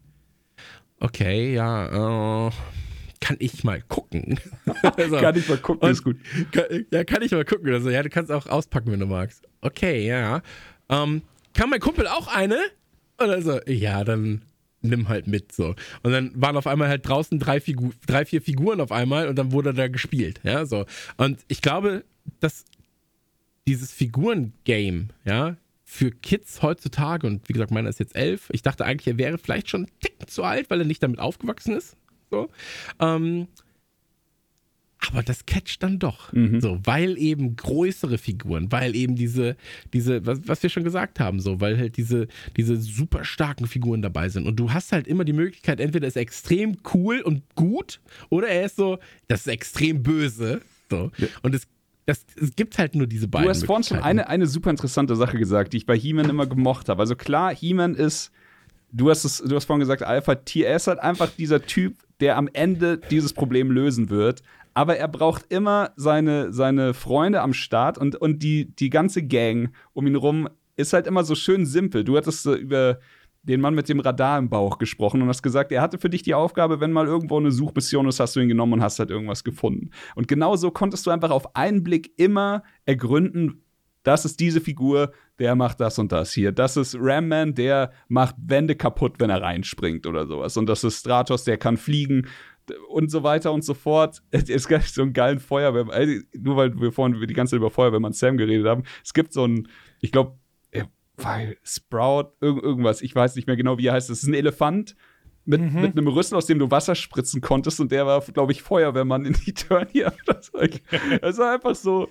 [1.00, 2.50] Okay, ja, äh,
[3.24, 4.38] kann ich mal gucken.
[5.08, 5.16] so.
[5.16, 6.18] Kann ich mal gucken, Und- ist gut.
[6.52, 7.72] Kann, ja, kann ich mal gucken.
[7.72, 9.48] Also, ja, du kannst auch auspacken, wenn du magst.
[9.62, 10.42] Okay, ja.
[10.90, 11.22] Ähm,
[11.54, 12.58] kann mein Kumpel auch eine?
[13.16, 14.42] Und also, ja, dann
[14.82, 15.74] nimm halt mit so.
[16.02, 19.36] Und dann waren auf einmal halt draußen drei, Figu drei vier Figuren auf einmal und
[19.36, 20.40] dann wurde da gespielt.
[20.42, 20.84] Ja, so.
[21.16, 22.04] Und ich glaube,
[22.40, 22.66] dass
[23.66, 28.84] dieses Figuren-Game, ja, für Kids heutzutage, und wie gesagt, meiner ist jetzt elf, ich dachte
[28.84, 31.96] eigentlich, er wäre vielleicht schon einen Tick zu alt, weil er nicht damit aufgewachsen ist.
[32.34, 32.48] So.
[32.98, 33.46] Ähm,
[35.08, 36.32] aber das catcht dann doch.
[36.60, 39.56] So, weil eben größere Figuren, weil eben diese,
[39.92, 42.26] diese, was, was wir schon gesagt haben, so, weil halt diese,
[42.56, 44.46] diese super starken Figuren dabei sind.
[44.46, 48.48] Und du hast halt immer die Möglichkeit, entweder ist er extrem cool und gut, oder
[48.48, 50.62] er ist so, das ist extrem böse.
[50.90, 51.10] So.
[51.42, 51.68] Und es,
[52.06, 53.44] das, es gibt halt nur diese beiden.
[53.44, 56.46] Du hast vorhin schon eine, eine super interessante Sache gesagt, die ich bei He-Man immer
[56.46, 57.00] gemocht habe.
[57.00, 58.30] Also klar, He-Man ist,
[58.90, 62.36] du hast es, du hast vorhin gesagt, Alpha er ist halt einfach dieser Typ, der
[62.36, 64.42] am Ende dieses Problem lösen wird.
[64.74, 69.72] Aber er braucht immer seine, seine Freunde am Start und, und die, die ganze Gang
[69.92, 72.02] um ihn rum ist halt immer so schön simpel.
[72.02, 72.98] Du hattest über
[73.44, 76.22] den Mann mit dem Radar im Bauch gesprochen und hast gesagt, er hatte für dich
[76.22, 79.10] die Aufgabe, wenn mal irgendwo eine Suchmission ist, hast du ihn genommen und hast halt
[79.10, 79.90] irgendwas gefunden.
[80.14, 83.63] Und genauso konntest du einfach auf einen Blick immer ergründen,
[84.04, 86.52] das ist diese Figur, der macht das und das hier.
[86.52, 90.56] Das ist Ram Man, der macht Wände kaputt, wenn er reinspringt oder sowas.
[90.56, 92.28] Und das ist Stratos, der kann fliegen
[92.88, 94.22] und so weiter und so fort.
[94.30, 97.70] Es gibt so einen geilen Feuerwehr, also nur weil wir vorhin die ganze Zeit über
[97.70, 98.84] Feuerwehrmann Sam geredet haben.
[99.02, 99.68] Es gibt so einen,
[100.00, 100.38] ich glaube,
[101.16, 104.10] weil Sprout, irg irgendwas, ich weiß nicht mehr genau, wie er heißt.
[104.10, 104.96] Es ist ein Elefant
[105.44, 108.62] mit, mit einem Rüssel, aus dem du Wasser spritzen konntest und der war, glaube ich,
[108.62, 110.12] Feuerwehrmann in Eternia.
[110.26, 110.66] Das war,
[111.20, 112.08] das war einfach so.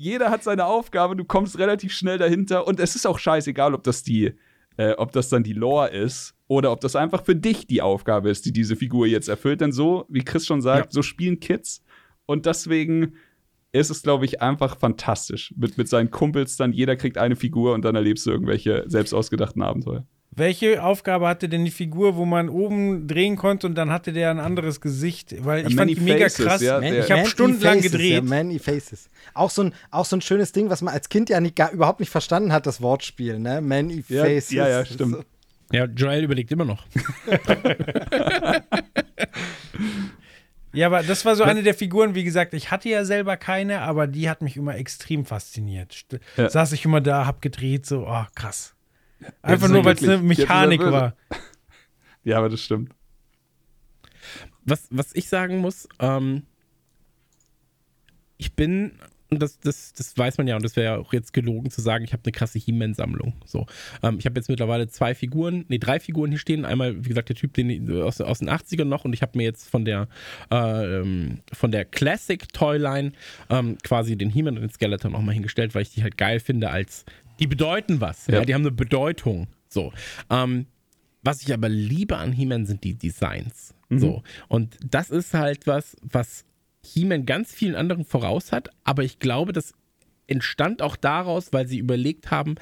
[0.00, 3.82] Jeder hat seine Aufgabe, du kommst relativ schnell dahinter und es ist auch scheißegal, ob
[3.82, 4.32] das die,
[4.78, 8.30] äh, ob das dann die Lore ist oder ob das einfach für dich die Aufgabe
[8.30, 9.60] ist, die diese Figur jetzt erfüllt.
[9.60, 11.84] Denn so, wie Chris schon sagt, so spielen Kids
[12.24, 13.12] und deswegen
[13.72, 15.52] ist es, glaube ich, einfach fantastisch.
[15.58, 19.12] Mit, mit seinen Kumpels dann, jeder kriegt eine Figur und dann erlebst du irgendwelche selbst
[19.12, 20.06] ausgedachten Abenteuer.
[20.32, 24.30] Welche Aufgabe hatte denn die Figur, wo man oben drehen konnte und dann hatte der
[24.30, 25.34] ein anderes Gesicht?
[25.44, 26.62] Weil ich Ja, fand Many die mega Faces, krass.
[26.62, 28.12] ja, Man- ich habe stundenlang Faces, gedreht.
[28.12, 29.08] Ja, Man-E Faces.
[29.34, 31.72] Auch so, ein, auch so ein schönes Ding, was man als Kind ja nicht, gar,
[31.72, 33.60] überhaupt nicht verstanden hat, das Wortspiel, ne?
[33.60, 34.50] Man-E Ja, Faces.
[34.52, 35.16] ja, ja, stimmt.
[35.16, 35.24] so-
[35.72, 36.84] Ja, Joel überlegt immer noch.
[40.72, 43.80] Ja, aber das war so eine der Figuren, wie gesagt, ich hatte ja selber keine,
[43.80, 46.04] aber die hat mich immer extrem fasziniert.
[46.36, 46.48] Ja.
[46.48, 48.74] Saß ich immer da, hab gedreht, so, oh, krass.
[49.42, 51.14] Einfach nur, weil es eine Mechanik war.
[52.22, 52.92] Ja, aber das stimmt.
[54.62, 56.42] was, was ich sagen muss, ähm,
[58.36, 58.92] ich bin,
[59.30, 61.80] und das, das, das weiß man ja, und das wäre ja auch jetzt gelogen zu
[61.80, 63.34] sagen, ich habe eine krasse He-Man-Sammlung.
[63.44, 63.66] So.
[64.02, 66.64] Ähm, ich habe jetzt mittlerweile zwei Figuren, nee, drei Figuren hier stehen.
[66.64, 69.44] Einmal, wie gesagt, der Typ den, aus, aus den 80ern noch und ich habe mir
[69.44, 70.08] jetzt von der,
[70.50, 71.02] äh,
[71.52, 73.12] von der Classic Toyline
[73.48, 76.40] ähm, quasi den He-Man und den Skeleton auch mal hingestellt, weil ich die halt geil
[76.40, 77.04] finde als,
[77.40, 78.26] die bedeuten was.
[78.26, 78.34] Ja.
[78.34, 78.44] Ja.
[78.44, 79.48] die haben eine Bedeutung.
[79.68, 79.92] So.
[80.28, 80.66] Ähm,
[81.22, 83.74] was ich aber liebe an He-Man sind die Designs.
[83.92, 84.22] So.
[84.48, 86.44] Und das ist halt was, was
[86.84, 89.74] He-Man ganz vielen anderen voraus hat, aber ich glaube, das
[90.28, 92.54] entstand auch daraus, weil sie überlegt haben,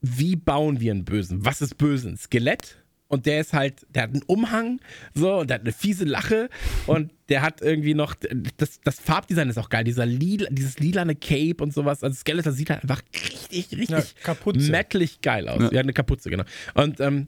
[0.00, 1.44] wie bauen wir einen Bösen?
[1.44, 2.16] Was ist Bösen?
[2.16, 2.81] Skelett?
[3.12, 4.80] Und der ist halt, der hat einen Umhang,
[5.14, 6.48] so, und der hat eine fiese Lache
[6.86, 8.14] und der hat irgendwie noch,
[8.56, 12.02] das, das Farbdesign ist auch geil, dieser lila, dieses lilane Cape und sowas.
[12.02, 14.70] Also Skeletor sieht halt einfach richtig, richtig Ja, Kapuze.
[14.70, 15.60] mettlich geil aus.
[15.60, 15.70] Ja.
[15.72, 16.44] Ja, eine Kapuze, genau.
[16.72, 17.26] Und ähm,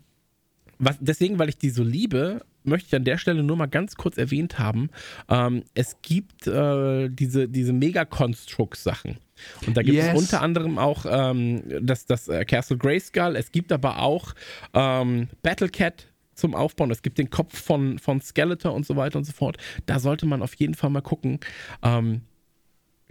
[0.79, 3.97] was, deswegen, weil ich die so liebe, möchte ich an der Stelle nur mal ganz
[3.97, 4.91] kurz erwähnt haben,
[5.29, 9.19] ähm, es gibt äh, diese, diese Mega-Construct-Sachen.
[9.67, 10.13] Und da gibt Yes.
[10.15, 14.35] es unter anderem auch ähm, das, das äh, Castle Grayskull, es gibt aber auch
[14.73, 19.25] ähm, Battlecat zum Aufbauen, es gibt den Kopf von, von Skeletor und so weiter und
[19.25, 19.57] so fort.
[19.87, 21.41] Da sollte man auf jeden Fall mal gucken.
[21.83, 22.23] Ähm,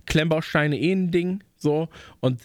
[0.05, 1.87] Klemmbausteine eh ein Ding, so.
[2.19, 2.41] Und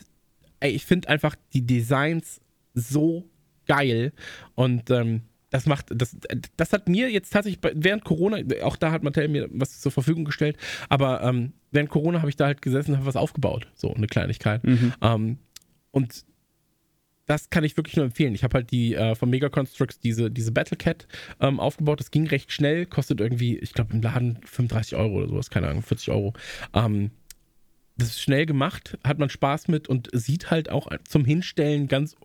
[0.61, 2.41] ey, ich finde einfach die Designs
[2.75, 3.25] so
[3.69, 4.13] geil
[4.55, 6.17] und ähm, das macht, das,
[6.57, 10.25] das hat mir jetzt tatsächlich während Corona, auch da hat Mattel mir was zur Verfügung
[10.25, 10.57] gestellt,
[10.89, 14.07] aber ähm, während Corona habe ich da halt gesessen und habe was aufgebaut, so eine
[14.07, 14.63] Kleinigkeit.
[15.01, 15.39] Ähm,
[15.91, 16.25] und
[17.29, 18.35] das kann ich wirklich nur empfehlen.
[18.35, 21.07] Ich habe halt die äh, von Mega Constructs diese, diese Battlecat
[21.41, 22.01] ähm, aufgebaut.
[22.01, 25.69] Das ging recht schnell, kostet irgendwie, ich glaube im Laden 35 Euro oder sowas, keine
[25.69, 26.33] Ahnung, 40 Euro.
[26.73, 27.11] Ähm,
[27.97, 32.17] das ist schnell gemacht, hat man Spaß mit und sieht halt auch zum Hinstellen ganz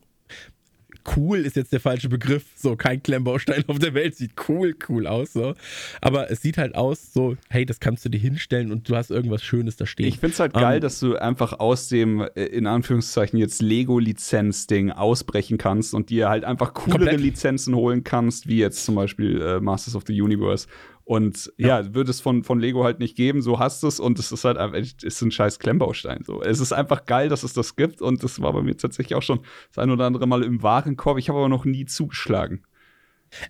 [1.16, 2.44] cool ist jetzt der falsche Begriff.
[2.56, 5.34] So, kein Klemmbaustein auf der Welt sieht cool, cool aus.
[5.34, 5.54] So.
[6.02, 9.12] Aber es sieht halt aus, so, hey, das kannst du dir hinstellen und du hast
[9.12, 10.08] irgendwas Schönes da stehen.
[10.08, 13.62] Ich finde es halt geil, Ähm, dass du einfach aus dem, äh, in Anführungszeichen, jetzt
[13.62, 17.20] Lego-Lizenz-Ding ausbrechen kannst und dir halt einfach coolere Komplett.
[17.22, 20.68] Lizenzen holen kannst, wie jetzt zum Beispiel äh, Masters of the Universe.
[21.06, 24.32] Und ja, wird es von, von Lego halt nicht geben, so hast es und es
[24.32, 26.24] ist halt einfach, es ist ein scheiß Klemmbaustein.
[26.24, 26.42] So.
[26.42, 29.22] Es ist einfach geil, dass es das gibt und das war bei mir tatsächlich auch
[29.22, 31.18] schon das ein oder andere Mal im Warenkorb.
[31.18, 32.64] Ich habe aber noch nie zugeschlagen.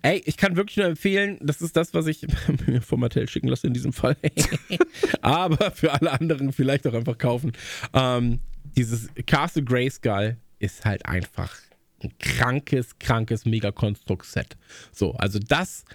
[0.01, 2.25] Ey, ich kann wirklich nur empfehlen, das ist das, was ich
[2.67, 4.17] mir von Mattel schicken lasse in diesem Fall.
[5.21, 7.51] Aber für alle anderen vielleicht auch einfach kaufen.
[7.93, 8.39] Ähm,
[8.75, 11.53] dieses Castle Grayskull ist halt einfach
[12.01, 14.57] ein krankes, krankes Mega-Konstrukt-Set.
[14.91, 15.85] So, also das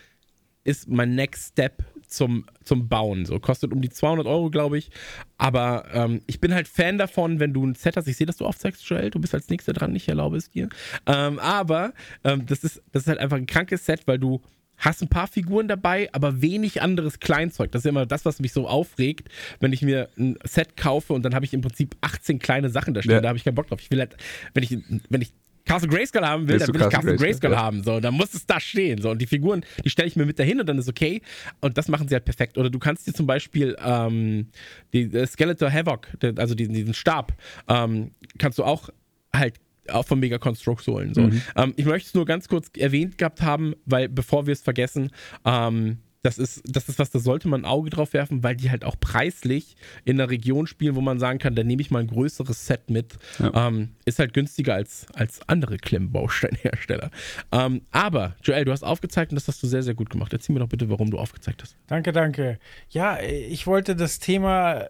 [0.69, 3.25] ist mein Next Step zum, zum Bauen.
[3.25, 4.91] So, kostet um die 200 Euro, glaube ich.
[5.39, 8.07] Aber ähm, ich bin halt Fan davon, wenn du ein Set hast.
[8.07, 9.11] Ich sehe, dass du aufzeigst, Joel.
[9.11, 9.95] Du bist als Nächster dran.
[9.95, 10.69] Ich erlaube es dir.
[11.07, 11.93] Ähm, aber
[12.25, 14.43] ähm, das, ist, das ist halt einfach ein krankes Set, weil du
[14.77, 17.73] hast ein paar Figuren dabei, aber wenig anderes Kleinzeug.
[17.73, 19.29] Das ist immer das, was mich so aufregt,
[19.59, 22.95] wenn ich mir ein Set kaufe und dann habe ich im Prinzip 18 kleine Sachen
[22.95, 23.15] da stehen.
[23.15, 23.21] Ja.
[23.21, 23.81] Da habe ich keinen Bock drauf.
[23.81, 24.17] Ich will halt,
[24.55, 24.79] wenn ich,
[25.09, 25.33] wenn ich
[25.69, 27.59] Castle Grayskull haben will, Willst dann will ich Castle Castle Grayskull, ja.
[27.59, 27.83] haben.
[27.83, 29.01] So, dann muss es da stehen.
[29.01, 31.21] So, und die Figuren, die stelle ich mir mit dahin und dann ist okay.
[31.61, 32.59] Und das machen sie halt perfekt.
[32.59, 34.49] Oder du kannst dir zum Beispiel ähm,
[34.93, 37.33] die äh, Skeletor Havoc, also diesen, diesen Stab,
[37.69, 38.89] ähm, kannst du auch
[39.35, 39.55] halt
[39.89, 41.15] auch von Mega Constructs holen.
[41.15, 41.31] So.
[41.57, 45.11] Ähm, ich möchte es nur ganz kurz erwähnt gehabt haben, weil bevor wir es vergessen,
[45.45, 48.71] ähm, das ist, das ist was, da sollte man ein Auge drauf werfen, weil die
[48.71, 52.01] halt auch preislich in einer Region spielen, wo man sagen kann, da nehme ich mal
[52.01, 53.17] ein größeres Set mit.
[53.39, 53.69] Ja.
[53.69, 57.11] Ähm, ist halt günstiger als, als andere Klemmbausteinhersteller.
[57.53, 60.33] Ähm, aber, Joel, du hast aufgezeigt und das hast du sehr, sehr gut gemacht.
[60.33, 61.77] Erzähl mir doch bitte, warum du aufgezeigt hast.
[61.87, 62.59] Danke, danke.
[62.91, 64.89] Ja, ich wollte das Thema,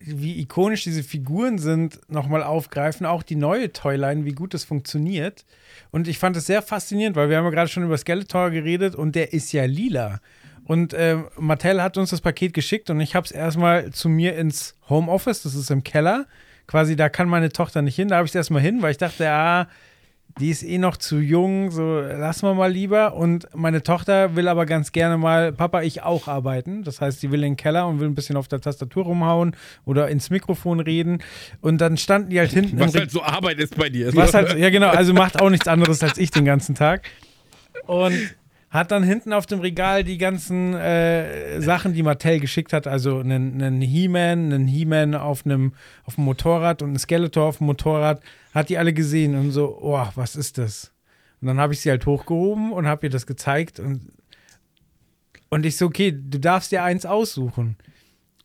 [0.00, 3.06] wie ikonisch diese Figuren sind, nochmal aufgreifen.
[3.06, 5.44] Auch die neue Toyline, wie gut das funktioniert.
[5.90, 8.94] Und ich fand es sehr faszinierend, weil wir haben ja gerade schon über Skeletor geredet
[8.94, 10.20] und der ist ja lila.
[10.64, 14.36] Und ähm, Mattel hat uns das Paket geschickt und ich habe es erstmal zu mir
[14.36, 16.26] ins Homeoffice, das ist im Keller.
[16.66, 18.08] Quasi, da kann meine Tochter nicht hin.
[18.08, 19.68] Da habe ich es erstmal hin, weil ich dachte, ah,
[20.38, 23.14] die ist eh noch zu jung, so lassen wir mal lieber.
[23.14, 26.84] Und meine Tochter will aber ganz gerne mal, Papa, ich auch arbeiten.
[26.84, 29.56] Das heißt, sie will in den Keller und will ein bisschen auf der Tastatur rumhauen
[29.84, 31.22] oder ins Mikrofon reden.
[31.60, 34.14] Und dann standen die halt hinten Was halt so Arbeit ist bei dir.
[34.14, 37.02] was halt, ja genau, also macht auch nichts anderes als ich den ganzen Tag.
[37.86, 38.14] Und
[38.70, 43.18] hat dann hinten auf dem Regal die ganzen äh, Sachen, die Mattel geschickt hat, also
[43.18, 45.72] einen, einen He-Man, einen He-Man auf einem
[46.04, 48.22] auf dem Motorrad und einen Skeletor auf dem Motorrad,
[48.52, 50.92] hat die alle gesehen und so, oh, was ist das?
[51.40, 54.12] Und dann habe ich sie halt hochgehoben und habe ihr das gezeigt und
[55.50, 57.76] und ich so, okay, du darfst dir eins aussuchen.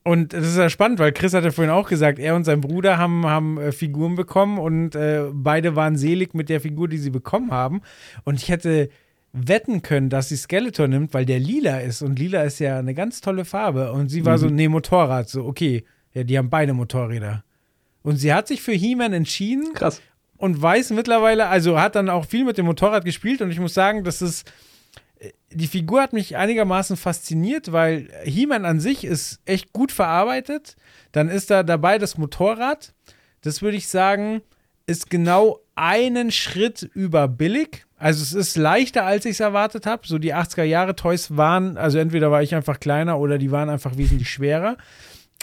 [0.06, 2.60] Und das ist ja spannend, weil Chris hat ja vorhin auch gesagt, er und sein
[2.60, 6.98] Bruder haben, haben äh, Figuren bekommen und äh, beide waren selig mit der Figur, die
[6.98, 7.82] sie bekommen haben.
[8.26, 8.90] Und ich hätte
[9.34, 12.04] wetten können, dass sie Skeletor nimmt, weil der lila ist.
[12.04, 13.92] Und lila ist ja eine ganz tolle Farbe.
[13.92, 15.28] Und sie war so, nee, Motorrad.
[15.28, 15.84] So, okay,
[16.14, 17.44] ja, die haben beide Motorräder.
[18.04, 20.02] Und sie hat sich für He-Man entschieden Krass.
[20.38, 23.74] und weiß mittlerweile, also hat dann auch viel mit dem Motorrad gespielt und ich muss
[23.74, 24.52] sagen, das ist,
[25.20, 30.76] äh, die Figur hat mich einigermaßen fasziniert, weil He-Man an sich ist echt gut verarbeitet.
[31.12, 32.94] Dann ist da dabei das Motorrad.
[33.42, 34.42] Das würde ich sagen,
[34.86, 37.86] ist genau einen Schritt über billig.
[38.04, 40.06] Also es ist leichter, als ich es erwartet habe.
[40.06, 43.70] So die 80er Jahre Toys waren, also entweder war ich einfach kleiner oder die waren
[43.70, 44.76] einfach wesentlich schwerer.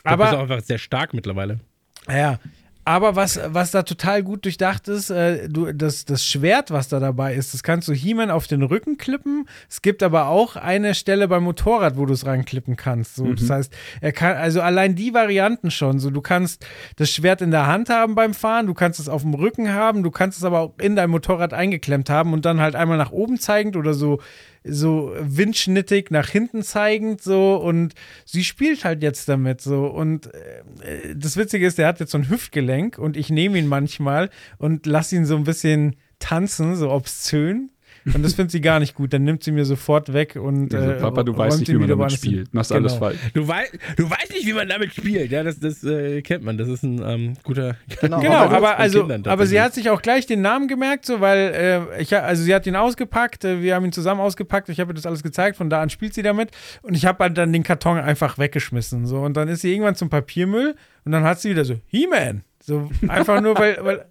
[0.04, 1.60] Aber ist auch einfach sehr stark mittlerweile.
[2.08, 2.38] ja.
[2.84, 6.98] Aber was, was da total gut durchdacht ist, äh, du, das, das Schwert, was da
[6.98, 9.46] dabei ist, das kannst du He-Man auf den Rücken klippen.
[9.68, 13.16] Es gibt aber auch eine Stelle beim Motorrad, wo du es ranklippen kannst.
[13.16, 15.98] So, Das heißt, er kann, also allein die Varianten schon.
[15.98, 16.66] So, du kannst
[16.96, 20.02] das Schwert in der Hand haben beim Fahren, du kannst es auf dem Rücken haben,
[20.02, 23.12] du kannst es aber auch in dein Motorrad eingeklemmt haben und dann halt einmal nach
[23.12, 24.20] oben zeigend oder so
[24.64, 31.14] so windschnittig nach hinten zeigend so und sie spielt halt jetzt damit so und äh,
[31.16, 34.86] das Witzige ist, der hat jetzt so ein Hüftgelenk und ich nehme ihn manchmal und
[34.86, 37.70] lasse ihn so ein bisschen tanzen, so obszön
[38.14, 39.12] und das findet sie gar nicht gut.
[39.12, 41.82] Dann nimmt sie mir sofort weg und Also, äh, Papa, du weißt nicht, wie man
[41.84, 42.54] wieder damit spielt.
[42.54, 43.04] Machst alles Genau.
[43.06, 43.18] falsch.
[43.34, 43.64] Du, wei
[43.96, 45.30] du weißt nicht, wie man damit spielt.
[45.30, 46.58] Ja, das, das äh, kennt man.
[46.58, 47.76] Das ist ein ähm, guter.
[48.00, 48.20] Genau.
[48.20, 51.88] Genau, Aber also, Kindern aber sie hat sich auch gleich den Namen gemerkt, so weil
[51.98, 54.90] äh, ich, also sie hat ihn ausgepackt, äh, wir haben ihn zusammen ausgepackt, ich habe
[54.92, 56.50] ihr das alles gezeigt, von da an spielt sie damit
[56.82, 59.94] und ich habe halt dann den Karton einfach weggeschmissen, so und dann ist sie irgendwann
[59.94, 60.74] zum Papiermüll
[61.04, 64.04] und dann hat sie wieder so He-Man, so einfach nur weil, weil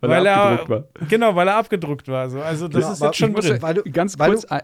[0.00, 0.70] Weil er abgedruckt
[1.00, 1.06] war.
[1.08, 2.28] Genau, weil er abgedruckt war.
[2.30, 2.40] So.
[2.40, 3.62] Also das Genau, ist jetzt schon drin.
[3.62, 4.62] weil du- ganz weil kurz, ein,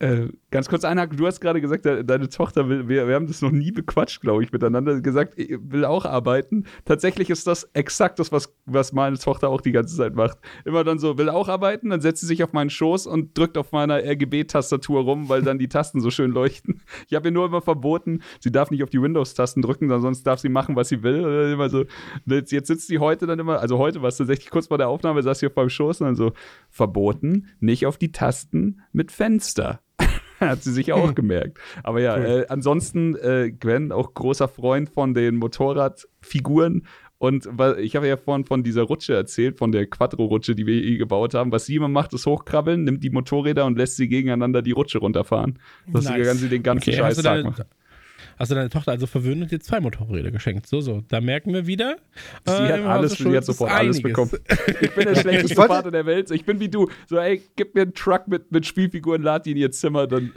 [0.00, 1.16] äh, ganz kurz einhaken.
[1.16, 4.20] Du hast gerade gesagt, de- deine Tochter will, wir, wir haben das noch nie bequatscht,
[4.20, 6.64] glaube ich, miteinander gesagt, will auch arbeiten.
[6.84, 10.38] Tatsächlich ist das exakt das, was, was meine Tochter auch die ganze Zeit macht.
[10.64, 13.58] Immer dann so, will auch arbeiten, dann setzt sie sich auf meinen Schoß und drückt
[13.58, 16.82] auf meiner RGB-Tastatur rum, weil dann die Tasten so schön leuchten.
[17.08, 20.40] Ich habe ihr nur immer verboten, sie darf nicht auf die Windows-Tasten drücken, sonst darf
[20.40, 21.52] sie machen, was sie will.
[21.52, 21.84] Immer so,
[22.26, 24.88] jetzt, jetzt sitzt sie heute dann immer, also heute war es tatsächlich kurz vor der
[24.88, 26.32] Aufnahme, saß sie auf meinem Schoß und dann so,
[26.70, 29.80] verboten, nicht auf die Tasten mit Fenster.
[30.40, 31.58] Hat sie sich auch gemerkt.
[31.82, 36.86] Aber ja, äh, ansonsten, äh, Gwen, auch großer Freund von den Motorradfiguren.
[37.18, 40.78] Und weil ich habe ja vorhin von dieser Rutsche erzählt, von der Quattro-Rutsche, die wir
[40.80, 41.50] hier gebaut haben.
[41.50, 44.98] Was sie immer macht, ist hochkrabbeln, nimmt die Motorräder und lässt sie gegeneinander die Rutsche
[44.98, 45.58] runterfahren.
[45.86, 46.38] Das Nice.
[46.38, 47.64] sie den ganzen Okay, Scheiß Tag machen.
[48.38, 50.66] Hast du deine Tochter also verwöhnt und dir zwei Motorräder geschenkt?
[50.66, 51.02] So, so.
[51.08, 51.96] Da merken wir wieder.
[52.46, 54.30] Sie äh, hat alles, sie hat sofort ist alles bekommen.
[54.80, 56.30] Ich bin der schlechteste Vater der Welt.
[56.30, 56.88] Ich bin wie du.
[57.08, 60.32] So, ey, gib mir einen Truck mit, mit Spielfiguren, lad die in ihr Zimmer, dann,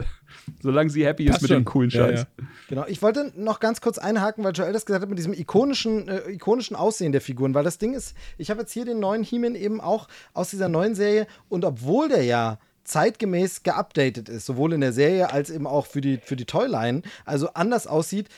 [0.62, 1.64] solange sie happy ist Passt mit dem schon.
[1.64, 2.20] coolen Ja, Scheiß.
[2.38, 2.44] ja.
[2.68, 6.08] Genau, ich wollte noch ganz kurz einhaken, weil Joel das gesagt hat mit diesem ikonischen,
[6.08, 9.22] äh, ikonischen Aussehen der Figuren, weil das Ding ist, ich habe jetzt hier den neuen
[9.22, 14.72] He-Man eben auch aus dieser neuen Serie und obwohl der ja zeitgemäß geupdatet ist, sowohl
[14.72, 18.28] in der Serie als eben auch für die, für die Toyline, also anders aussieht,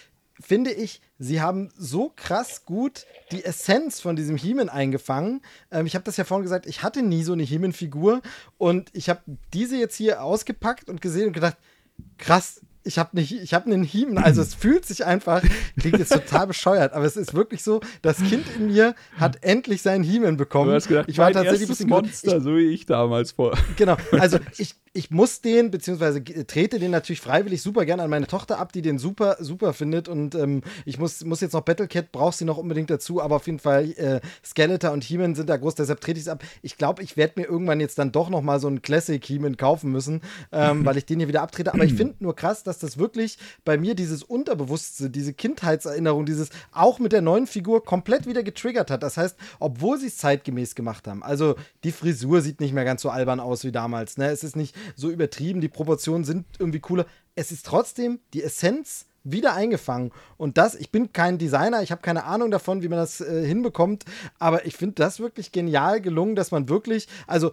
[0.41, 5.43] finde ich, sie haben so krass gut die Essenz von diesem He-Man eingefangen.
[5.71, 8.23] Ähm, ich habe das ja vorhin gesagt, ich hatte nie so eine He-Man-Figur
[8.59, 9.21] und ich habe
[9.53, 11.57] diese jetzt hier ausgepackt und gesehen und gedacht,
[12.19, 15.43] krass, ich habe nicht, ich habe einen Hiemen, also es fühlt sich einfach,
[15.79, 19.83] klingt jetzt total bescheuert, aber es ist wirklich so, das Kind in mir hat endlich
[19.83, 20.71] seinen Hiemen bekommen.
[20.71, 21.89] Du hast gedacht, ich war tatsächlich ein bisschen.
[21.89, 23.53] Monster, so wie ich damals vor.
[23.71, 28.03] Ich, genau, also ich, ich muss den, beziehungsweise ge- trete den natürlich freiwillig super gerne
[28.03, 31.55] an meine Tochter ab, die den super, super findet und ähm, ich muss, muss jetzt
[31.55, 35.35] noch Battlecat, braucht sie noch unbedingt dazu, aber auf jeden Fall äh, Skeletor und He-Man
[35.35, 36.45] sind da groß, deshalb trete ich es ab.
[36.61, 39.57] Ich glaube, ich werde mir irgendwann jetzt dann doch noch mal so einen Classic He-Man
[39.57, 40.21] kaufen müssen,
[40.53, 43.39] ähm, weil ich den hier wieder abtrete, aber ich finde nur krass, dass das wirklich
[43.65, 48.91] bei mir dieses Unterbewusste, diese Kindheitserinnerung, dieses auch mit der neuen Figur komplett wieder getriggert
[48.91, 49.03] hat.
[49.03, 53.01] Das heißt, obwohl sie es zeitgemäß gemacht haben, also die Frisur sieht nicht mehr ganz
[53.01, 54.29] so albern aus wie damals, ne?
[54.29, 57.07] Es ist nicht so übertrieben, die Proportionen sind irgendwie cooler.
[57.35, 60.11] Es ist trotzdem die Essenz wieder eingefangen.
[60.37, 63.47] Und das, ich bin kein Designer, ich habe keine Ahnung davon, wie man das äh,
[63.47, 64.05] hinbekommt,
[64.39, 67.53] aber ich finde das wirklich genial gelungen, dass man wirklich, also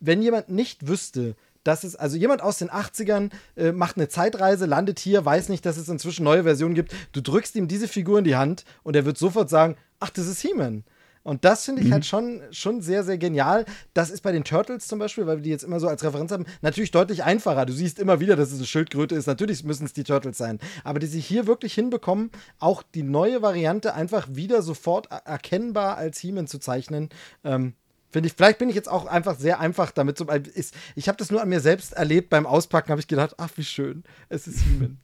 [0.00, 1.34] wenn jemand nicht wüsste,
[1.64, 5.64] dass es, also jemand aus den 80ern äh, macht eine Zeitreise, landet hier, weiß nicht,
[5.66, 8.94] dass es inzwischen neue Versionen gibt, du drückst ihm diese Figur in die Hand und
[8.94, 10.84] er wird sofort sagen, ach, das ist He-Man.
[11.24, 13.64] Und das finde ich halt schon, schon sehr, sehr genial.
[13.94, 16.30] Das ist bei den Turtles zum Beispiel, weil wir die jetzt immer so als Referenz
[16.30, 17.64] haben, natürlich deutlich einfacher.
[17.64, 19.26] Du siehst immer wieder, dass es eine Schildkröte ist.
[19.26, 20.60] Natürlich müssen es die Turtles sein.
[20.84, 25.96] Aber die sich hier wirklich hinbekommen, auch die neue Variante einfach wieder sofort er- erkennbar
[25.96, 27.08] als He-Man zu zeichnen,
[27.42, 27.72] ähm,
[28.10, 30.18] Finde ich, vielleicht bin ich jetzt auch einfach sehr einfach damit.
[30.18, 32.30] So, ist, ich habe das nur an mir selbst erlebt.
[32.30, 34.04] Beim Auspacken habe ich gedacht, ach, wie schön.
[34.28, 34.98] Es ist He-Man.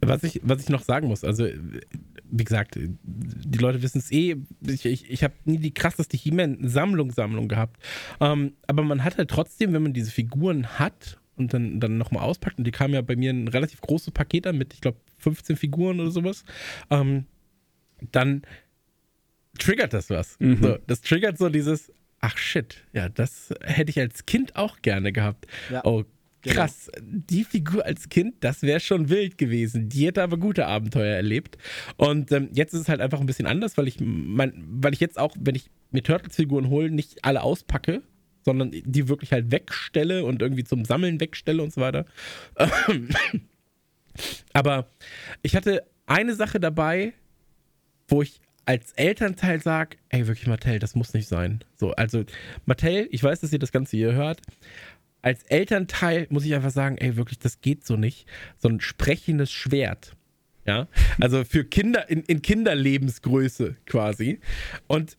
[0.00, 1.44] Was ich, was ich noch sagen muss, also
[2.32, 4.36] wie gesagt, die Leute wissen es eh,
[4.66, 7.80] ich, ich, ich habe nie die krasseste He-Man-Sammlung Sammlung gehabt.
[8.20, 12.24] Ähm, aber man hat halt trotzdem, wenn man diese Figuren hat und dann, dann nochmal
[12.24, 14.98] auspackt, und die kamen ja bei mir ein relativ großes Paket an mit, ich glaube,
[15.18, 16.44] 15 Figuren oder sowas,
[16.90, 17.26] ähm,
[18.10, 18.42] dann
[19.58, 20.36] triggert das was.
[20.62, 25.12] So, das triggert so dieses, ach shit, ja, das hätte ich als Kind auch gerne
[25.12, 25.46] gehabt.
[25.70, 25.84] Ja.
[25.84, 26.04] Oh,
[26.42, 26.56] Genau.
[26.56, 26.90] krass.
[27.00, 29.88] Die Figur als Kind, das wäre schon wild gewesen.
[29.88, 31.56] Die hätte aber gute Abenteuer erlebt.
[31.96, 35.00] Und ähm, jetzt ist es halt einfach ein bisschen anders, weil ich, mein, weil ich
[35.00, 38.02] jetzt auch, wenn ich mir Turtles-Figuren hole, nicht alle auspacke,
[38.44, 42.06] sondern die wirklich halt wegstelle und irgendwie zum Sammeln wegstelle und so weiter.
[44.52, 44.90] Aber
[45.42, 47.12] ich hatte eine Sache dabei,
[48.08, 51.64] wo ich als Elternteil sage, ey, wirklich, Mattel, das muss nicht sein.
[51.76, 52.24] So, also,
[52.64, 54.40] Mattel, ich weiß, dass ihr das Ganze hier hört.
[55.22, 58.26] Als Elternteil muss ich einfach sagen, ey, wirklich, das geht so nicht.
[58.58, 60.16] So ein sprechendes Schwert.
[60.64, 60.86] Ja,
[61.20, 64.38] also für Kinder in, in Kinderlebensgröße quasi.
[64.86, 65.16] Und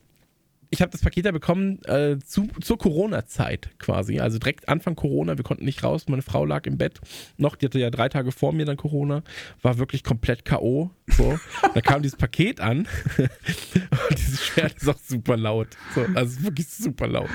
[0.74, 4.20] ich habe das Paket da bekommen äh, zu, zur Corona-Zeit quasi.
[4.20, 6.08] Also direkt Anfang Corona, wir konnten nicht raus.
[6.08, 7.00] Meine Frau lag im Bett
[7.38, 9.22] noch, die hatte ja drei Tage vor mir dann Corona,
[9.62, 10.90] war wirklich komplett K.O.
[11.10, 11.38] So.
[11.76, 15.68] da kam dieses Paket an und dieses Schwert ist auch super laut.
[15.94, 17.30] So, also wirklich super laut.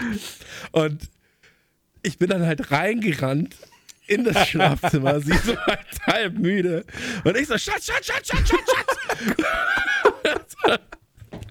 [0.72, 1.08] Und
[2.02, 3.56] ich bin dann halt reingerannt
[4.06, 6.84] in das Schlafzimmer, sie so halt halb müde.
[7.24, 8.66] Und ich so, Schatz, Schatz, Schatz, Schatz, Schatz,
[10.64, 10.80] Schatz.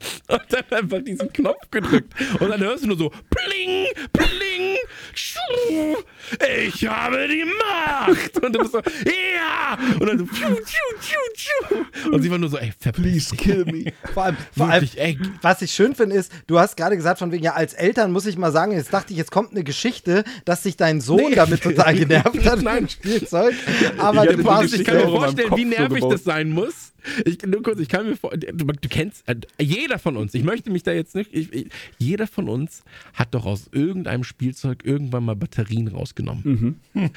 [0.28, 2.14] Und dann einfach diesen Knopf gedrückt.
[2.40, 4.78] Und dann hörst du nur so, pling, pling,
[5.14, 5.96] schuh,
[6.66, 8.44] ich habe die Macht.
[8.44, 9.78] Und du bist so, ja.
[10.00, 12.10] Und dann so, tschu, tschu, tschu, tschu.
[12.12, 13.94] Und sie war nur so, ey, please kill me.
[14.14, 14.88] Vor allem, vor allem
[15.42, 18.26] was ich schön finde, ist, du hast gerade gesagt, von wegen, ja, als Eltern muss
[18.26, 21.36] ich mal sagen, jetzt dachte ich, jetzt kommt eine Geschichte, dass sich dein Sohn Nee.
[21.36, 22.88] damit total genervt hat Nein.
[22.90, 23.56] Spielzeug.
[23.98, 26.14] Aber Ich du hatte die warst Ich kann mir vorstellen, wie so nervig gebaut.
[26.14, 26.94] das sein muss.
[27.26, 30.44] Ich, nur kurz, ich kann mir vor, du, du kennst, äh, jeder von uns, ich
[30.44, 34.86] möchte mich da jetzt nicht, ich, ich, jeder von uns hat doch aus irgendeinem Spielzeug
[34.86, 36.80] irgendwann mal Batterien rausgenommen.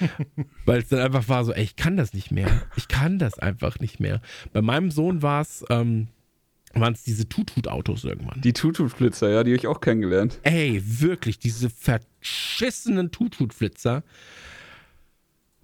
[0.65, 2.63] Weil es dann einfach war so, ey, ich kann das nicht mehr.
[2.77, 4.21] Ich kann das einfach nicht mehr.
[4.53, 6.09] Bei meinem Sohn war es, ähm,
[6.75, 8.41] waren es diese Tutut-Autos irgendwann.
[8.41, 10.39] Die Tutut-Flitzer, ja, die habe ich auch kennengelernt.
[10.43, 14.03] Ey, wirklich, diese verschissenen Tutut-Flitzer.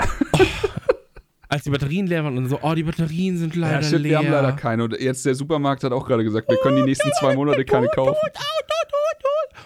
[0.00, 0.06] Oh,
[1.48, 4.10] als die Batterien leer waren und so, oh, die Batterien sind leider Ja, shit, leer.
[4.10, 4.84] wir haben leider keine.
[4.84, 7.88] Und jetzt der Supermarkt hat auch gerade gesagt, wir können die nächsten zwei Monate keine
[7.88, 8.16] kaufen.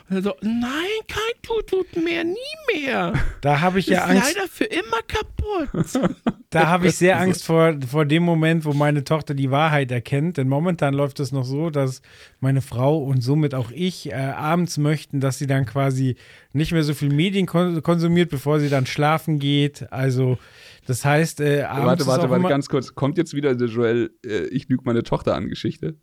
[0.08, 0.70] Und dann so, nein,
[1.06, 2.36] kein Tutut mehr, nie
[2.74, 3.12] mehr.
[3.42, 4.34] Da habe ich ja ist Angst.
[4.34, 6.10] leider für immer kaputt.
[6.52, 10.36] Da habe ich sehr Angst vor, vor dem Moment, wo meine Tochter die Wahrheit erkennt.
[10.36, 12.02] Denn momentan läuft es noch so, dass
[12.40, 16.16] meine Frau und somit auch ich äh, abends möchten, dass sie dann quasi
[16.52, 19.92] nicht mehr so viel Medien kon konsumiert, bevor sie dann schlafen geht.
[19.92, 20.38] Also,
[20.86, 22.94] das heißt, äh, abends Warte, warte, warte, ganz kurz.
[22.94, 25.96] Kommt jetzt wieder der Joel, äh, ich lüge meine Tochter an Geschichte?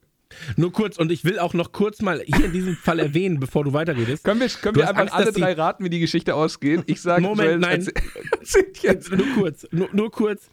[0.56, 3.64] Nur kurz, und ich will auch noch kurz mal hier in diesem Fall erwähnen, bevor
[3.64, 4.24] du weiterredest.
[4.24, 6.84] Können wir, können wir einfach Angst, alle drei raten, wie die Geschichte ausgeht?
[6.86, 7.80] Ich sage, Moment, Joel, nein.
[7.80, 7.94] erzähl,
[8.40, 9.12] erzähl jetzt.
[9.12, 10.49] Nur kurz, nur, nur kurz.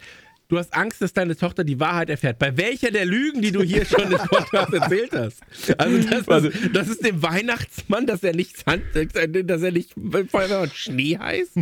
[0.48, 2.38] Du hast Angst, dass deine Tochter die Wahrheit erfährt.
[2.38, 5.42] Bei welcher der Lügen, die du hier schon im Podcast erzählt hast?
[5.78, 9.94] Also das, ist, das ist dem Weihnachtsmann, dass er nicht Sand, dass er nicht
[10.30, 11.60] Feuerwehr und Schnee heißt,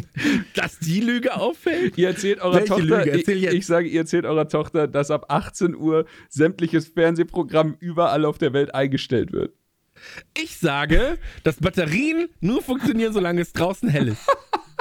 [0.54, 1.96] dass die Lüge auffällt.
[1.96, 5.76] Ihr erzählt eurer Welche Tochter, ich, ich sage, ihr erzählt eurer Tochter, dass ab 18
[5.76, 9.52] Uhr sämtliches Fernsehprogramm überall auf der Welt eingestellt wird.
[10.36, 14.26] Ich sage, dass Batterien nur funktionieren, solange es draußen hell ist.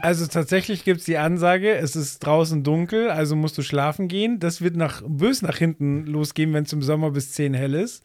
[0.00, 4.38] also tatsächlich gibt es die Ansage, es ist draußen dunkel, also musst du schlafen gehen.
[4.40, 8.04] Das wird nach, bös nach hinten losgehen, wenn es im Sommer bis 10 hell ist.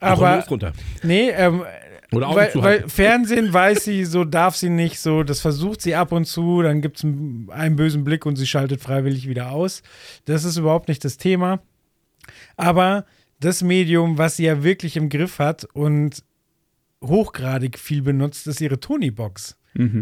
[0.00, 0.72] Aber los runter.
[1.02, 1.64] Nee, ähm,
[2.12, 5.94] Oder Augen weil, weil Fernsehen weiß sie, so darf sie nicht, so das versucht sie
[5.94, 9.52] ab und zu, dann gibt es einen, einen bösen Blick und sie schaltet freiwillig wieder
[9.52, 9.82] aus.
[10.26, 11.60] Das ist überhaupt nicht das Thema.
[12.56, 13.04] Aber
[13.40, 16.22] das Medium, was sie ja wirklich im Griff hat und
[17.02, 19.56] hochgradig viel benutzt, ist ihre Tony-Box.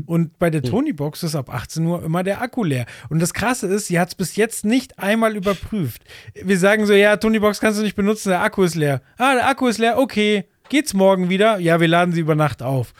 [0.06, 2.86] Und bei der Tony-Box ist ab 18 Uhr immer der Akku leer.
[3.08, 6.02] Und das Krasse ist, sie hat es bis jetzt nicht einmal überprüft.
[6.34, 9.00] Wir sagen so, ja, Tony-Box kannst du nicht benutzen, der Akku ist leer.
[9.16, 10.44] Ah, der Akku ist leer, okay.
[10.68, 11.58] Geht's morgen wieder?
[11.58, 12.94] Ja, wir laden sie über Nacht auf.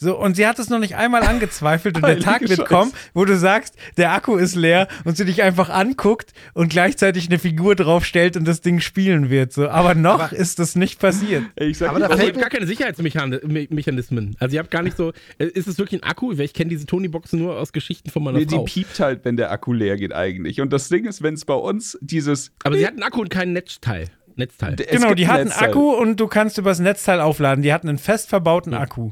[0.00, 3.24] So, und sie hat es noch nicht einmal angezweifelt und der Tag wird kommen, wo
[3.24, 7.74] du sagst, der Akku ist leer und sie dich einfach anguckt und gleichzeitig eine Figur
[7.74, 9.52] draufstellt und das Ding spielen wird.
[9.52, 11.42] So, aber noch ist das nicht passiert.
[11.56, 14.36] Ey, Ich sag, Aber da ich- Also ihr fällt habt gar keine Sicherheitsmechanismen.
[14.38, 16.32] Also ihr habt gar nicht so, äh, ist es wirklich ein Akku?
[16.32, 18.64] Ich kenne diese Tony-Boxen nur aus Geschichten von meiner nee, die Frau.
[18.64, 20.60] piept halt, wenn der Akku leer geht eigentlich.
[20.60, 23.30] Und das Ding ist, wenn es bei uns dieses Aber sie hat einen Akku und
[23.30, 24.06] keinen Netzteil.
[24.36, 24.76] Netzteil.
[24.78, 25.68] Es genau, die ein hatten Netzteil.
[25.70, 27.62] Akku und du kannst übers Netzteil aufladen.
[27.62, 29.10] Die hatten einen fest verbauten Akku.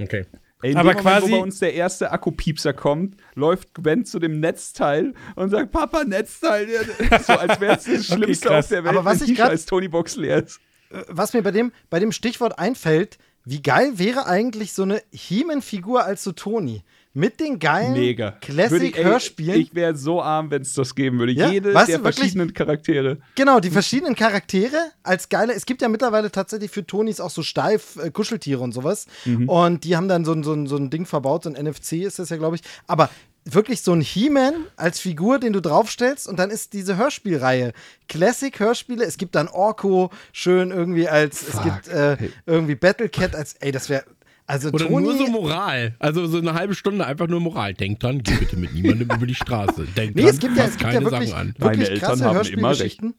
[0.00, 0.24] Okay.
[0.62, 4.04] Ey, in Aber dem Moment, quasi- wo bei uns der erste Akkupiepser kommt, läuft Gwen
[4.04, 6.66] zu dem Netzteil und sagt, Papa, Netzteil.
[7.26, 8.64] So als wäre es das Schlimmste krass.
[8.64, 10.60] auf der Welt, Aber was wenn ich grad- scheiß Tony-Box leer ist.
[11.08, 16.04] was mir bei dem, bei dem Stichwort einfällt, wie geil wäre eigentlich so eine He-Man-Figur
[16.04, 16.82] als so Toni?
[17.14, 18.36] Mit den geilen Mega.
[18.46, 19.60] Würde ich- ey, Classic-Hörspielen.
[19.60, 21.32] Ich wäre so arm, wenn es das geben würde.
[21.32, 22.16] Ja, Jede weißt der du, wirklich?
[22.20, 23.18] verschiedenen Charaktere.
[23.34, 25.52] Genau, die verschiedenen Charaktere als geile.
[25.54, 29.06] Es gibt ja mittlerweile tatsächlich für Tonis auch so steif äh, Kuscheltiere und sowas.
[29.46, 32.18] Und die haben dann so, ein- so, so ein Ding verbaut, so ein NFC ist
[32.18, 32.62] das ja, glaube ich.
[32.86, 33.10] Aber
[33.50, 37.72] wirklich so ein He-Man als Figur, den du draufstellst und dann ist diese Hörspielreihe.
[38.08, 39.04] Classic-Hörspiele.
[39.04, 43.88] Es gibt dann Orko schön irgendwie als, es gibt äh, irgendwie Battlecat als, ey, das
[43.88, 44.04] wäre
[44.48, 45.94] Also Oder Toni, nur so Moral.
[45.98, 47.74] Also so eine halbe Stunde einfach nur Moral.
[47.74, 49.84] Denk dran, geh bitte mit niemandem über die Straße.
[49.94, 51.54] Denk nee, dran, es gibt ja, es gibt keine ja wirklich, Sachen an.
[51.58, 53.14] Meine wirklich Eltern krasse haben immer Hörspielgeschichten.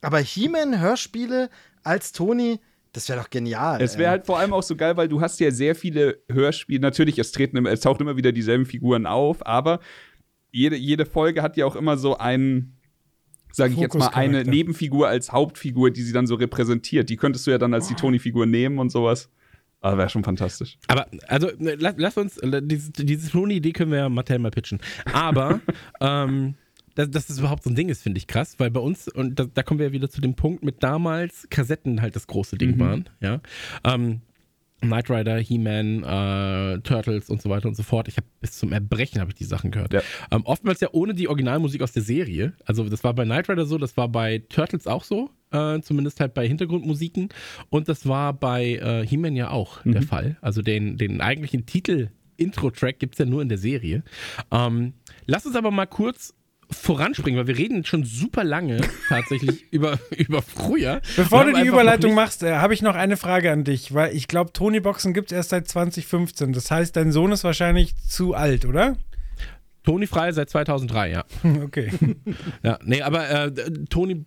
[0.00, 1.50] Aber He-Man-Hörspiele
[1.82, 2.60] als Toni,
[2.92, 3.82] das wäre doch genial.
[3.82, 6.80] Es wäre halt vor allem auch so geil, weil du hast ja sehr viele Hörspiele.
[6.80, 9.80] Natürlich, es treten, immer- es tauchen immer wieder dieselben Figuren auf, aber
[10.52, 12.76] jede, jede Folge hat ja auch immer so einen,
[13.52, 14.44] sage ich jetzt mal, eine.
[14.44, 17.10] Nebenfigur als Hauptfigur, die sie dann so repräsentiert.
[17.10, 19.30] Die könntest du ja dann als die Toni-Figur nehmen und sowas.
[19.80, 20.78] Aber wäre schon fantastisch.
[20.88, 24.50] Aber, also, ne, lass, lass uns, äh, diese, diese Tony-Idee können wir ja Mattel mal
[24.50, 24.78] pitchen.
[25.12, 25.60] Aber,
[26.00, 26.54] ähm,
[26.94, 29.38] dass, dass das überhaupt so ein Ding ist, finde ich krass, weil bei uns, und
[29.38, 32.58] da, da kommen wir ja wieder zu dem Punkt, mit damals Kassetten halt das große
[32.58, 33.40] Ding waren, ja.
[33.84, 34.20] Ähm,
[34.80, 38.08] Knight Rider, He-Man, äh, Turtles und so weiter und so fort.
[38.08, 39.92] Ich habe bis zum Erbrechen habe ich die Sachen gehört.
[39.92, 40.00] Ja.
[40.30, 42.54] Ähm, oftmals ja ohne die Originalmusik aus der Serie.
[42.64, 46.20] Also das war bei Knight Rider so, das war bei Turtles auch so, äh, zumindest
[46.20, 47.28] halt bei Hintergrundmusiken.
[47.68, 50.36] Und das war bei äh, He-Man ja auch der Fall.
[50.40, 54.02] Also den, den eigentlichen Titel Intro-Track gibt es ja nur in der Serie.
[54.50, 54.94] Ähm,
[55.26, 56.34] lass uns aber mal kurz
[56.70, 61.00] voranspringen, weil wir reden schon super lange tatsächlich über, über früher.
[61.16, 64.28] Bevor du die Überleitung machst, äh, habe ich noch eine Frage an dich, weil ich
[64.28, 66.52] glaube, Tony-Boxen gibt es erst seit 2015.
[66.52, 68.96] Das heißt, dein Sohn ist wahrscheinlich zu alt, oder?
[69.82, 71.24] Toni frei seit 2003, ja.
[71.62, 71.90] Okay.
[72.62, 73.52] Ja, nee, aber äh,
[73.88, 74.24] Toni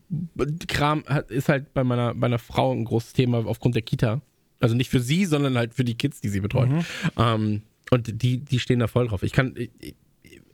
[0.68, 4.22] Kram hat, ist halt bei meiner, meiner Frau ein großes Thema aufgrund der Kita.
[4.60, 6.70] Also nicht für sie, sondern halt für die Kids, die sie betreut.
[7.18, 9.22] Ähm, und die, die stehen da voll drauf.
[9.22, 9.96] Ich kann, ich,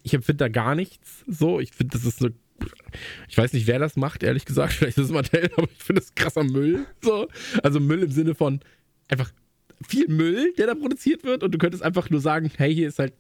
[0.04, 1.60] ich empfinde da gar nichts so.
[1.60, 2.30] Ich finde, das ist so.
[3.30, 4.74] Ich weiß nicht, wer das macht, ehrlich gesagt.
[4.80, 6.86] Vielleicht ist es Mattel, aber ich finde das krasser Müll.
[7.02, 7.28] So.
[7.64, 8.60] Also Müll im Sinne von
[9.08, 9.32] einfach
[9.88, 11.44] viel Müll, der da produziert wird.
[11.44, 13.14] Und du könntest einfach nur sagen, hey, hier ist halt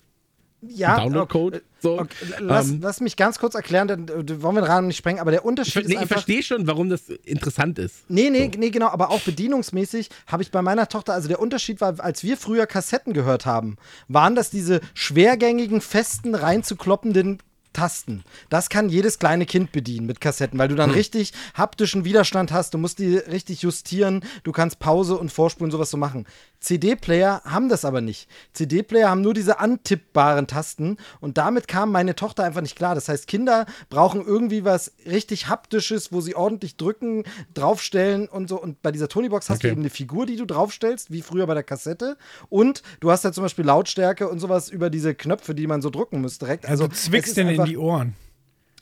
[0.61, 1.61] ja, Download-Code.
[1.81, 1.99] So.
[1.99, 4.97] Okay, lass, Ähm, lass mich ganz kurz erklären, dann äh, wollen wir den Rahmen nicht
[4.97, 6.15] sprengen, aber der ich, Unterschied ver- nee, ist ich einfach.
[6.15, 8.09] verstehe schon, warum das interessant ist.
[8.09, 11.79] Nee, nee, nee, genau, aber auch bedienungsmäßig habe ich bei meiner Tochter, also der Unterschied
[11.79, 13.77] war, als wir früher Kassetten gehört haben,
[14.09, 17.39] waren das diese schwergängigen, festen, reinzukloppenden
[17.71, 18.23] Tasten.
[18.49, 22.73] Das kann jedes kleine Kind bedienen mit Kassetten, weil du dann richtig haptischen Widerstand hast,
[22.73, 26.25] du musst die richtig justieren, du kannst Pause und Vorspulen sowas so machen.
[26.61, 28.27] CD-Player haben das aber nicht.
[28.53, 32.95] CD-Player haben nur diese antippbaren Tasten und damit kam meine Tochter einfach nicht klar.
[32.95, 37.23] Das heißt, Kinder brauchen irgendwie was richtig haptisches, wo sie ordentlich drücken,
[37.53, 38.61] draufstellen und so.
[38.61, 39.67] Und bei dieser Tonybox hast Okay.
[39.67, 42.17] du eben eine Figur, die du draufstellst, wie früher bei der Kassette.
[42.49, 45.89] Und du hast ja zum Beispiel Lautstärke und sowas über diese Knöpfe, die man so
[45.89, 46.65] drücken muss direkt.
[46.65, 48.15] Also, Also du zwickst den in die Ohren.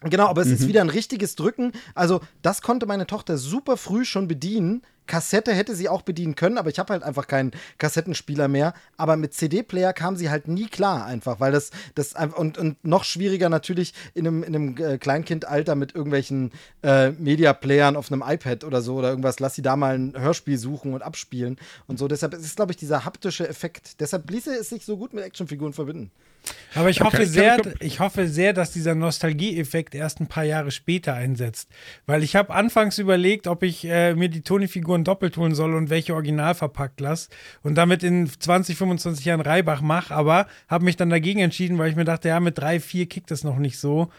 [0.01, 0.53] Genau, aber es Mhm.
[0.53, 1.71] ist wieder ein richtiges Drücken.
[1.95, 4.83] Also, das konnte meine Tochter super früh schon bedienen.
[5.07, 8.73] Kassette hätte sie auch bedienen können, aber ich habe halt einfach keinen Kassettenspieler mehr.
[8.97, 13.03] Aber mit CD-Player kam sie halt nie klar, einfach, weil das, das und, und noch
[13.03, 16.51] schwieriger natürlich in einem, in einem äh, Kleinkindalter mit irgendwelchen
[16.83, 19.39] äh, Media-Playern auf einem iPad oder so oder irgendwas.
[19.39, 21.57] Lass sie da mal ein Hörspiel suchen und abspielen
[21.87, 22.07] und so.
[22.07, 23.99] Deshalb ist es, glaube ich, dieser haptische Effekt.
[23.99, 26.11] Deshalb ließe es sich so gut mit Actionfiguren verbinden.
[26.75, 30.71] Aber ich hoffe kann- sehr, ich hoffe sehr, dass dieser Nostalgie-Effekt erst ein paar Jahre
[30.71, 31.69] später einsetzt.
[32.05, 35.89] Weil ich habe anfangs überlegt, ob ich äh, mir die Toni-Figuren doppelt holen soll und
[35.89, 37.29] welche original verpackt lasse
[37.63, 41.89] und damit in 20, 25 Jahren Reibach mache, aber habe mich dann dagegen entschieden, weil
[41.89, 44.09] ich mir dachte, ja, mit drei, vier kickt das noch nicht so.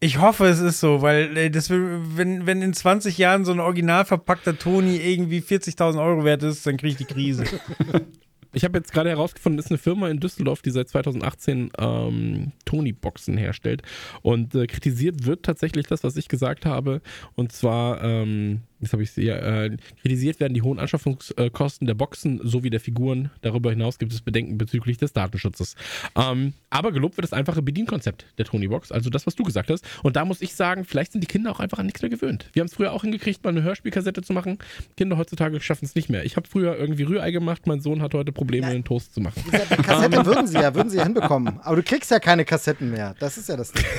[0.00, 3.58] Ich hoffe, es ist so, weil äh, das wenn, wenn in 20 Jahren so ein
[3.58, 7.44] original verpackter Toni irgendwie 40.000 Euro wert ist, dann kriege ich die Krise.
[8.52, 12.52] Ich habe jetzt gerade herausgefunden, es ist eine Firma in Düsseldorf, die seit 2018 ähm,
[12.64, 13.82] Tony-Boxen herstellt.
[14.22, 17.02] Und äh, kritisiert wird tatsächlich das, was ich gesagt habe.
[17.34, 22.40] Und zwar, ähm, jetzt habe ich sie, äh, kritisiert werden die hohen Anschaffungskosten der Boxen
[22.42, 23.30] sowie der Figuren.
[23.40, 25.76] Darüber hinaus gibt es Bedenken bezüglich des Datenschutzes.
[26.16, 29.84] Ähm, aber gelobt wird das einfache Bedienkonzept der Tony-Box, also das, was du gesagt hast.
[30.02, 32.48] Und da muss ich sagen, vielleicht sind die Kinder auch einfach an nichts mehr gewöhnt.
[32.52, 34.58] Wir haben es früher auch hingekriegt, mal eine Hörspielkassette zu machen.
[34.96, 36.24] Kinder heutzutage schaffen es nicht mehr.
[36.24, 39.42] Ich habe früher irgendwie Rührei gemacht, mein Sohn hat heute Probleme, einen Toast zu machen.
[39.46, 41.60] Diese Kassette würden sie ja, würden sie ja hinbekommen.
[41.60, 43.14] Aber du kriegst ja keine Kassetten mehr.
[43.18, 43.84] Das ist ja das Ding.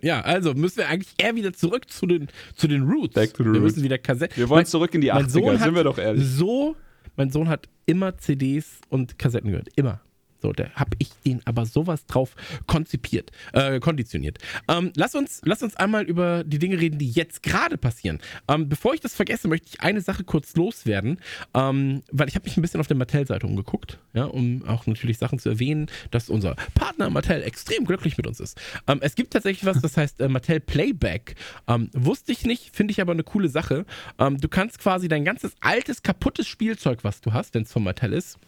[0.00, 3.14] Ja, also müssen wir eigentlich eher wieder zurück zu den, zu den Roots.
[3.14, 3.74] Back to the wir roots.
[3.74, 4.36] müssen wieder Kassetten.
[4.36, 6.26] Wir wollen zurück in die mein 80er, Sohn sind wir doch ehrlich.
[6.26, 6.76] So,
[7.16, 9.68] mein Sohn hat immer CDs und Kassetten gehört.
[9.76, 10.00] Immer.
[10.42, 12.34] So, da habe ich den aber sowas drauf
[12.66, 14.38] konzipiert, äh, konditioniert.
[14.68, 18.18] Ähm, lass, uns, lass uns einmal über die Dinge reden, die jetzt gerade passieren.
[18.48, 21.18] Ähm, bevor ich das vergesse, möchte ich eine Sache kurz loswerden,
[21.54, 25.16] ähm, weil ich habe mich ein bisschen auf der Mattel-Seite umgeguckt, ja, um auch natürlich
[25.16, 28.60] Sachen zu erwähnen, dass unser Partner Mattel extrem glücklich mit uns ist.
[28.88, 31.36] Ähm, es gibt tatsächlich was, das heißt äh, Mattel Playback.
[31.68, 33.86] Ähm, wusste ich nicht, finde ich aber eine coole Sache.
[34.18, 37.84] Ähm, du kannst quasi dein ganzes altes, kaputtes Spielzeug, was du hast, wenn es von
[37.84, 38.40] Mattel ist,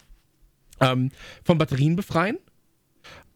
[0.80, 1.10] ähm,
[1.44, 2.38] von Batterien befreien,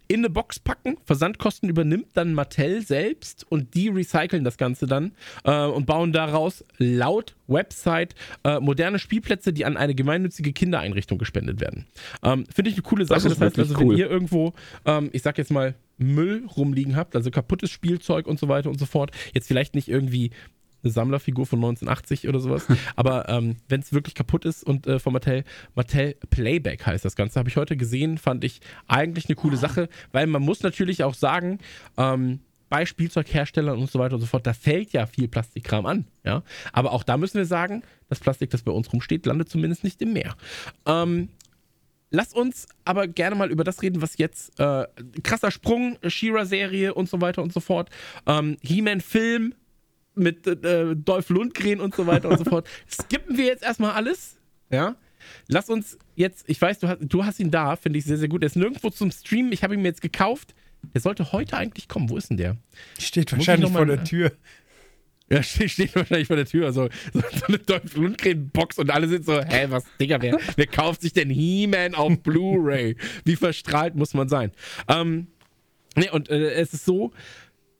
[0.08, 0.96] in eine Box packen.
[1.04, 5.12] Versandkosten übernimmt dann Mattel selbst und die recyceln das Ganze dann
[5.44, 11.60] äh, und bauen daraus laut Website äh, moderne Spielplätze, die an eine gemeinnützige Kindereinrichtung gespendet
[11.60, 11.86] werden.
[12.22, 13.28] Ähm, Finde ich eine coole Sache.
[13.28, 13.98] Das Das, heißt also, wenn cool.
[13.98, 14.54] ihr irgendwo,
[14.86, 18.78] ähm, ich sag jetzt mal, Müll rumliegen habt, also kaputtes Spielzeug und so weiter und
[18.78, 20.30] so fort, jetzt vielleicht nicht irgendwie
[20.82, 22.66] eine Sammlerfigur von 1980 oder sowas.
[22.96, 25.44] Aber ähm, wenn es wirklich kaputt ist und äh, von Mattel,
[25.74, 29.88] Mattel Playback heißt das Ganze, habe ich heute gesehen, fand ich eigentlich eine coole Sache,
[30.12, 31.58] weil man muss natürlich auch sagen,
[31.96, 36.04] ähm, bei Spielzeugherstellern und so weiter und so fort, da fällt ja viel Plastikkram an,
[36.22, 36.42] ja.
[36.72, 40.02] Aber auch da müssen wir sagen, das Plastik, das bei uns rumsteht, landet zumindest nicht
[40.02, 40.36] im Meer.
[40.86, 41.30] Ähm,
[42.10, 44.86] Lass uns aber gerne mal über das reden, was jetzt äh,
[45.22, 47.90] krasser Sprung, She-Ra-Serie und so weiter und so fort.
[48.26, 49.54] Ähm, He-Man-Film
[50.18, 52.68] mit äh, Dolph Lundgren und so weiter und so fort.
[52.90, 54.36] Skippen wir jetzt erstmal alles.
[54.70, 54.96] Ja.
[55.48, 58.28] Lass uns jetzt, ich weiß, du hast, du hast ihn da, finde ich sehr, sehr
[58.28, 58.42] gut.
[58.42, 59.52] Er ist nirgendwo zum Streamen.
[59.52, 60.54] Ich habe ihn mir jetzt gekauft.
[60.94, 62.08] Der sollte heute eigentlich kommen.
[62.08, 62.56] Wo ist denn der?
[62.98, 64.32] Steht wahrscheinlich noch vor der Tür.
[65.30, 66.64] Ja, steht, steht wahrscheinlich vor der Tür.
[66.64, 70.66] Also, so, so eine Dolph Lundgren-Box und alle sind so, hä, was, Digga, wer, wer
[70.66, 72.96] kauft sich denn He-Man auf Blu-ray?
[73.26, 74.52] Wie verstrahlt muss man sein?
[74.88, 75.26] Ähm,
[75.96, 77.12] ne, und äh, es ist so,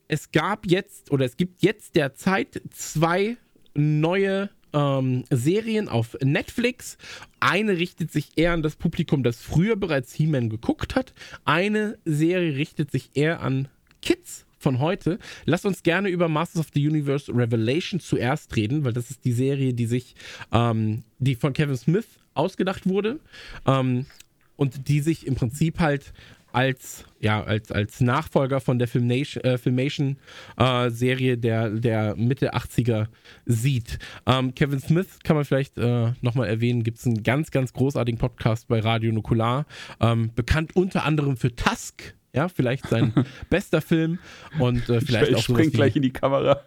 [0.09, 3.37] es gab jetzt, oder es gibt jetzt derzeit zwei
[3.75, 6.97] neue ähm, Serien auf Netflix.
[7.39, 11.13] Eine richtet sich eher an das Publikum, das früher bereits He-Man geguckt hat.
[11.45, 13.67] Eine Serie richtet sich eher an
[14.01, 15.19] Kids von heute.
[15.45, 19.31] Lasst uns gerne über Masters of the Universe Revelation zuerst reden, weil das ist die
[19.31, 20.15] Serie, die sich,
[20.51, 23.19] ähm, die von Kevin Smith ausgedacht wurde
[23.67, 24.07] ähm,
[24.55, 26.13] und die sich im Prinzip halt
[26.51, 33.07] als, ja, als, als Nachfolger von der Filmation, äh, Filmation-Serie der, der Mitte 80er
[33.45, 33.99] sieht.
[34.25, 38.19] Ähm, Kevin Smith kann man vielleicht äh, nochmal erwähnen, gibt es einen ganz, ganz großartigen
[38.19, 39.65] Podcast bei Radio Nukular,
[39.99, 43.13] ähm, bekannt unter anderem für Tusk, ja, vielleicht sein
[43.49, 44.19] bester Film
[44.59, 46.61] und äh, vielleicht ich auch sowas spring gleich in die Kamera.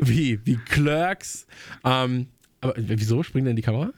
[0.00, 1.46] wie, wie Clerks.
[1.84, 2.26] Ähm,
[2.60, 3.92] aber wieso springt denn die Kamera?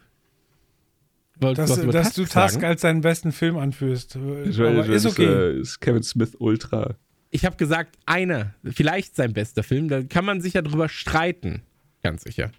[1.38, 2.64] Wolltest Dass, dass du Tusk Tusk sagen?
[2.64, 4.16] als deinen besten Film anführst.
[4.16, 5.24] Das Aber ist okay.
[5.24, 6.94] äh, ist Kevin Smith Ultra.
[7.30, 9.88] Ich habe gesagt, einer, vielleicht sein bester Film.
[9.88, 11.62] Da kann man sich ja drüber streiten.
[12.02, 12.50] Ganz sicher.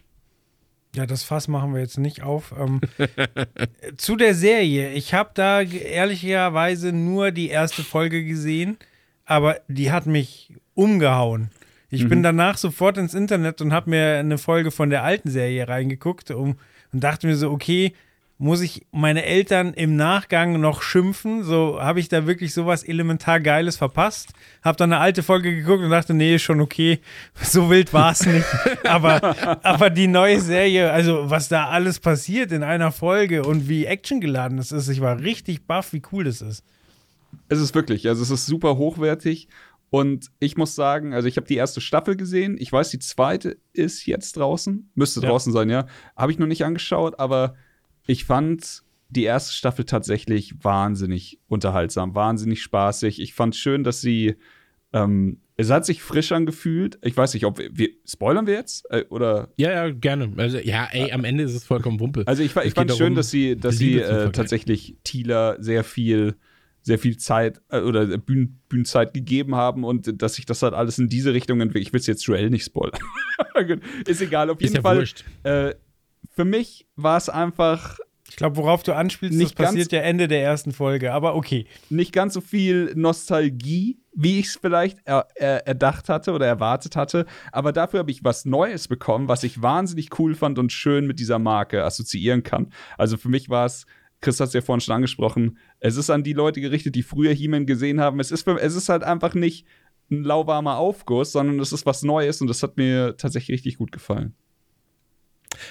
[0.95, 2.53] Ja, das Fass machen wir jetzt nicht auf.
[2.57, 2.81] Ähm,
[3.97, 4.93] zu der Serie.
[4.93, 8.77] Ich habe da ehrlicherweise nur die erste Folge gesehen,
[9.25, 11.49] aber die hat mich umgehauen.
[11.89, 15.67] Ich bin danach sofort ins Internet und habe mir eine Folge von der alten Serie
[15.69, 16.57] reingeguckt um,
[16.91, 17.93] und dachte mir so, okay,
[18.39, 21.43] muss ich meine Eltern im Nachgang noch schimpfen?
[21.43, 24.29] So habe ich da wirklich sowas elementar Geiles verpasst?
[24.63, 26.99] Habe dann eine alte Folge geguckt und dachte, nee, ist schon okay.
[27.41, 28.45] So wild war es nicht.
[28.85, 29.35] aber,
[29.65, 34.57] aber die neue Serie, also was da alles passiert in einer Folge und wie actiongeladen
[34.57, 36.63] das ist, ich war richtig baff, wie cool das ist.
[37.49, 39.47] Es ist wirklich, also es ist super hochwertig.
[39.89, 42.57] Und ich muss sagen, also ich habe die erste Staffel gesehen.
[42.59, 44.91] Ich weiß, die zweite ist jetzt draußen.
[44.95, 45.29] Müsste Ja.
[45.29, 45.85] draußen sein, ja.
[46.15, 47.55] Habe ich noch nicht angeschaut, aber
[48.07, 53.21] ich fand die erste Staffel tatsächlich wahnsinnig unterhaltsam, wahnsinnig spaßig.
[53.21, 54.35] Ich fand schön, dass sie
[54.93, 56.99] ähm, es hat sich frisch angefühlt.
[57.01, 60.31] Ich weiß nicht, ob wir, wir spoilern wir jetzt äh, oder Ja, ja, gerne.
[60.37, 62.23] Also, ja, ey, am Ende ist es vollkommen Wumpe.
[62.27, 65.83] also ich, ich fand geht schön, darum, dass sie, dass sie äh, tatsächlich Thieler sehr
[65.83, 66.35] viel,
[66.83, 70.99] sehr viel Zeit äh, oder Bühnen, Bühnenzeit gegeben haben und dass sich das halt alles
[70.99, 71.87] in diese Richtung entwickelt.
[71.87, 73.01] Ich will es jetzt Joel nicht spoilern.
[74.07, 74.97] Ist egal, auf Ist jeden ja Fall.
[74.99, 75.25] wurscht.
[76.29, 77.99] Für mich war es einfach
[78.29, 81.65] Ich glaube, worauf du anspielst, Nicht das passiert ja Ende der ersten Folge, aber okay.
[81.89, 86.95] nicht ganz so viel Nostalgie, wie ich es vielleicht er, er, erdacht hatte oder erwartet
[86.95, 87.25] hatte.
[87.51, 91.19] Aber dafür habe ich was Neues bekommen, was ich wahnsinnig cool fand und schön mit
[91.19, 92.73] dieser Marke assoziieren kann.
[92.97, 93.85] Also für mich war es,
[94.21, 97.31] Chris hat es ja vorhin schon angesprochen, es ist an die Leute gerichtet, die früher
[97.31, 98.19] He-Man gesehen haben.
[98.19, 99.67] Es ist, für, es ist halt einfach nicht
[100.09, 103.91] ein lauwarmer Aufguss, sondern es ist was Neues und das hat mir tatsächlich richtig gut
[103.91, 104.35] gefallen.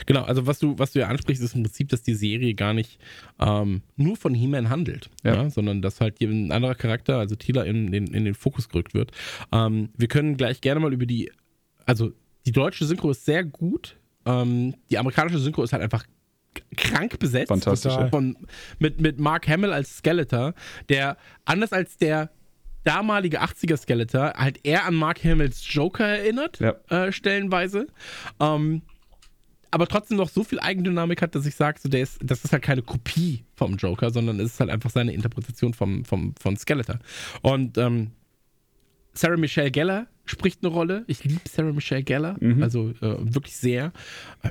[0.06, 2.74] Genau, also was du, was du ja ansprichst, ist im Prinzip, dass die Serie gar
[2.74, 2.98] nicht
[3.40, 5.34] ähm, nur von He-Man handelt, Ja.
[5.34, 5.50] ja.
[5.50, 8.94] sondern dass halt hier ein anderer Charakter, also Tila, in, in, in den Fokus gerückt
[8.94, 9.12] wird.
[9.52, 11.30] Ähm, wir können gleich gerne mal über die,
[11.84, 12.12] also
[12.46, 16.04] die deutsche Synchro ist sehr gut, ähm, die amerikanische Synchro ist halt einfach
[16.76, 17.48] krank besetzt.
[17.48, 17.92] Fantastisch.
[18.10, 18.36] Von,
[18.78, 20.54] mit, mit Mark Hamill als Skeletor,
[20.88, 22.30] der anders als der
[22.84, 26.74] damalige 80er Skeletor halt eher an Mark Hamills Joker erinnert, Ja.
[26.88, 27.88] äh, stellenweise.
[28.40, 28.82] Ähm,
[29.70, 32.52] aber trotzdem noch so viel Eigendynamik hat, dass ich sage, so, der ist, das ist
[32.52, 36.56] halt keine Kopie vom Joker, sondern es ist halt einfach seine Interpretation vom, vom, von
[36.56, 36.98] Skeletor.
[37.42, 38.12] Und ähm,
[39.14, 41.04] Sarah Michelle Gellar spricht eine Rolle.
[41.06, 43.92] Ich liebe Sarah Michelle Gellar, also äh, wirklich sehr.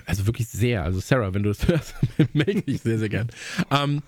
[0.06, 0.84] Also wirklich sehr.
[0.84, 1.96] Also Sarah, wenn du das hörst,
[2.34, 3.30] melde dich sehr, sehr gern.
[3.72, 4.02] Ähm,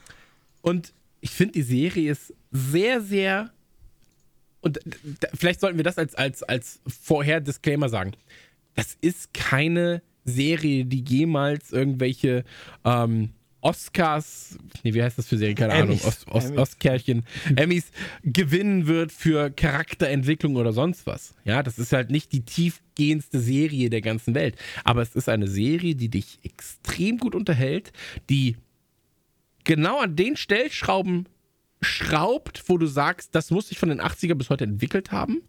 [0.61, 3.51] und ich finde, die Serie ist sehr, sehr
[4.61, 4.79] und
[5.33, 8.13] vielleicht sollten wir das als, als, als Vorher-Disclaimer sagen.
[8.75, 12.43] Das ist keine Serie, die jemals irgendwelche
[12.83, 13.29] ähm,
[13.61, 15.55] Oscars, nee, wie heißt das für Serie?
[15.55, 15.73] Keine.
[15.73, 16.59] Ahnung, Os, Os, Emmys.
[16.59, 17.25] Oscarchen,
[17.55, 17.91] Emmys
[18.23, 21.33] gewinnen wird für Charakterentwicklung oder sonst was.
[21.43, 24.55] Ja, das ist halt nicht die tiefgehendste Serie der ganzen Welt.
[24.83, 27.91] Aber es ist eine Serie, die dich extrem gut unterhält,
[28.29, 28.57] die
[29.63, 31.27] genau an den Stellschrauben
[31.81, 35.43] schraubt, wo du sagst, das muss sich von den 80er bis heute entwickelt haben,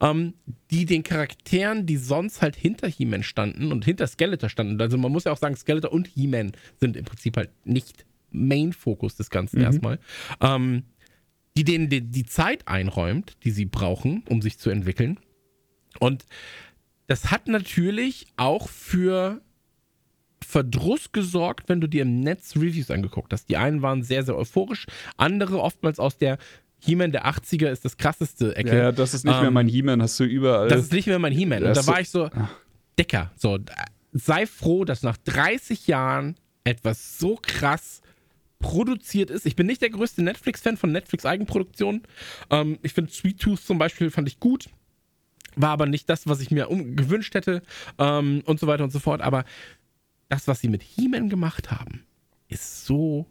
[0.00, 0.34] ähm,
[0.70, 5.10] die den Charakteren, die sonst halt hinter He-Man standen und hinter Skeletor standen, also man
[5.10, 9.60] muss ja auch sagen, Skeletor und He-Man sind im Prinzip halt nicht Main-Fokus des Ganzen
[9.60, 9.98] erstmal,
[10.40, 10.84] ähm,
[11.56, 15.18] die denen die, die Zeit einräumt, die sie brauchen, um sich zu entwickeln.
[15.98, 16.24] Und
[17.08, 19.42] das hat natürlich auch für
[20.52, 23.48] Verdruss gesorgt, wenn du dir im Netz Reviews angeguckt hast.
[23.48, 26.36] Die einen waren sehr, sehr euphorisch, andere oftmals aus der
[26.84, 28.76] He-Man der 80er ist das krasseste Ecke.
[28.76, 30.68] Ja, das ist nicht mehr Ähm, mein He-Man, hast du überall.
[30.68, 31.62] Das ist nicht mehr mein He-Man.
[31.62, 32.28] Und da war ich so,
[32.98, 33.58] Decker, so,
[34.12, 38.02] sei froh, dass nach 30 Jahren etwas so krass
[38.58, 39.46] produziert ist.
[39.46, 42.02] Ich bin nicht der größte Netflix-Fan von Netflix-Eigenproduktionen.
[42.50, 44.68] Ähm, ich finde Sweet Tooth zum Beispiel fand ich gut.
[45.56, 47.62] War aber nicht das, was ich mir gewünscht hätte
[47.98, 49.22] ähm, und so weiter und so fort.
[49.22, 49.44] Aber
[50.32, 52.04] das, was sie mit He-Man gemacht haben,
[52.48, 53.26] ist so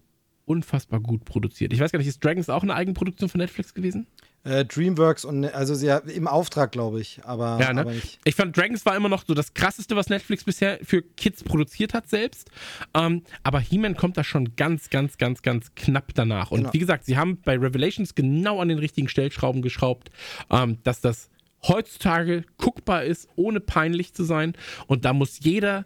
[0.45, 1.73] unfassbar gut produziert.
[1.73, 4.05] Ich weiß gar nicht, ist Dragons auch eine Eigenproduktion von Netflix gewesen?
[4.43, 7.81] Äh, Dreamworks und also sie im Auftrag, glaube ich, aber, Ja, ne?
[7.81, 7.93] aber.
[8.23, 11.93] Ich fand Dragons war immer noch so das krasseste, was Netflix bisher für Kids produziert
[11.93, 12.49] hat selbst.
[12.93, 16.51] Ähm, aber He-Man kommt da schon ganz, ganz, ganz, ganz knapp danach.
[16.51, 16.73] Und Genau.
[16.73, 20.09] wie gesagt, sie haben bei Revelations genau an den richtigen Stellschrauben geschraubt,
[20.51, 21.29] ähm, dass das
[21.67, 24.53] heutzutage guckbar ist, ohne peinlich zu sein.
[24.87, 25.85] Und da muss jeder,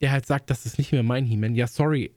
[0.00, 2.12] der halt sagt, das ist nicht mehr mein He-Man, ja, sorry,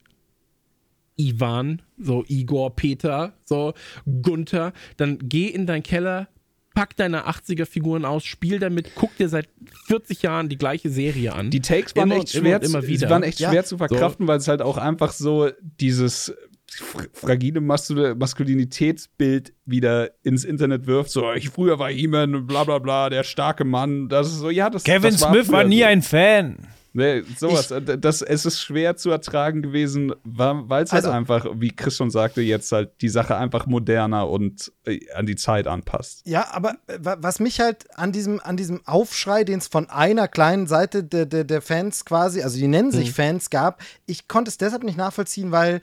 [1.18, 3.74] Ivan, so Igor, Peter, so
[4.22, 6.28] Gunther, dann geh in deinen Keller,
[6.74, 9.50] pack deine 80er-Figuren aus, spiel damit, guck dir seit
[9.88, 11.50] 40 Jahren die gleiche Serie an.
[11.52, 13.00] Die Takes waren Immer echt immer schwer, immer zu, wieder.
[13.08, 13.50] sie waren echt Ja.
[13.52, 16.34] schwer zu verkraften, weil es halt auch einfach so dieses
[16.72, 21.12] fr- fragile Masku- Maskulinitätsbild wieder ins Internet wirft.
[21.12, 24.08] So, ich früher war He-Man, bla bla bla, der starke Mann.
[24.08, 25.86] Das ist so, ja, das Kevin das Smith war nie so.
[25.86, 26.68] ein Fan.
[26.94, 27.72] Nee, sowas.
[27.72, 31.96] Äh, Das, es ist schwer zu ertragen gewesen, weil es halt Also- einfach, wie Chris
[31.96, 36.22] schon sagte, jetzt halt die Sache einfach moderner und äh, an die Zeit anpasst.
[36.28, 39.90] Ja, aber äh, wa- was mich halt an diesem, an diesem Aufschrei, den es von
[39.90, 44.28] einer kleinen Seite der, der, der Fans quasi, also die nennen sich Fans, gab, ich
[44.28, 45.80] konnte es deshalb nicht nachvollziehen, weil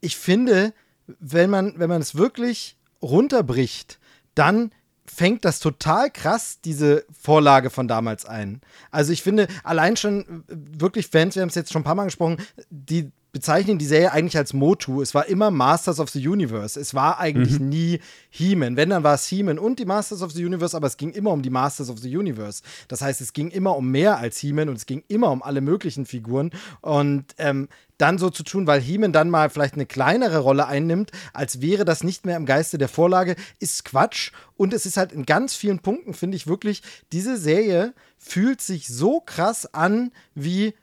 [0.00, 0.72] ich finde,
[1.18, 3.98] wenn man, wenn man es wirklich runterbricht,
[4.34, 4.70] dann
[5.14, 8.60] fängt das total krass diese Vorlage von damals ein.
[8.90, 11.94] Also ich finde, allein schon äh, wirklich Fans, wir haben es jetzt schon ein paar
[11.94, 12.38] Mal gesprochen,
[12.70, 15.02] die bezeichnen die Serie eigentlich als Motu.
[15.02, 16.78] Es war immer Masters of the Universe.
[16.78, 17.98] Es war eigentlich nie
[18.30, 18.76] He-Man.
[18.76, 21.32] Wenn, dann war es He-Man und die Masters of the Universe, aber es ging immer
[21.32, 22.62] um die Masters of the Universe.
[22.86, 25.60] Das heißt, es ging immer um mehr als He-Man und es ging immer um alle
[25.60, 26.52] möglichen Figuren.
[26.80, 27.68] Und ähm,
[27.98, 31.84] dann so zu tun, weil He-Man dann mal vielleicht eine kleinere Rolle einnimmt, als wäre
[31.84, 34.32] das nicht mehr im Geiste der Vorlage, ist Quatsch.
[34.56, 38.88] Und es ist halt in ganz vielen Punkten, finde ich wirklich, diese Serie fühlt sich
[38.88, 40.74] so krass an wie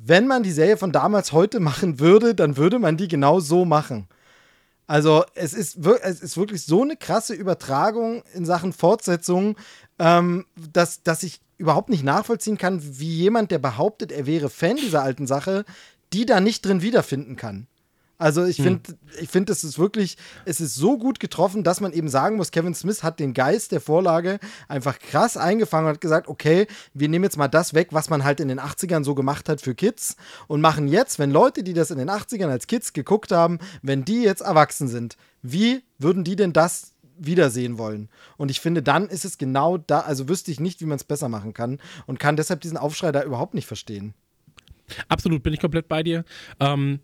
[0.00, 3.64] wenn man die Serie von damals heute machen würde, dann würde man die genau so
[3.64, 4.08] machen.
[4.86, 9.56] Also es ist, es ist wirklich so eine krasse Übertragung in Sachen Fortsetzung,
[9.98, 14.76] ähm, dass, dass ich überhaupt nicht nachvollziehen kann, wie jemand, der behauptet, er wäre Fan
[14.76, 15.64] dieser alten Sache,
[16.12, 17.66] die da nicht drin wiederfinden kann.
[18.20, 21.92] Also ich finde, ich finde, es ist wirklich, es ist so gut getroffen, dass man
[21.92, 26.00] eben sagen muss, Kevin Smith hat den Geist der Vorlage einfach krass eingefangen und hat
[26.00, 29.14] gesagt, okay, wir nehmen jetzt mal das weg, was man halt in den 80ern so
[29.14, 30.16] gemacht hat für Kids
[30.48, 34.04] und machen jetzt, wenn Leute, die das in den 80ern als Kids geguckt haben, wenn
[34.04, 38.08] die jetzt erwachsen sind, wie würden die denn das wiedersehen wollen.
[38.36, 41.04] Und ich finde, dann ist es genau da, also wüsste ich nicht, wie man es
[41.04, 44.14] besser machen kann und kann deshalb diesen Aufschrei da überhaupt nicht verstehen.
[45.08, 46.24] Absolut, bin ich komplett bei dir.
[46.60, 47.00] Ähm,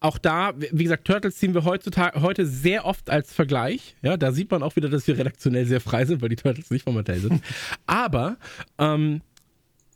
[0.00, 3.94] auch da, wie gesagt, Turtles ziehen wir heutzutage heute sehr oft als Vergleich.
[4.02, 6.70] Ja, da sieht man auch wieder, dass wir redaktionell sehr frei sind, weil die Turtles
[6.70, 7.40] nicht von Mattel sind.
[7.86, 8.36] Aber
[8.78, 9.20] ähm,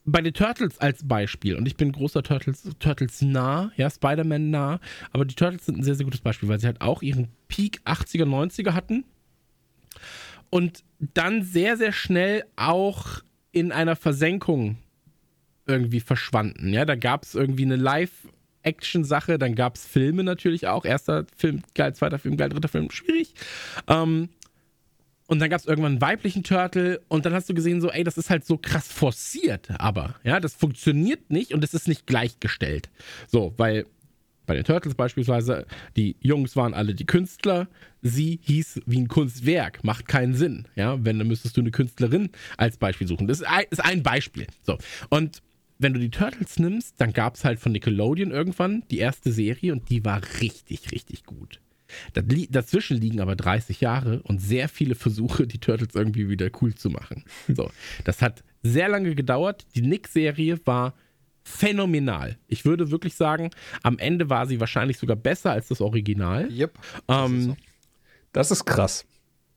[0.05, 4.79] bei den Turtles als Beispiel, und ich bin großer Turtles, Turtles nah, ja, Spider-Man nah,
[5.11, 7.81] aber die Turtles sind ein sehr, sehr gutes Beispiel, weil sie halt auch ihren Peak
[7.85, 9.05] 80er, 90er hatten
[10.49, 13.21] und dann sehr, sehr schnell auch
[13.51, 14.77] in einer Versenkung
[15.67, 16.73] irgendwie verschwanden.
[16.73, 20.85] Ja, da gab es irgendwie eine Live-Action-Sache, dann gab es Filme natürlich auch.
[20.85, 23.35] Erster Film geil, zweiter Film geil, dritter Film schwierig.
[23.89, 24.29] Ähm,
[25.29, 28.05] und dann gab es irgendwann einen weiblichen Turtle und dann hast du gesehen, so, ey,
[28.05, 32.07] das ist halt so krass forciert, aber, ja, das funktioniert nicht und es ist nicht
[32.07, 32.91] gleichgestellt.
[33.27, 33.87] So, weil
[34.47, 35.67] bei den Turtles beispielsweise,
[35.97, 37.67] die Jungs waren alle die Künstler,
[38.01, 40.69] sie hieß wie ein Kunstwerk, macht keinen Sinn.
[40.77, 43.27] Ja, wenn, dann müsstest du eine Künstlerin als Beispiel suchen.
[43.27, 44.47] Das ist ein, Beispiel.
[44.63, 44.79] So.
[45.11, 45.43] Und
[45.79, 49.73] wenn du die Turtles nimmst, dann gab es halt von Nickelodeon irgendwann die erste Serie
[49.73, 51.61] und die war richtig, richtig gut.
[52.51, 56.91] Dazwischen liegen aber 30 Jahre und sehr viele Versuche, die Turtles irgendwie wieder cool zu
[56.91, 57.25] machen.
[57.49, 57.71] So,
[58.05, 59.67] das hat sehr lange gedauert.
[59.75, 60.95] Die Nick-Serie war
[61.45, 62.39] phänomenal.
[62.49, 63.51] Ich würde wirklich sagen,
[63.83, 66.51] am Ende war sie wahrscheinlich sogar besser als das Original.
[66.51, 66.79] Yep.
[67.07, 67.57] Das, ähm, ist, so.
[68.33, 69.07] das ist krass.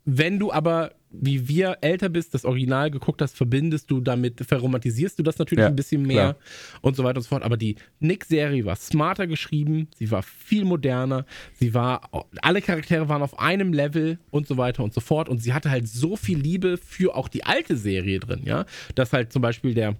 [0.06, 5.18] Wenn du aber wie wir älter bist, das Original geguckt hast, verbindest du damit, verromantisierst
[5.18, 6.36] du das natürlich ja, ein bisschen mehr klar.
[6.82, 7.44] und so weiter und so fort.
[7.44, 12.10] Aber die Nick-Serie war smarter geschrieben, sie war viel moderner, sie war,
[12.42, 15.30] alle Charaktere waren auf einem Level und so weiter und so fort.
[15.30, 18.66] Und sie hatte halt so viel Liebe für auch die alte Serie drin, ja.
[18.96, 19.96] Dass halt zum Beispiel der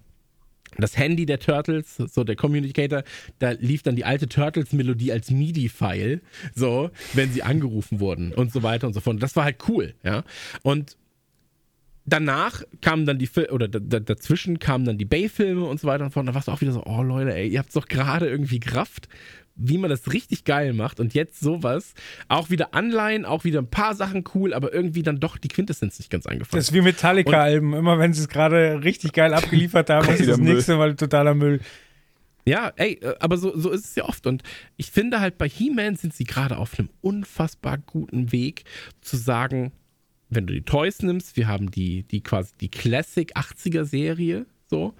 [0.78, 3.02] das Handy der Turtles, so der Communicator,
[3.38, 6.20] da lief dann die alte Turtles-Melodie als MIDI-File,
[6.54, 9.22] so, wenn sie angerufen wurden und so weiter und so fort.
[9.22, 10.22] Das war halt cool, ja.
[10.62, 10.96] Und
[12.12, 16.10] danach kamen dann die Filme, oder dazwischen kamen dann die Bay-Filme und so weiter und
[16.10, 16.28] so fort.
[16.28, 19.08] Da warst du auch wieder so, oh Leute, ey, ihr habt doch gerade irgendwie Kraft,
[19.56, 21.00] wie man das richtig geil macht.
[21.00, 21.94] Und jetzt sowas.
[22.28, 25.98] Auch wieder Anleihen, auch wieder ein paar Sachen cool, aber irgendwie dann doch die Quintessenz
[25.98, 26.60] nicht ganz eingefallen.
[26.60, 27.74] Das ist wie Metallica-Alben.
[27.74, 31.60] Immer wenn sie es gerade richtig geil abgeliefert haben, ist das nächste Mal totaler Müll.
[32.46, 34.26] Ja, ey, äh, aber so, so ist es ja oft.
[34.26, 34.42] Und
[34.76, 38.64] ich finde halt, bei He-Man sind sie gerade auf einem unfassbar guten Weg
[39.02, 39.72] zu sagen,
[40.30, 44.94] wenn du die Toys nimmst, wir haben die, die quasi die Classic 80er Serie, so.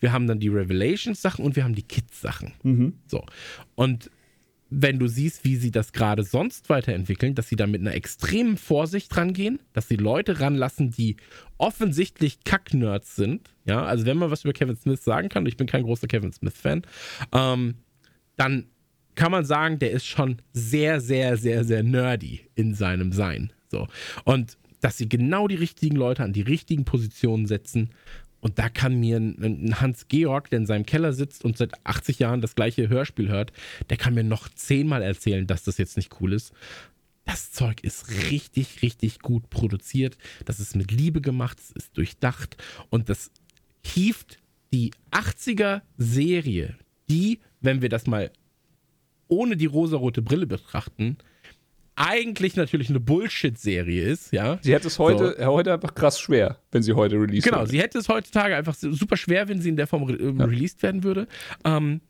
[0.00, 2.52] Wir haben dann die Revelations-Sachen und wir haben die Kids-Sachen.
[2.62, 2.98] Mhm.
[3.06, 3.24] So.
[3.74, 4.10] Und
[4.68, 8.56] wenn du siehst, wie sie das gerade sonst weiterentwickeln, dass sie da mit einer extremen
[8.56, 11.16] Vorsicht rangehen, dass sie Leute ranlassen, die
[11.58, 15.66] offensichtlich Kack-Nerds sind, ja, also wenn man was über Kevin Smith sagen kann, ich bin
[15.66, 16.82] kein großer Kevin Smith-Fan,
[17.32, 17.74] ähm,
[18.36, 18.66] dann
[19.14, 23.52] kann man sagen, der ist schon sehr, sehr, sehr, sehr nerdy in seinem Sein.
[23.70, 23.86] So.
[24.24, 27.88] Und dass sie genau die richtigen Leute an die richtigen Positionen setzen.
[28.40, 32.18] Und da kann mir ein Hans Georg, der in seinem Keller sitzt und seit 80
[32.18, 33.50] Jahren das gleiche Hörspiel hört,
[33.88, 36.52] der kann mir noch zehnmal erzählen, dass das jetzt nicht cool ist.
[37.24, 40.18] Das Zeug ist richtig, richtig gut produziert.
[40.44, 43.30] Das ist mit Liebe gemacht, es ist durchdacht und das
[43.82, 44.38] hieft
[44.74, 46.76] die 80er Serie,
[47.08, 48.30] die, wenn wir das mal
[49.28, 51.16] ohne die rosarote Brille betrachten,
[51.96, 54.58] eigentlich natürlich eine Bullshit-Serie ist, ja.
[54.62, 55.46] Sie hätte es heute, so.
[55.46, 57.70] heute einfach krass schwer, wenn sie heute released Genau, würde.
[57.70, 60.44] sie hätte es heutzutage einfach super schwer, wenn sie in der Form re ja.
[60.44, 61.28] released werden würde.
[61.64, 62.00] Ähm,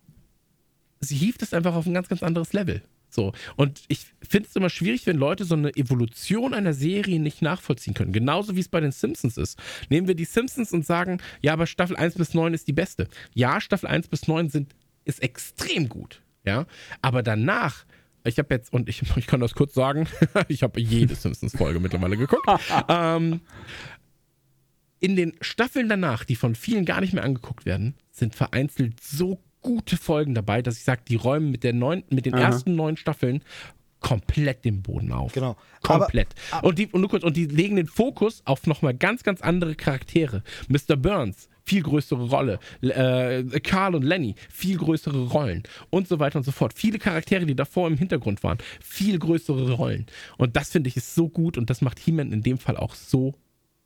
[1.00, 2.82] sie hieft es einfach auf ein ganz, ganz anderes Level.
[3.10, 3.32] So.
[3.56, 7.94] Und ich finde es immer schwierig, wenn Leute so eine Evolution einer Serie nicht nachvollziehen
[7.94, 8.12] können.
[8.12, 9.58] Genauso wie es bei den Simpsons ist.
[9.88, 13.08] Nehmen wir die Simpsons und sagen, ja, aber Staffel 1 bis 9 ist die beste.
[13.32, 14.74] Ja, Staffel 1 bis 9 sind,
[15.04, 16.22] ist extrem gut.
[16.44, 16.66] Ja,
[17.00, 17.86] aber danach
[18.24, 20.08] ich habe jetzt, und ich, ich kann das kurz sagen,
[20.48, 22.46] ich habe jede Simpsons-Folge mittlerweile geguckt.
[22.88, 23.40] ähm,
[25.00, 29.38] in den Staffeln danach, die von vielen gar nicht mehr angeguckt werden, sind vereinzelt so
[29.60, 32.42] gute Folgen dabei, dass ich sage, die räumen mit, der neun, mit den Aha.
[32.42, 33.42] ersten neun Staffeln
[34.00, 35.32] komplett den Boden auf.
[35.32, 35.56] Genau.
[35.82, 36.28] Komplett.
[36.50, 39.40] Aber, aber und, die, und, kurz, und die legen den Fokus auf nochmal ganz, ganz
[39.40, 40.42] andere Charaktere.
[40.68, 40.96] Mr.
[40.96, 42.58] Burns, viel größere Rolle.
[42.82, 45.62] Äh, Carl und Lenny, viel größere Rollen.
[45.90, 46.74] Und so weiter und so fort.
[46.74, 50.06] Viele Charaktere, die davor im Hintergrund waren, viel größere Rollen.
[50.36, 52.94] Und das finde ich ist so gut und das macht He-Man in dem Fall auch
[52.94, 53.34] so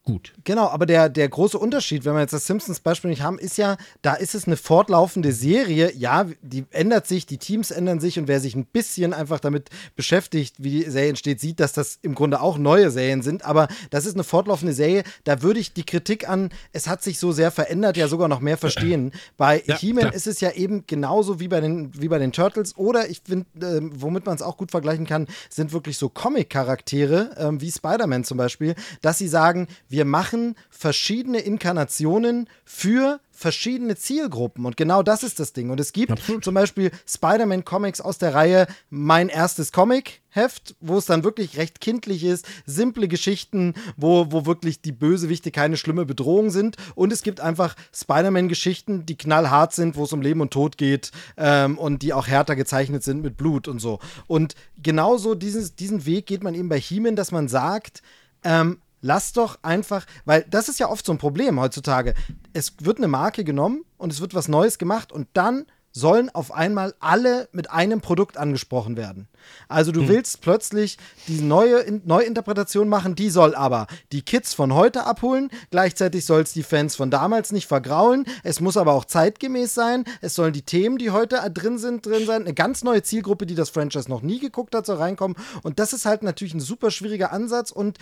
[0.09, 0.33] gut.
[0.45, 3.77] Genau, aber der, der große Unterschied, wenn wir jetzt das Simpsons-Beispiel nicht haben, ist ja,
[4.01, 5.93] da ist es eine fortlaufende Serie.
[5.95, 9.69] Ja, die ändert sich, die Teams ändern sich und wer sich ein bisschen einfach damit
[9.97, 13.45] beschäftigt, wie die Serie entsteht, sieht, dass das im Grunde auch neue Serien sind.
[13.45, 15.03] Aber das ist eine fortlaufende Serie.
[15.25, 18.41] Da würde ich die Kritik an, es hat sich so sehr verändert, ja sogar noch
[18.41, 19.13] mehr verstehen.
[19.37, 22.79] Bei ja, He-Man ist es ja eben genauso wie bei den, wie bei den Turtles.
[22.79, 27.37] Oder ich finde, äh, womit man es auch gut vergleichen kann, sind wirklich so Comic-Charaktere,
[27.37, 33.97] äh, wie Spider-Man zum Beispiel, dass sie sagen, wir wir machen verschiedene Inkarnationen für verschiedene
[33.97, 34.65] Zielgruppen.
[34.65, 35.71] Und genau das ist das Ding.
[35.71, 36.45] Und es gibt Absolut.
[36.45, 42.23] zum Beispiel Spider-Man-Comics aus der Reihe Mein erstes Comic-Heft, wo es dann wirklich recht kindlich
[42.23, 46.77] ist, simple Geschichten, wo, wo wirklich die Bösewichte keine schlimme Bedrohung sind.
[46.95, 51.11] Und es gibt einfach Spider-Man-Geschichten, die knallhart sind, wo es um Leben und Tod geht
[51.37, 53.99] ähm, und die auch härter gezeichnet sind mit Blut und so.
[54.29, 58.01] Und genauso dieses, diesen Weg geht man eben bei He-Man, dass man sagt,
[58.45, 62.15] ähm, Lass doch einfach, weil das ist ja oft so ein Problem heutzutage.
[62.53, 66.53] Es wird eine Marke genommen und es wird was Neues gemacht und dann sollen auf
[66.53, 69.27] einmal alle mit einem Produkt angesprochen werden.
[69.69, 70.09] Also du Hm.
[70.09, 75.51] willst plötzlich die neue In Neuinterpretation machen, die soll aber die Kids von heute abholen,
[75.71, 80.05] gleichzeitig soll es die Fans von damals nicht vergraulen, es muss aber auch zeitgemäß sein,
[80.21, 83.55] es sollen die Themen, die heute drin sind, drin sein, eine ganz neue Zielgruppe, die
[83.55, 86.91] das Franchise noch nie geguckt hat, soll reinkommen und das ist halt natürlich ein super
[86.91, 87.99] schwieriger Ansatz und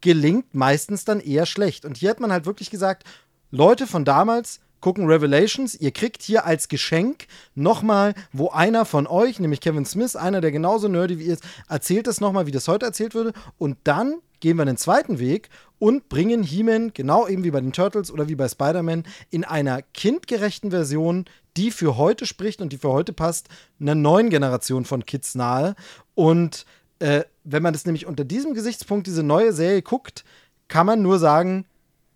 [0.00, 1.84] gelingt meistens dann eher schlecht.
[1.84, 3.04] Und hier hat man halt wirklich gesagt,
[3.50, 9.40] Leute von damals gucken Revelations, ihr kriegt hier als Geschenk nochmal, wo einer von euch,
[9.40, 12.68] nämlich Kevin Smith, einer, der genauso nerdy wie ihr ist, erzählt das nochmal, wie das
[12.68, 13.32] heute erzählt würde.
[13.58, 15.48] Und dann gehen wir den zweiten Weg
[15.78, 19.82] und bringen He-Man, genau eben wie bei den Turtles oder wie bei Spider-Man, in einer
[19.82, 21.24] kindgerechten Version,
[21.56, 23.48] die für heute spricht und die für heute passt,
[23.80, 25.74] einer neuen Generation von Kids nahe.
[26.14, 26.66] Und
[26.98, 30.24] äh, wenn man das nämlich unter diesem Gesichtspunkt diese neue Serie guckt,
[30.68, 31.64] kann man nur sagen,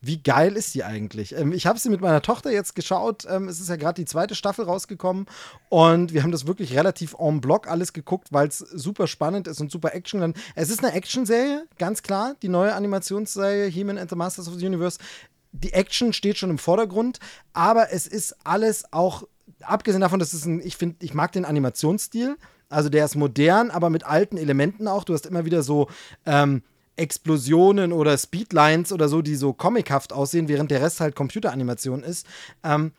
[0.05, 1.35] wie geil ist die eigentlich?
[1.37, 3.25] Ähm, ich habe sie mit meiner Tochter jetzt geschaut.
[3.31, 5.27] Ähm, es ist ja gerade die zweite Staffel rausgekommen
[5.69, 9.61] und wir haben das wirklich relativ en bloc alles geguckt, weil es super spannend ist
[9.61, 10.35] und super Action.
[10.57, 12.35] Es ist eine Action-Serie, ganz klar.
[12.43, 14.99] Die neue Animationsserie He-Man and the Masters of the Universe.
[15.53, 17.21] Die Action steht schon im Vordergrund,
[17.53, 19.29] aber es ist alles auch
[19.61, 22.37] abgesehen davon, dass es ein, ich finde, ich mag den Animationsstil.
[22.73, 25.05] Also der ist modern, aber mit alten Elementen auch.
[25.05, 25.89] Du hast immer wieder so
[26.27, 26.63] ähm,
[26.97, 32.27] Explosionen oder Speedlines oder so, die so comichaft aussehen, während der Rest halt Computeranimation ist.
[32.63, 32.93] Ähm,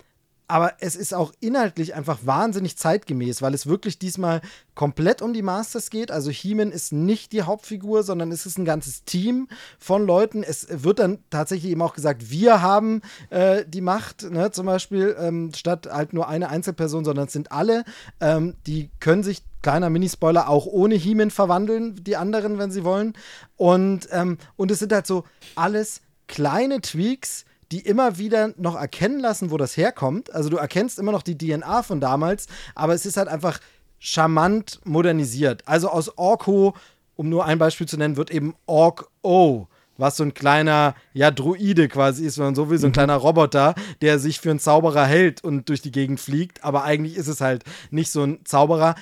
[0.47, 4.41] aber es ist auch inhaltlich einfach wahnsinnig zeitgemäß, weil es wirklich diesmal
[4.75, 6.11] komplett um die Masters geht.
[6.11, 9.47] Also He-Man ist nicht die Hauptfigur, sondern es ist ein ganzes Team
[9.79, 10.43] von Leuten.
[10.43, 14.51] Es wird dann tatsächlich eben auch gesagt, wir haben äh, die Macht, ne?
[14.51, 17.85] zum Beispiel, ähm, statt halt nur eine Einzelperson, sondern es sind alle.
[18.19, 23.13] Ähm, die können sich kleiner Minispoiler, auch ohne He-Man verwandeln, die anderen, wenn sie wollen.
[23.55, 25.23] Und, ähm, und es sind halt so
[25.55, 30.31] alles kleine Tweaks, die immer wieder noch erkennen lassen, wo das herkommt.
[30.33, 32.45] Also du erkennst immer noch die DNA von damals,
[32.75, 33.59] aber es ist halt einfach
[33.97, 35.67] charmant modernisiert.
[35.67, 36.75] Also aus Orko,
[37.15, 39.67] um nur ein Beispiel zu nennen, wird eben Ork-O
[39.97, 43.15] was so ein kleiner, ja, Druide quasi ist, wenn man so will, so ein kleiner
[43.15, 47.27] Roboter, der sich für einen Zauberer hält und durch die Gegend fliegt, aber eigentlich ist
[47.27, 48.95] es halt nicht so ein Zauberer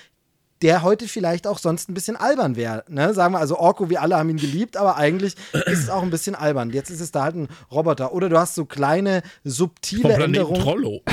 [0.62, 2.84] der heute vielleicht auch sonst ein bisschen albern wäre.
[2.88, 3.14] Ne?
[3.14, 6.12] Sagen wir also, Orko, wir alle haben ihn geliebt, aber eigentlich ist es auch ein
[6.12, 6.70] bisschen albern.
[6.70, 8.14] Jetzt ist es da halt ein Roboter.
[8.14, 10.62] Oder du hast so kleine, subtile Änderungen.
[10.62, 11.02] Trollo.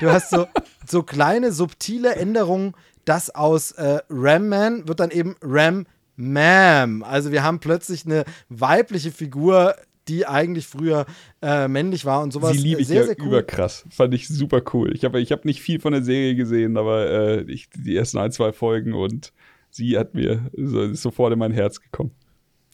[0.00, 0.46] Du hast so,
[0.86, 2.74] so kleine, subtile Änderungen,
[3.04, 5.86] dass aus äh, Ram Man wird dann eben Ram
[6.16, 7.02] Mam.
[7.02, 9.74] Also wir haben plötzlich eine weibliche Figur,
[10.08, 11.06] die eigentlich früher
[11.42, 12.52] äh, männlich war und sowas.
[12.52, 13.26] Sie liebe ich sehr, ja sehr cool.
[13.26, 13.84] überkrass.
[13.90, 14.94] Fand ich super cool.
[14.94, 18.18] Ich habe ich hab nicht viel von der Serie gesehen, aber äh, ich, die ersten
[18.18, 19.32] ein, zwei Folgen und
[19.70, 22.12] sie hat mir so, sofort in mein Herz gekommen.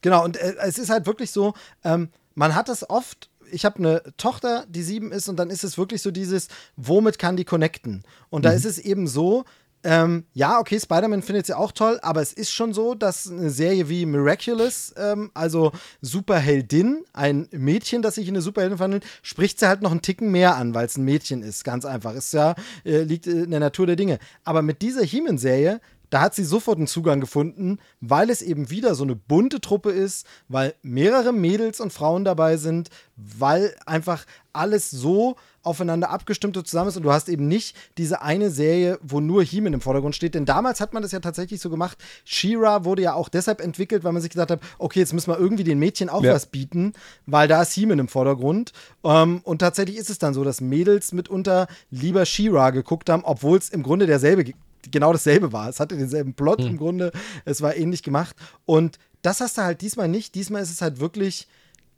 [0.02, 1.54] Genau, und äh, es ist halt wirklich so,
[1.84, 3.30] ähm, man hat das oft.
[3.52, 7.18] Ich habe eine Tochter, die sieben ist, und dann ist es wirklich so dieses, womit
[7.18, 8.04] kann die connecten?
[8.28, 9.44] Und da ist es eben so,
[9.82, 13.50] ähm, ja, okay, Spider-Man findet sie auch toll, aber es ist schon so, dass eine
[13.50, 19.58] Serie wie Miraculous, ähm, also Superheldin, ein Mädchen, das sich in eine Superheldin verwandelt, spricht
[19.58, 21.64] sie halt noch einen Ticken mehr an, weil es ein Mädchen ist.
[21.64, 22.14] Ganz einfach.
[22.14, 22.54] Ist ja,
[22.84, 24.18] äh, liegt in der Natur der Dinge.
[24.44, 25.80] Aber mit dieser He-Man-Serie,
[26.10, 29.92] da hat sie sofort einen Zugang gefunden, weil es eben wieder so eine bunte Truppe
[29.92, 36.66] ist, weil mehrere Mädels und Frauen dabei sind, weil einfach alles so aufeinander abgestimmt und
[36.66, 40.16] zusammen ist und du hast eben nicht diese eine Serie, wo nur He-Man im Vordergrund
[40.16, 41.98] steht, denn damals hat man das ja tatsächlich so gemacht.
[42.24, 45.38] She-Ra wurde ja auch deshalb entwickelt, weil man sich gesagt hat, okay, jetzt müssen wir
[45.38, 46.32] irgendwie den Mädchen auch Ja.
[46.32, 46.92] was bieten,
[47.26, 48.72] weil da ist He-Man im Vordergrund.
[49.04, 53.58] Ähm, und tatsächlich ist es dann so, dass Mädels mitunter lieber She-Ra geguckt haben, obwohl
[53.58, 54.54] es im Grunde derselbe ge-
[54.90, 55.68] genau dasselbe war.
[55.68, 57.12] Es hatte denselben Plot im Grunde,
[57.44, 58.34] es war ähnlich gemacht.
[58.64, 60.34] Und das hast du halt diesmal nicht.
[60.34, 61.46] Diesmal ist es halt wirklich,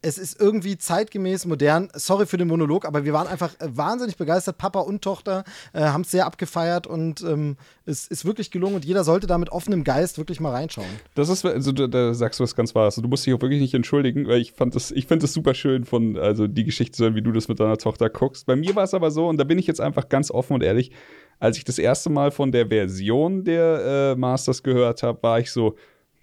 [0.02, 1.88] es ist irgendwie zeitgemäß, modern.
[1.94, 4.58] Sorry für den Monolog, aber wir waren einfach äh, wahnsinnig begeistert.
[4.58, 7.56] Papa und Tochter äh, haben es sehr abgefeiert und ähm,
[7.86, 10.88] es ist wirklich gelungen und jeder sollte da mit offenem Geist wirklich mal reinschauen.
[11.14, 12.96] Das ist, also da, da sagst du was ganz Wahres.
[12.96, 15.54] Du musst dich auch wirklich nicht entschuldigen, weil ich fand das, ich finde das super
[15.54, 18.46] schön von, also die Geschichte zu hören, wie du das mit deiner Tochter guckst.
[18.46, 20.62] Bei mir war es aber so, und da bin ich jetzt einfach ganz offen und
[20.62, 20.90] ehrlich,
[21.38, 25.50] als ich das erste Mal von der Version der äh, Masters gehört habe, war ich
[25.50, 25.76] so,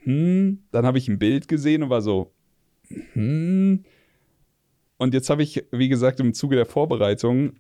[0.03, 2.31] hm, dann habe ich ein Bild gesehen und war so,
[3.14, 3.84] hm.
[4.98, 7.53] Und jetzt habe ich, wie gesagt, im Zuge der Vorbereitung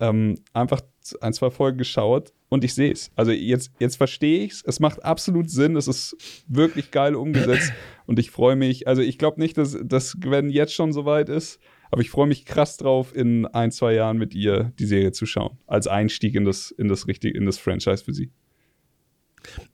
[0.00, 0.80] ähm, einfach
[1.20, 3.10] ein, zwei Folgen geschaut und ich sehe es.
[3.14, 4.64] Also jetzt, jetzt verstehe ich es.
[4.64, 5.76] Es macht absolut Sinn.
[5.76, 6.16] Es ist
[6.48, 7.72] wirklich geil umgesetzt
[8.06, 8.88] und ich freue mich.
[8.88, 12.44] Also ich glaube nicht, dass das Gwen jetzt schon soweit ist, aber ich freue mich
[12.44, 15.58] krass drauf, in ein, zwei Jahren mit ihr die Serie zu schauen.
[15.66, 18.32] Als Einstieg in das, in das, richtig, in das Franchise für sie.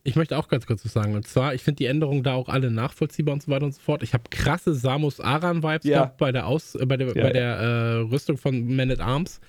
[0.02, 1.14] Ich möchte auch ganz kurz was sagen.
[1.14, 3.80] Und zwar, ich finde die Änderungen da auch alle nachvollziehbar und so weiter und so
[3.80, 4.02] fort.
[4.02, 5.98] Ich habe krasse Samus Aran-Vibes Ja.
[5.98, 9.00] gehabt bei der, Aus äh, bei der, Ja, bei der äh, Rüstung von Man at
[9.00, 9.40] Arms.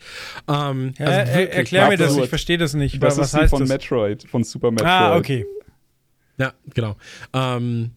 [0.47, 3.01] Ähm, Ja, also er, wirklich erklär mir das, ich verstehe das nicht.
[3.01, 3.69] Das was ist heißt von das?
[3.69, 4.89] Metroid, von Super Metroid.
[4.89, 5.45] Ah, okay.
[6.37, 6.95] Ja, genau.
[7.33, 7.91] Ähm,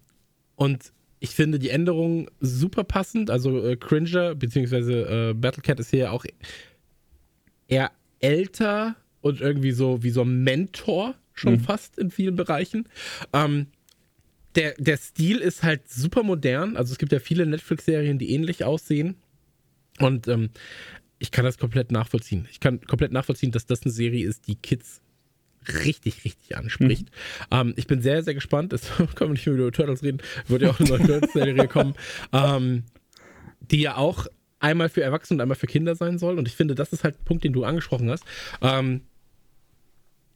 [0.57, 3.31] und ich finde die Änderung super passend.
[3.31, 6.24] Also äh, Cringer beziehungsweise äh, Battlecat ist hier auch
[7.69, 7.90] eher
[8.20, 12.89] älter und irgendwie so wie so ein Mentor schon fast in vielen Bereichen.
[13.32, 13.66] Ähm,
[14.55, 16.77] der, der Stil ist halt super modern.
[16.77, 19.16] Also es gibt ja viele Netflix-Serien, die ähnlich aussehen.
[19.98, 20.51] Und ähm,
[21.19, 22.47] ich kann das komplett nachvollziehen.
[22.51, 25.01] Ich kann komplett nachvollziehen, dass das eine Serie ist, die Kids
[25.85, 27.09] richtig, richtig anspricht.
[27.51, 28.73] Ähm, ich bin sehr, sehr gespannt.
[28.73, 30.19] Es können wir nicht mehr über Turtles reden.
[30.48, 31.94] Wird ja auch eine neue Turtles-Serie kommen.
[32.32, 32.85] Ähm,
[33.60, 34.27] die ja auch
[34.59, 36.39] einmal für Erwachsene und einmal für Kinder sein soll.
[36.39, 38.24] Und ich finde, das ist halt ein Punkt, den du angesprochen hast.
[38.60, 39.02] Ähm,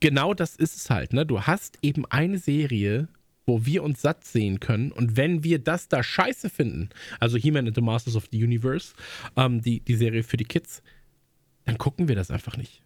[0.01, 1.13] genau das ist es halt.
[1.13, 1.27] Ne?
[1.27, 3.09] Du hast eben eine Serie,
[3.47, 4.93] wo wir uns satt sehen können.
[4.93, 6.91] Und wenn wir das da scheiße finden,
[7.21, 8.95] also He-Man and the Masters of the Universe,
[9.37, 10.83] ähm, die, die Serie für die Kids,
[11.65, 12.83] dann gucken wir das einfach nicht.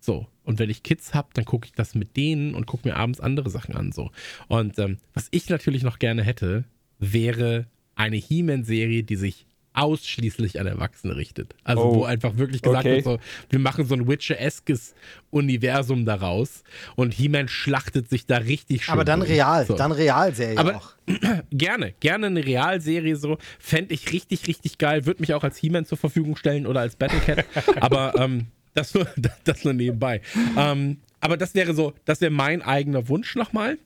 [0.00, 2.96] So, und wenn ich Kids habe, dann gucke ich das mit denen und gucke mir
[2.96, 3.92] abends andere Sachen an.
[3.92, 4.10] So.
[4.46, 6.64] Und ähm, was ich natürlich noch gerne hätte,
[6.98, 7.66] wäre
[7.96, 9.46] eine He-Man-Serie, die sich
[9.76, 11.54] ausschließlich an Erwachsene richtet.
[11.64, 12.96] Also Oh, wo einfach wirklich gesagt okay.
[12.96, 13.18] wird, so,
[13.50, 14.94] wir machen so ein Witcher-eskes
[15.30, 16.62] Universum daraus
[16.96, 19.30] und He-Man schlachtet sich da richtig schön Aber dann durch.
[19.32, 19.76] real, So.
[19.76, 20.92] dann Realserie Aber- auch.
[21.52, 23.38] Gerne, gerne eine Realserie so.
[23.60, 25.06] Fände ich richtig, richtig geil.
[25.06, 27.44] Würde mich auch als He-Man zur Verfügung stellen oder als Battlecat.
[27.80, 29.06] aber ähm, das, nur,
[29.44, 30.20] das nur nebenbei.
[30.56, 33.78] Ähm, aber das wäre so, das wäre mein eigener Wunsch nochmal.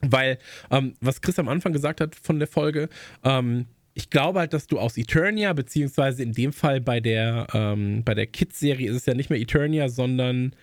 [0.00, 0.38] Weil,
[0.70, 2.88] ähm, was Chris am Anfang gesagt hat von der Folge,
[3.24, 8.02] ähm, ich glaube halt, dass du aus Eternia, beziehungsweise in dem Fall bei der, ähm,
[8.04, 10.54] bei der Kids-Serie ist es ja nicht mehr Eternia, sondern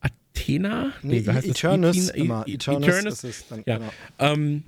[0.00, 0.92] Athena?
[1.02, 1.46] Nee, wie heißt?
[1.48, 2.44] Eternus E- immer.
[2.46, 3.78] E- Eternus ist es dann, ja.
[3.78, 3.92] genau.
[4.18, 4.62] Ähm,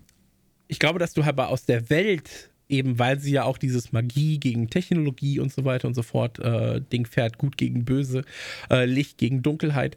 [0.66, 4.38] ich glaube, dass du aber aus der Welt, eben weil sie ja auch dieses Magie
[4.38, 8.24] gegen Technologie und so weiter und so fort äh, Ding fährt, gut gegen böse,
[8.70, 9.96] äh, Licht gegen Dunkelheit,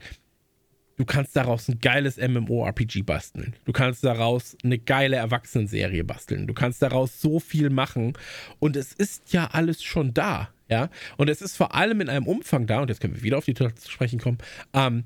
[0.97, 3.55] du kannst daraus ein geiles MMORPG basteln.
[3.65, 6.47] Du kannst daraus eine geile Erwachsenenserie basteln.
[6.47, 8.13] Du kannst daraus so viel machen.
[8.59, 10.49] Und es ist ja alles schon da.
[10.69, 13.37] Ja, und es ist vor allem in einem Umfang da, und jetzt können wir wieder
[13.37, 14.37] auf die Turtles zu sprechen kommen,
[14.73, 15.03] ähm,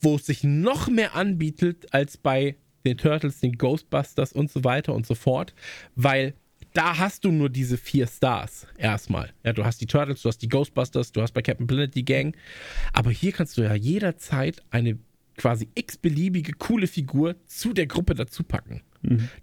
[0.00, 4.94] wo es sich noch mehr anbietet als bei den Turtles, den Ghostbusters und so weiter
[4.94, 5.54] und so fort,
[5.96, 6.34] weil
[6.74, 9.32] da hast du nur diese vier Stars erstmal.
[9.44, 12.04] Ja, du hast die Turtles, du hast die Ghostbusters, du hast bei Captain Planet die
[12.04, 12.36] Gang,
[12.92, 14.98] aber hier kannst du ja jederzeit eine
[15.36, 18.82] quasi x-beliebige coole Figur zu der Gruppe dazu packen.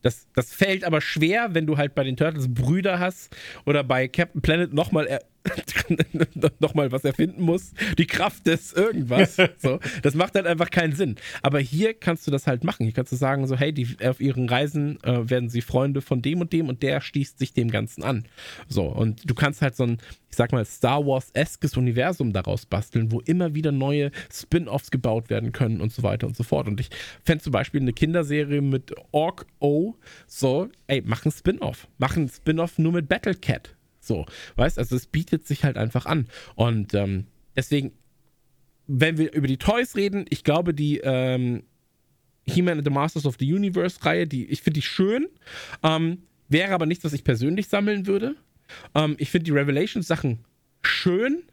[0.02, 3.36] Das, das fällt aber schwer, wenn du halt bei den Turtles Brüder hast
[3.66, 7.74] oder bei Captain Planet nochmal er noch mal was erfinden musst.
[7.98, 9.38] Die Kraft des irgendwas.
[9.58, 9.80] So.
[10.02, 11.16] Das macht halt einfach keinen Sinn.
[11.42, 12.84] Aber hier kannst du das halt machen.
[12.84, 16.22] Hier kannst du sagen, so, hey, die, auf ihren Reisen äh, werden sie Freunde von
[16.22, 18.26] dem und dem und der schließt sich dem Ganzen an.
[18.68, 19.98] So, und du kannst halt so ein,
[20.30, 25.52] ich sag mal, Star Wars-eskes Universum daraus basteln, wo immer wieder neue Spin-offs gebaut werden
[25.52, 26.68] können und so weiter und so fort.
[26.68, 26.90] Und ich
[27.24, 29.96] fände zum Beispiel eine Kinderserie mit Orc O,
[30.28, 31.88] so, ey, mach ein Spin-off.
[31.98, 33.76] Mach ein Spin-off nur mit Battle Cat.
[34.02, 34.26] So,
[34.56, 36.28] weißt also es bietet sich halt einfach an.
[36.56, 37.94] Und ähm, deswegen,
[38.88, 41.64] wenn wir über die Toys reden, ich glaube, die ähm,
[42.46, 45.28] He-Man and the Masters of the Universe-Reihe, die, ich finde die schön,
[45.84, 48.36] ähm, wäre aber nichts, was ich persönlich sammeln würde.
[48.96, 50.40] Ähm, ich finde die Revelations-Sachen
[50.82, 51.44] schön.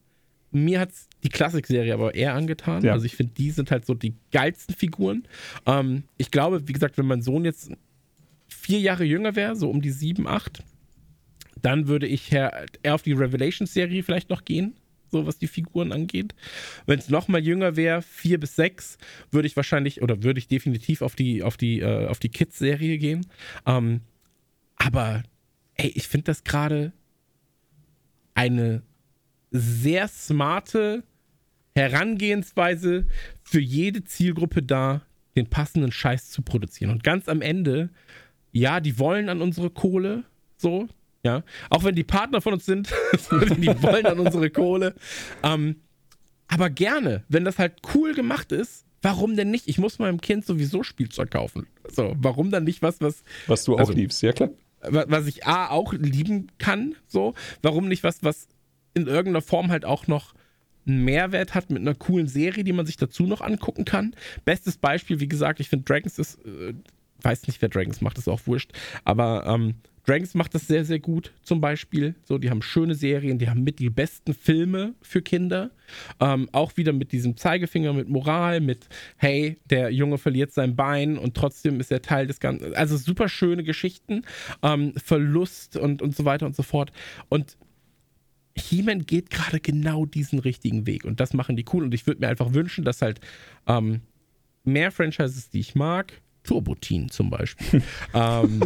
[0.51, 0.91] Mir hat
[1.23, 2.83] die Klassik-Serie aber eher angetan.
[2.83, 2.93] Ja.
[2.93, 5.29] Also ich finde, die sind halt so die geilsten Figuren.
[5.66, 7.70] Ähm, ich glaube, wie gesagt, wenn mein Sohn jetzt
[8.49, 10.62] vier Jahre jünger wäre, so um die sieben, acht,
[11.64, 14.74] dann würde ich eher auf die Revelations-Serie vielleicht noch gehen,
[15.10, 16.35] so was die Figuren angeht.
[16.86, 18.98] Wenn es noch mal jünger wäre, vier bis sechs,
[19.30, 22.98] würde ich wahrscheinlich oder würde ich definitiv auf die, auf die, äh, auf die Kids-Serie
[22.98, 23.26] gehen.
[23.66, 24.01] Ähm,
[24.76, 25.22] aber
[25.74, 26.93] ey, ich finde das gerade
[28.35, 28.82] eine
[29.51, 31.02] sehr smarte
[31.74, 33.06] Herangehensweise
[33.43, 35.02] für jede Zielgruppe da,
[35.36, 36.90] den passenden Scheiß zu produzieren.
[36.90, 37.90] Und ganz am Ende,
[38.52, 40.24] ja, die wollen an unsere Kohle,
[40.56, 40.89] so,
[41.28, 42.88] ja, auch wenn die Partner von uns sind,
[43.30, 44.94] die wollen an unsere Kohle.
[45.42, 45.76] Ähm,
[46.48, 49.68] aber gerne, wenn das halt cool gemacht ist, warum denn nicht?
[49.68, 51.66] Ich muss meinem Kind sowieso Spielzeug kaufen.
[51.90, 54.50] So, warum dann nicht was, was Was du auch Also- liebst, ja klar.
[54.80, 58.48] wa- was ich A auch lieben kann, so, warum nicht was, was
[58.94, 60.34] in irgendeiner Form halt auch noch
[60.86, 64.14] einen Mehrwert hat mit einer coolen Serie, die man sich dazu noch angucken kann.
[64.46, 66.72] Bestes Beispiel, wie gesagt, ich finde Dragons ist, äh,
[67.20, 68.70] weiß nicht, wer Dragons macht, ist auch wurscht,
[69.05, 69.74] aber ähm,
[70.09, 72.14] Dragons macht das sehr, sehr gut, zum Beispiel.
[72.24, 75.70] So, die haben schöne Serien, die haben mit die besten Filme für Kinder.
[76.18, 81.18] Ähm, auch wieder mit diesem Zeigefinger, mit Moral, mit hey, der Junge verliert sein Bein
[81.18, 82.74] und trotzdem ist er Teil des Ganzen.
[82.74, 84.22] Also super schöne Geschichten,
[84.62, 86.90] ähm, Verlust und, und so weiter und so fort.
[87.28, 87.59] Und
[88.56, 91.85] He-Man geht gerade genau diesen richtigen Weg und das machen die cool.
[91.85, 93.20] Und ich würde mir einfach wünschen, dass halt
[93.66, 94.01] ähm,
[94.64, 96.14] mehr Franchises, die ich mag,
[96.44, 97.82] Turbo Teen zum Beispiel,
[98.14, 98.62] ähm,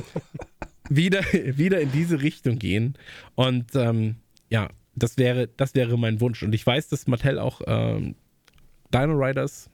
[0.96, 2.94] wieder, wieder in diese Richtung gehen.
[3.34, 4.16] Und ähm,
[4.50, 6.42] ja, das wäre, das wäre mein Wunsch.
[6.42, 8.14] Und ich weiß, dass Mattel auch ähm,
[8.92, 9.70] Dino Riders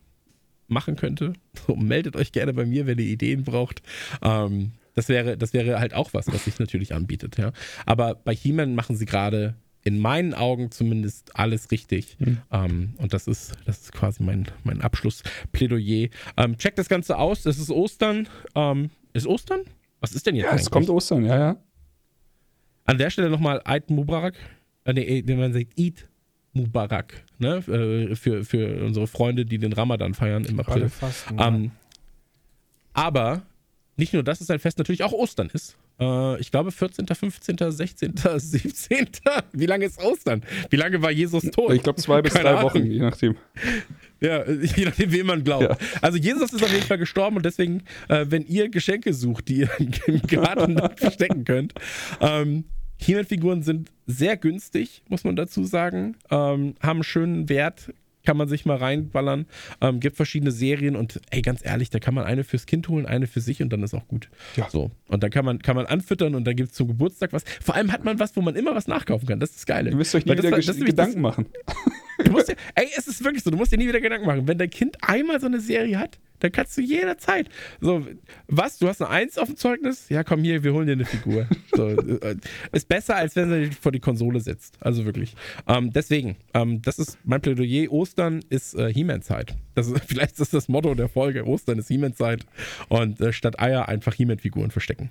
[0.68, 1.32] machen könnte.
[1.66, 3.82] So, meldet euch gerne bei mir, wenn ihr Ideen braucht.
[4.22, 7.52] Ähm, das wäre, das wäre halt auch was, was sich natürlich anbietet, ja.
[7.84, 12.16] Aber bei He-Man machen sie gerade in meinen Augen zumindest alles richtig.
[12.20, 12.38] Mhm.
[12.52, 16.08] Ähm, und das ist, das ist quasi mein, mein Abschlussplädoyer.
[16.36, 17.44] Ähm, checkt das Ganze aus.
[17.44, 18.28] Es ist Ostern.
[18.54, 19.62] Ähm, ist Ostern?
[20.00, 20.46] Was ist denn jetzt?
[20.46, 21.56] Ja, es kommt Ostern, ja, ja.
[22.84, 24.34] An der Stelle nochmal Eid Mubarak.
[24.84, 26.08] Äh, nee, wenn man sagt Eid
[26.52, 27.24] Mubarak.
[27.38, 27.56] Ne?
[27.68, 30.88] Äh, für, für unsere Freunde, die den Ramadan feiern im April.
[30.88, 31.48] Fasten, ja.
[31.48, 31.70] Ähm,
[32.92, 33.42] aber
[33.96, 35.76] nicht nur, dass es ein Fest natürlich auch Ostern ist.
[36.00, 39.08] Äh, ich glaube 14., 15., 16., 17.
[39.52, 40.42] Wie lange ist Ostern?
[40.70, 41.72] Wie lange war Jesus tot?
[41.72, 42.70] Ich glaube zwei bis Keine drei Ahnung.
[42.70, 43.36] Wochen, je nachdem.
[44.20, 45.62] Ja, je nachdem, wem man glaubt.
[45.62, 45.76] Ja.
[46.00, 49.60] Also Jesus ist auf jeden Fall gestorben und deswegen, äh, wenn ihr Geschenke sucht, die
[49.60, 49.70] ihr
[50.06, 51.74] im Garten verstecken könnt,
[52.20, 52.64] ähm,
[53.00, 57.92] He-Man-Figuren sind sehr günstig, muss man dazu sagen, ähm, haben einen schönen Wert,
[58.28, 59.46] kann man sich mal reinballern.
[59.80, 63.06] Ähm, gibt verschiedene Serien und ey, ganz ehrlich, da kann man eine fürs Kind holen,
[63.06, 64.28] eine für sich und dann ist auch gut.
[64.56, 64.68] Ja.
[64.68, 64.90] So.
[65.06, 67.44] Und dann kann man, kann man anfüttern und dann gibt es zum Geburtstag was.
[67.62, 69.40] Vor allem hat man was, wo man immer was nachkaufen kann.
[69.40, 69.90] Das ist das Geile.
[69.90, 71.46] Ihr müsst euch Weil wieder das, das, Gedanken machen.
[72.24, 74.48] Du musst dir, ey, es ist wirklich so, du musst dir nie wieder Gedanken machen.
[74.48, 77.48] Wenn dein Kind einmal so eine Serie hat, dann kannst du jederzeit.
[77.80, 78.06] So,
[78.46, 78.78] was?
[78.78, 80.08] Du hast eine Eins auf dem Zeugnis?
[80.08, 81.46] Ja, komm hier, wir holen dir eine Figur.
[81.74, 82.36] So, äh,
[82.72, 84.76] ist besser, als wenn du vor die Konsole setzt.
[84.80, 85.34] Also wirklich.
[85.66, 87.90] Ähm, deswegen, ähm, das ist mein Plädoyer.
[87.90, 89.56] Ostern ist äh, He-Man-Zeit.
[90.06, 91.46] Vielleicht ist das das Motto der Folge.
[91.46, 92.46] Ostern ist He-Man-Zeit.
[92.88, 95.10] Und äh, statt Eier einfach He-Man-Figuren verstecken.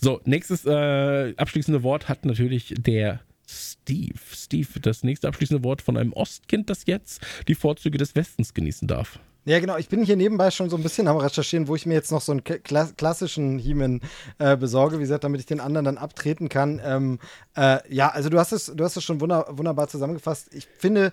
[0.00, 4.18] so, nächstes äh, abschließende Wort hat natürlich der Steve.
[4.32, 8.88] Steve, das nächste abschließende Wort von einem Ostkind, das jetzt die Vorzüge des Westens genießen
[8.88, 9.18] darf.
[9.44, 9.76] Ja, genau.
[9.76, 12.20] Ich bin hier nebenbei schon so ein bisschen am Recherchieren, wo ich mir jetzt noch
[12.20, 14.00] so einen kla klassischen He-Man
[14.38, 16.80] äh, besorge, wie gesagt, damit ich den anderen dann abtreten kann.
[16.84, 17.20] Ähm,
[17.56, 20.52] äh, ja, also du hast es, du hast es schon wunder wunderbar zusammengefasst.
[20.52, 21.12] Ich finde,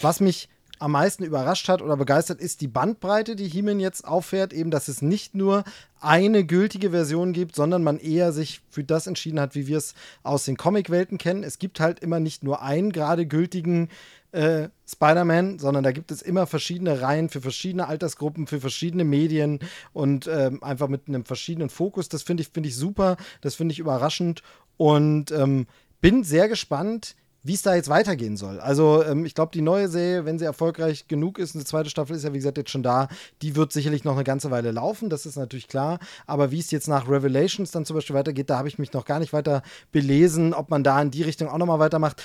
[0.00, 0.48] was mich
[0.78, 4.52] am meisten überrascht hat oder begeistert, ist die Bandbreite, die He-Man jetzt auffährt.
[4.52, 5.64] Eben, dass es nicht nur
[6.00, 9.94] eine gültige Version gibt, sondern man eher sich für das entschieden hat, wie wir es
[10.22, 11.42] aus den Comicwelten kennen.
[11.42, 13.88] Es gibt halt immer nicht nur einen gerade gültigen
[14.32, 19.60] äh, Spider-Man, sondern da gibt es immer verschiedene Reihen für verschiedene Altersgruppen, für verschiedene Medien
[19.92, 22.08] und ähm, einfach mit einem verschiedenen Fokus.
[22.08, 24.42] Das finde ich, find ich super, das finde ich überraschend
[24.76, 25.66] und ähm,
[26.00, 27.16] bin sehr gespannt,
[27.46, 28.58] wie es da jetzt weitergehen soll.
[28.60, 32.16] Also ähm, ich glaube, die neue Serie, wenn sie erfolgreich genug ist, eine zweite Staffel
[32.16, 33.08] ist ja wie gesagt jetzt schon da,
[33.42, 35.98] die wird sicherlich noch eine ganze Weile laufen, das ist natürlich klar.
[36.26, 39.04] Aber wie es jetzt nach Revelations dann zum Beispiel weitergeht, da habe ich mich noch
[39.04, 39.62] gar nicht weiter
[39.92, 42.22] belesen, ob man da in die Richtung auch nochmal weitermacht.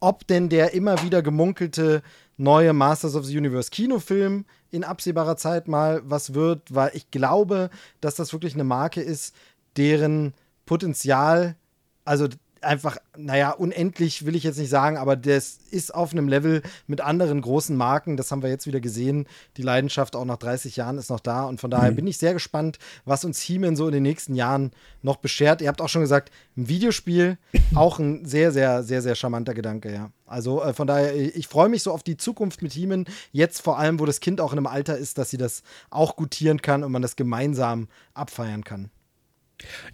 [0.00, 2.02] Ob denn der immer wieder gemunkelte
[2.36, 7.70] neue Masters of the Universe Kinofilm in absehbarer Zeit mal was wird, weil ich glaube,
[8.00, 9.34] dass das wirklich eine Marke ist,
[9.76, 10.34] deren
[10.66, 11.56] Potenzial,
[12.04, 12.28] also
[12.64, 17.00] einfach, naja, unendlich will ich jetzt nicht sagen, aber das ist auf einem Level mit
[17.00, 18.16] anderen großen Marken.
[18.16, 19.26] Das haben wir jetzt wieder gesehen.
[19.56, 21.44] Die Leidenschaft auch nach 30 Jahren ist noch da.
[21.44, 21.96] Und von daher mhm.
[21.96, 24.72] bin ich sehr gespannt, was uns He-Man so in den nächsten Jahren
[25.02, 25.62] noch beschert.
[25.62, 27.38] Ihr habt auch schon gesagt, ein Videospiel,
[27.74, 30.10] auch ein sehr, sehr, sehr, sehr charmanter Gedanke, ja.
[30.26, 33.04] Also äh, von daher, ich freue mich so auf die Zukunft mit He-Man.
[33.32, 36.16] Jetzt vor allem, wo das Kind auch in einem Alter ist, dass sie das auch
[36.16, 38.90] gutieren kann und man das gemeinsam abfeiern kann.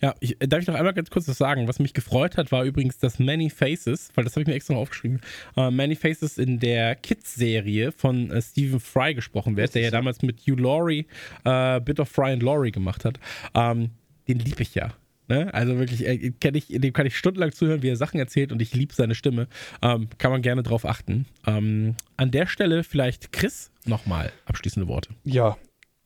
[0.01, 1.69] Ja, ich, äh, darf ich noch einmal ganz kurz was sagen?
[1.69, 4.75] Was mich gefreut hat, war übrigens, dass Many Faces, weil das habe ich mir extra
[4.75, 5.21] noch aufgeschrieben,
[5.57, 10.23] uh, Many Faces in der Kids-Serie von uh, Stephen Fry gesprochen wird, der ja damals
[10.23, 11.07] mit Hugh Laurie
[11.47, 13.19] uh, Bit of Fry and Laurie gemacht hat.
[13.55, 13.91] Ähm,
[14.29, 14.93] den liebe ich ja.
[15.31, 15.53] Ne?
[15.55, 18.75] Also wirklich, äh, ich, dem kann ich stundenlang zuhören, wie er Sachen erzählt und ich
[18.75, 19.47] liebe seine Stimme.
[19.81, 21.25] Ähm, kann man gerne drauf achten.
[21.47, 25.11] Ähm, an der Stelle vielleicht Chris nochmal abschließende Worte.
[25.23, 25.57] Ja,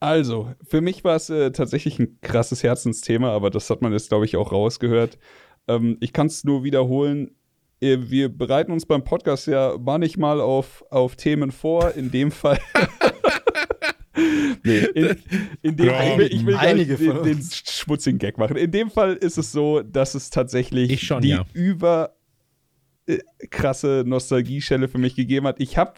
[0.05, 4.09] also, für mich war es äh, tatsächlich ein krasses Herzensthema, aber das hat man jetzt,
[4.09, 5.17] glaube ich, auch rausgehört.
[5.67, 7.31] Ähm, ich kann es nur wiederholen.
[7.81, 11.91] Äh, wir bereiten uns beim Podcast ja manchmal auf, auf Themen vor.
[11.95, 12.59] In dem Fall.
[14.63, 15.17] nee, in,
[15.61, 18.57] in dem, ja, ich will, ich will einige den, den, schmutzigen Gag machen.
[18.57, 21.45] In dem Fall ist es so, dass es tatsächlich schon, die ja.
[21.53, 22.15] über
[23.07, 23.17] äh,
[23.49, 25.59] krasse Nostalgieschelle für mich gegeben hat.
[25.59, 25.93] Ich habe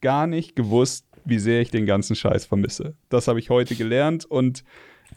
[0.00, 2.96] gar nicht gewusst, wie sehr ich den ganzen Scheiß vermisse.
[3.08, 4.64] Das habe ich heute gelernt und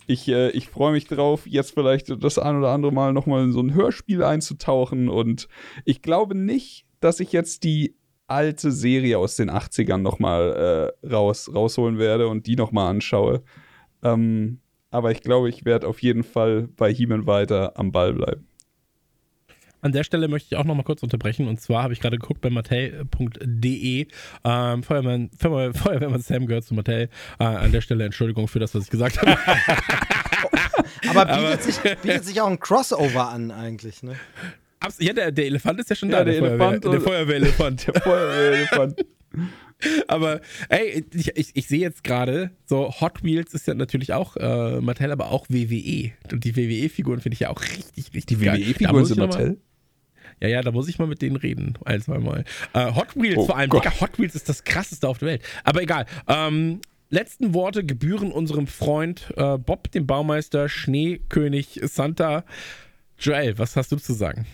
[0.05, 3.51] Ich, äh, ich freue mich drauf, jetzt vielleicht das ein oder andere Mal nochmal in
[3.51, 5.09] so ein Hörspiel einzutauchen.
[5.09, 5.47] Und
[5.83, 7.95] ich glaube nicht, dass ich jetzt die
[8.27, 13.41] alte Serie aus den 80ern nochmal äh, raus, rausholen werde und die nochmal anschaue.
[14.03, 14.59] Ähm,
[14.91, 18.47] aber ich glaube, ich werde auf jeden Fall bei He-Man weiter am Ball bleiben.
[19.81, 21.47] An der Stelle möchte ich auch noch mal kurz unterbrechen.
[21.47, 24.07] Und zwar habe ich gerade geguckt bei mattel.de.
[24.43, 27.09] Ähm, Feuerwehrmann, Feuer- Feuerwehrmann Sam gehört zu Mattel.
[27.39, 29.37] Äh, an der Stelle Entschuldigung für das, was ich gesagt habe.
[31.09, 34.15] Aber bietet, sich, bietet sich auch ein Crossover an eigentlich, ne?
[34.79, 36.25] Abs- ja, der, der Elefant ist ja schon Ja, da.
[36.25, 37.87] der Elefant Feuerwehr, und- der Feuerwehrelefant.
[37.87, 39.05] Der Feuerwehrelefant.
[40.07, 44.35] aber ey, ich, ich, ich sehe jetzt gerade, so Hot Wheels ist ja natürlich auch
[44.37, 46.11] äh, Mattel, aber auch WWE.
[46.31, 48.59] Und die WWE-Figuren finde ich ja auch richtig, richtig Die geil.
[48.59, 49.57] Da WWE-Figuren sind Mattel?
[50.41, 51.77] Ja, ja, da muss ich mal mit denen reden.
[51.85, 52.45] Ein, zwei Mal.
[52.73, 53.69] Äh, Hot Wheels Oh vor allem.
[53.69, 53.85] Gott.
[53.85, 55.41] Digga, Hot Wheels ist das krasseste auf der Welt.
[55.63, 56.05] Aber egal.
[56.27, 62.43] Ähm, letzten Worte gebühren unserem Freund äh, Bob, dem Baumeister, Schneekönig Santa.
[63.17, 64.45] Joel, was hast du zu sagen?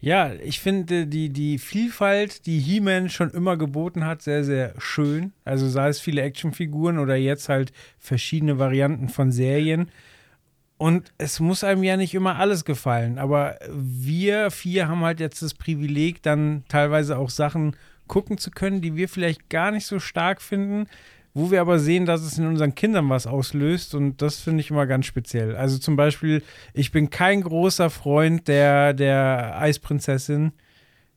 [0.00, 5.32] Ja, ich finde die, die Vielfalt, die He-Man schon immer geboten hat, sehr, sehr schön.
[5.44, 9.88] Also sei es viele Actionfiguren oder jetzt halt verschiedene Varianten von Serien.
[10.78, 15.42] Und es muss einem ja nicht immer alles gefallen, aber wir vier haben halt jetzt
[15.42, 17.74] das Privileg, dann teilweise auch Sachen
[18.06, 20.86] gucken zu können, die wir vielleicht gar nicht so stark finden,
[21.34, 24.70] wo wir aber sehen, dass es in unseren Kindern was auslöst und das finde ich
[24.70, 25.56] immer ganz speziell.
[25.56, 26.42] Also zum Beispiel,
[26.74, 30.52] ich bin kein großer Freund der, der Eisprinzessin.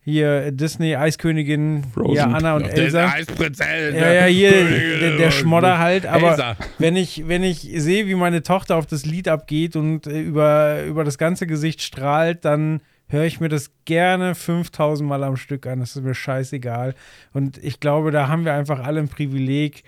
[0.04, 2.16] Hier Disney, Eiskönigin, Frozen.
[2.16, 3.02] ja, Anna und Elsa.
[3.02, 3.96] der Eisprinzessin.
[3.96, 4.52] Ja, ja, hier
[5.00, 6.58] der, der Schmodder halt, aber Elsa.
[6.80, 10.84] wenn ich, wenn ich sehe, wie meine Tochter auf das Lied abgeht und äh, über,
[10.86, 15.68] über das ganze Gesicht strahlt, dann höre ich mir das gerne 5000 Mal am Stück
[15.68, 15.82] an.
[15.82, 16.96] Das ist mir scheißegal.
[17.34, 19.84] Und ich glaube, da haben wir einfach alle ein Privileg,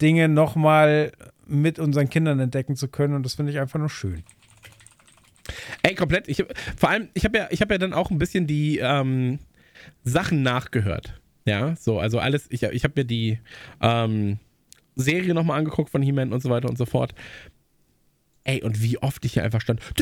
[0.00, 1.12] Dinge nochmal
[1.46, 3.14] mit unseren Kindern entdecken zu können.
[3.14, 4.24] Und das finde ich einfach nur schön.
[5.82, 6.28] Ey, komplett.
[6.28, 6.44] Ich,
[6.76, 9.38] vor allem, ich habe ja, ich hab ja dann auch ein bisschen die ähm,
[10.04, 11.20] Sachen nachgehört.
[11.44, 12.46] Ja, so, also alles.
[12.50, 13.38] Ich, ich habe mir die
[13.80, 14.38] ähm,
[14.96, 17.14] Serie nochmal angeguckt von He-Man und so weiter und so fort.
[18.46, 19.80] Ey, und wie oft ich hier einfach stand.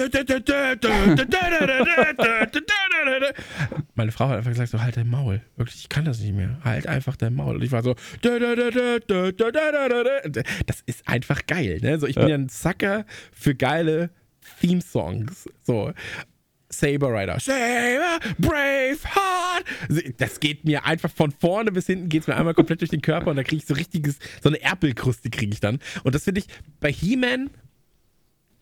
[3.94, 5.40] Meine Frau hat einfach gesagt: so, halt dein Maul.
[5.56, 6.58] Wirklich, ich kann das nicht mehr.
[6.64, 7.54] Halt einfach dein Maul.
[7.56, 7.94] Und ich war so.
[10.66, 12.00] Das ist einfach geil, ne?
[12.00, 14.10] So, ich bin ja ein Sucker für geile
[14.60, 15.48] Theme-Songs.
[15.64, 15.92] So.
[16.72, 17.38] Saber Rider.
[17.38, 19.64] Saber, brave heart.
[20.18, 23.02] Das geht mir einfach von vorne bis hinten geht es mir einmal komplett durch den
[23.02, 25.80] Körper und da kriege ich so richtiges, so eine Erpelkruste kriege ich dann.
[26.02, 26.46] Und das finde ich
[26.80, 27.50] bei He-Man,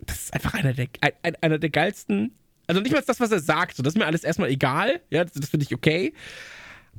[0.01, 2.33] das ist einfach einer der, ein, ein, einer der geilsten.
[2.67, 5.01] Also nicht mal das, was er sagt, so, das ist mir alles erstmal egal.
[5.11, 6.13] Ja, das, das finde ich okay.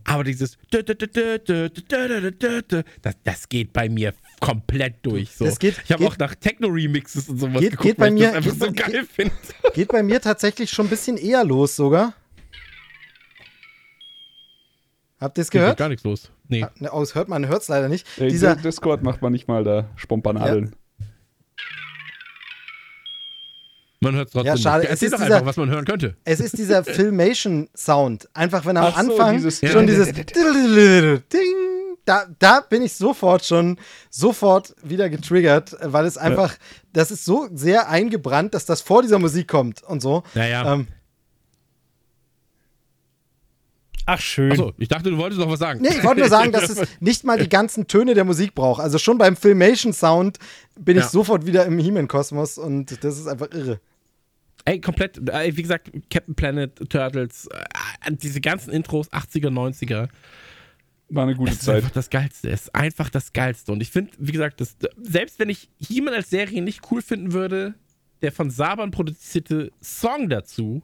[0.03, 0.85] Aber dieses das,
[3.23, 5.31] das geht bei mir komplett durch.
[5.31, 5.45] So.
[5.45, 8.19] Das geht- ich habe auch nach Techno-Remixes und sowas Geht- geguckt, geht bei weil ich
[8.19, 9.33] mir- das einfach geht so geil geht- finde.
[9.73, 12.13] Geht bei mir tatsächlich schon ein bisschen eher los sogar.
[15.21, 15.77] Habt ihr es Geht gehört?
[15.77, 16.31] gar nichts los.
[16.49, 16.63] Nee.
[16.63, 18.05] Ah, ne, Aus hört man hört es leider nicht.
[18.17, 20.75] Ey, Dieser, Discord macht manchmal da Spompanadeln.
[24.03, 24.85] Man hört es trotzdem Ja, schade, nicht.
[24.87, 26.17] es Erzähl ist doch dieser- einfach, was man hören könnte.
[26.25, 28.29] es ist dieser Filmation-Sound.
[28.33, 29.83] Einfach wenn am Ach so, Anfang dieses- schon Ja.
[29.85, 30.25] dieses Ding,
[32.05, 33.77] da, da bin ich sofort schon
[34.09, 36.55] sofort wieder getriggert, weil es einfach,
[36.93, 40.23] das ist so sehr eingebrannt, dass das vor dieser Musik kommt und so.
[40.33, 40.73] Ja, ja.
[40.73, 40.87] Ähm,
[44.07, 44.51] Ach, schön.
[44.51, 45.79] Achso, ich dachte, du wolltest noch was sagen.
[45.81, 48.81] Nee, ich wollte nur sagen, dass es nicht mal die ganzen Töne der Musik braucht.
[48.81, 50.37] Also schon beim Filmation-Sound
[50.79, 51.09] bin ich Ja.
[51.09, 53.79] sofort wieder im He-Man-Kosmos und das ist einfach irre.
[54.65, 60.07] Ey, komplett, äh, wie gesagt, Captain Planet, Turtles, äh, diese ganzen Intros, 80er, 90er.
[61.13, 61.75] War eine gute Es ist Zeit.
[61.77, 62.49] einfach das Geilste.
[62.49, 63.71] Es ist einfach das Geilste.
[63.73, 67.33] Und ich finde, wie gesagt, das, selbst wenn ich He-Man als Serie nicht cool finden
[67.33, 67.73] würde,
[68.21, 70.81] der von Saban produzierte Song dazu.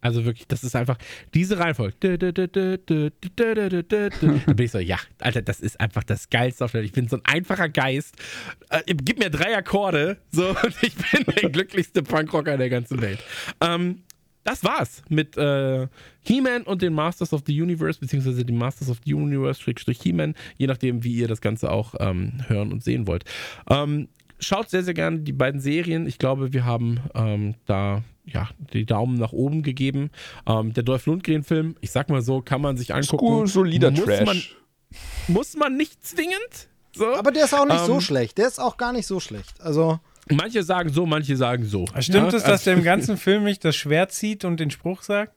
[0.00, 0.98] Also wirklich, das ist einfach
[1.34, 1.94] diese Reihenfolge.
[1.98, 2.16] Da
[4.52, 6.86] bin ich so, ja, Alter, das ist einfach das Geilste auf der Welt.
[6.90, 8.14] Ich bin so ein einfacher Geist.
[8.70, 13.18] Äh, gib mir drei Akkorde, so, und ich bin der glücklichste Punkrocker der ganzen Welt.
[13.60, 14.02] Ähm,
[14.48, 15.88] das war's mit äh,
[16.22, 20.34] He-Man und den Masters of the Universe, beziehungsweise den Masters of the Universe, Schrägstrich He-Man,
[20.56, 23.24] je nachdem, wie ihr das Ganze auch ähm, hören und sehen wollt.
[23.68, 24.08] Ähm,
[24.38, 26.06] schaut sehr, sehr gerne die beiden Serien.
[26.06, 30.10] Ich glaube, wir haben ähm, da ja, die Daumen nach oben gegeben.
[30.46, 33.26] Ähm, der Dolph Lundgren-Film, ich sag mal so, kann man sich angucken.
[33.26, 34.26] Cool, solider muss Trash.
[34.26, 34.42] Man,
[35.28, 36.68] muss man nicht zwingend.
[36.94, 37.14] So.
[37.16, 38.38] Aber der ist auch nicht so Ähm, schlecht.
[38.38, 39.60] Der ist auch gar nicht so schlecht.
[39.60, 40.00] Also,
[40.32, 41.86] Manche sagen so, manche sagen so.
[42.00, 44.70] Stimmt Ja, es, dass also- der im ganzen Film nicht das Schwert zieht und den
[44.70, 45.32] Spruch sagt?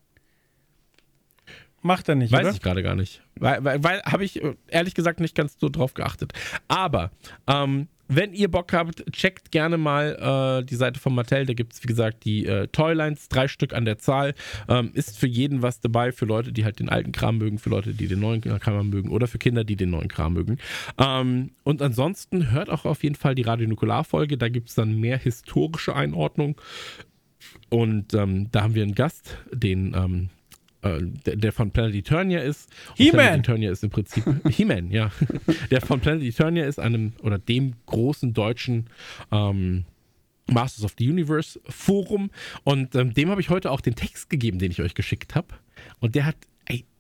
[1.84, 2.52] Macht er nicht, Weiß oder?
[2.52, 3.24] ich gerade gar nicht.
[3.36, 6.32] Weil, weil, weil habe ich äh, ehrlich gesagt nicht ganz so drauf geachtet.
[6.68, 7.10] Aber
[7.48, 11.46] ähm, wenn ihr Bock habt, checkt gerne mal äh, die Seite von Mattel.
[11.46, 14.34] Da gibt es, wie gesagt, die äh, Toylines, drei Stück an der Zahl.
[14.68, 17.70] Ähm, ist für jeden was dabei, für Leute, die halt den alten Kram mögen, für
[17.70, 20.58] Leute, die den neuen Kram mögen oder für Kinder, die den neuen Kram mögen.
[20.98, 24.38] Ähm, und ansonsten hört auch auf jeden Fall die Radio Nukular-Folge.
[24.38, 26.60] Da gibt es dann mehr historische Einordnung.
[27.70, 30.41] Und ähm, da haben wir einen Gast, den ähm, äh,
[30.84, 32.70] der, der, von Planet Eternia ist.
[32.96, 33.18] He-Man!
[33.18, 35.12] Planet Eternia ist im Prinzip He-Man, ja.
[35.70, 38.88] Der von Planet Eternia ist einem oder dem großen deutschen
[39.32, 39.86] ähm,
[40.48, 42.32] Masters of the Universe Forum
[42.64, 45.48] und ähm, dem habe ich heute auch den Text gegeben, den ich euch geschickt habe.
[46.00, 46.36] Und der hat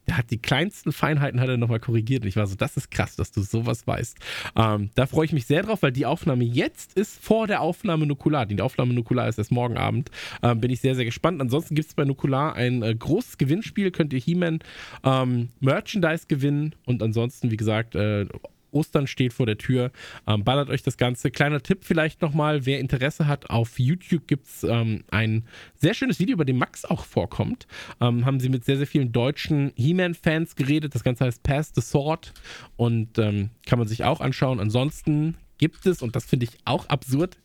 [0.08, 2.24] der hat die kleinsten Feinheiten hat er nochmal korrigiert.
[2.24, 4.18] Und ich war so, das ist krass, dass du sowas weißt.
[4.56, 8.06] Ähm, da freue ich mich sehr drauf, weil die Aufnahme jetzt ist vor der Aufnahme
[8.06, 8.46] Nukular.
[8.46, 10.10] Die Aufnahme Nukular ist erst morgen Abend.
[10.44, 11.42] Ähm, bin ich sehr, sehr gespannt.
[11.42, 13.92] Ansonsten gibt es bei Nukular ein äh, großes Gewinnspiel.
[13.92, 14.60] Könnt ihr He-Man
[15.04, 16.76] ähm, Merchandise gewinnen.
[16.86, 18.26] Und ansonsten, wie gesagt, äh,
[18.72, 19.92] Ostern steht vor der Tür.
[20.28, 21.32] Ähm, ballert euch das Ganze.
[21.32, 25.46] Kleiner Tipp vielleicht nochmal, wer Interesse hat, auf YouTube gibt es ähm, ein
[25.76, 27.68] sehr schönes Video, bei dem Max auch vorkommt.
[28.00, 30.96] Ähm, haben sie mit sehr, sehr vielen deutschen He-Man-Fans geredet.
[30.96, 32.34] Das Ganze heißt Pass the Sword
[32.76, 34.60] und ähm, kann man sich auch anschauen.
[34.60, 37.38] Ansonsten gibt es, und das finde ich auch absurd,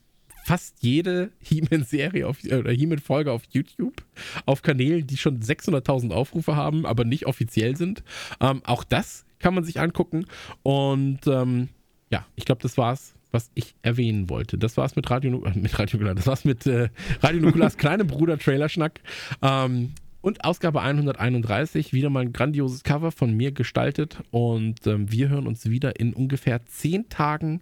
[0.47, 4.01] fast jede He-Man-Serie oder He-Man-Folge auf YouTube
[4.45, 8.01] auf Kanälen, die schon 600.000 Aufrufe haben, aber nicht offiziell sind.
[8.39, 10.25] Ähm, auch das kann man sich angucken.
[10.63, 11.69] Und ähm,
[12.09, 14.57] ja, ich glaube, das war's, was ich erwähnen wollte.
[14.57, 16.15] Das war's mit Radio, äh, mit Radio Nukular.
[16.15, 16.89] Das war's mit äh,
[17.21, 19.01] Radio Nukulars kleinem Bruder Trailerschnack.
[19.41, 24.23] Ähm, und Ausgabe 131, wieder mal ein grandioses Cover von mir gestaltet.
[24.31, 27.61] Und ähm, wir hören uns wieder in ungefähr 10 Tagen,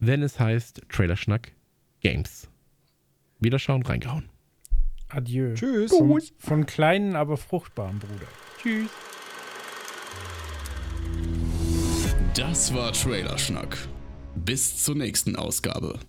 [0.00, 1.52] wenn es heißt Trailerschnack
[2.00, 2.50] Games.
[3.40, 4.28] Wiederschauen, reingehauen.
[5.08, 5.54] Adieu.
[5.54, 5.96] Tschüss.
[5.96, 8.26] Von, von kleinen, aber fruchtbaren Bruder.
[8.60, 8.90] Tschüss.
[12.34, 13.76] Das war Trailerschnack.
[14.34, 16.00] Bis zur nächsten Ausgabe.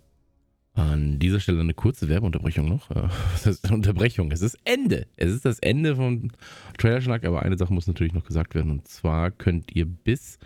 [0.75, 2.91] An dieser Stelle eine kurze Werbeunterbrechung noch.
[2.91, 3.03] Äh,
[3.33, 4.31] Was heißt Unterbrechung?
[4.31, 5.07] Es ist Ende.
[5.15, 6.31] Es ist das Ende vom
[6.77, 8.71] Trailerschnack, aber eine Sache muss natürlich noch gesagt werden.
[8.71, 10.37] Und zwar könnt ihr bis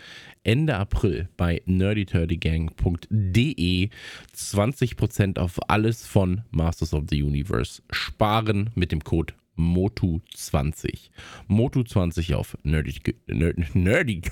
[0.44, 3.88] Ende April bei nerdyturdygang.de
[4.36, 11.10] 20% auf alles von Masters of the Universe sparen mit dem Code Motu20.
[11.48, 12.94] Motu20 auf nerdy,
[13.26, 14.22] nerdy, nerdy,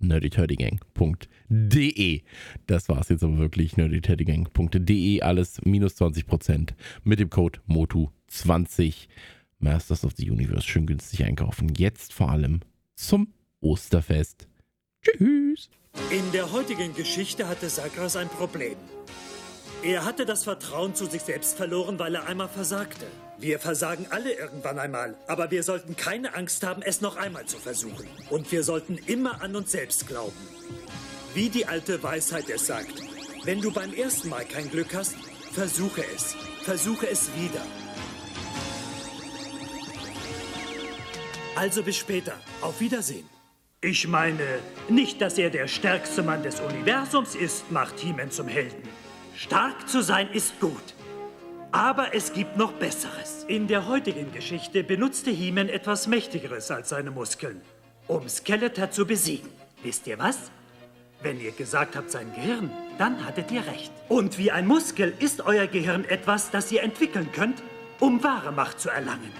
[0.00, 2.22] nerdyturdygang.de.
[2.66, 3.76] Das war's jetzt aber wirklich.
[3.76, 5.22] nerdyturdygang.de.
[5.22, 6.74] Alles minus 20%
[7.04, 9.08] mit dem Code Motu20.
[9.58, 11.72] Masters of the Universe schön günstig einkaufen.
[11.76, 12.60] Jetzt vor allem
[12.94, 14.48] zum Osterfest.
[15.02, 15.68] Tschüss.
[16.10, 18.76] In der heutigen Geschichte hatte Sagras ein Problem.
[19.82, 23.06] Er hatte das Vertrauen zu sich selbst verloren, weil er einmal versagte.
[23.38, 27.56] Wir versagen alle irgendwann einmal, aber wir sollten keine Angst haben, es noch einmal zu
[27.56, 28.06] versuchen.
[28.28, 30.36] Und wir sollten immer an uns selbst glauben.
[31.32, 32.92] Wie die alte Weisheit es sagt,
[33.44, 35.14] wenn du beim ersten Mal kein Glück hast,
[35.52, 36.36] versuche es.
[36.62, 37.62] Versuche es wieder.
[41.56, 42.34] Also bis später.
[42.60, 43.26] Auf Wiedersehen.
[43.80, 44.44] Ich meine,
[44.90, 48.82] nicht, dass er der stärkste Mann des Universums ist, macht He-Man zum Helden.
[49.42, 50.94] Stark zu sein ist gut.
[51.72, 53.46] Aber es gibt noch Besseres.
[53.48, 57.62] In der heutigen Geschichte benutzte He-Man etwas Mächtigeres als seine Muskeln,
[58.06, 59.48] um Skeletor zu besiegen.
[59.82, 60.50] Wisst ihr was?
[61.22, 63.90] Wenn ihr gesagt habt, sein Gehirn, dann hattet ihr recht.
[64.10, 67.62] Und wie ein Muskel ist euer Gehirn etwas, das ihr entwickeln könnt,
[67.98, 69.32] um wahre Macht zu erlangen.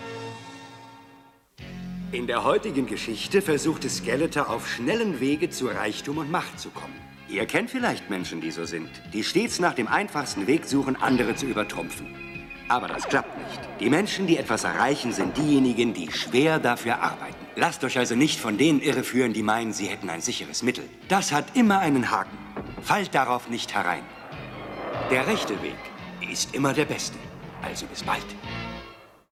[2.11, 7.10] In der heutigen Geschichte versuchte Skeletor auf schnellen Wege zu Reichtum und Macht zu kommen.
[7.31, 11.36] Ihr kennt vielleicht Menschen, die so sind, die stets nach dem einfachsten Weg suchen, andere
[11.36, 12.12] zu übertrumpfen.
[12.69, 13.61] Aber das klappt nicht.
[13.78, 17.36] Die Menschen, die etwas erreichen, sind diejenigen, die schwer dafür arbeiten.
[17.55, 20.85] Lasst euch also nicht von denen irreführen, die meinen, sie hätten ein sicheres Mittel.
[21.09, 22.36] Das hat immer einen Haken.
[22.82, 24.02] Fallt darauf nicht herein.
[25.11, 25.78] Der rechte Weg
[26.32, 27.19] ist immer der beste.
[27.62, 28.27] Also bis bald.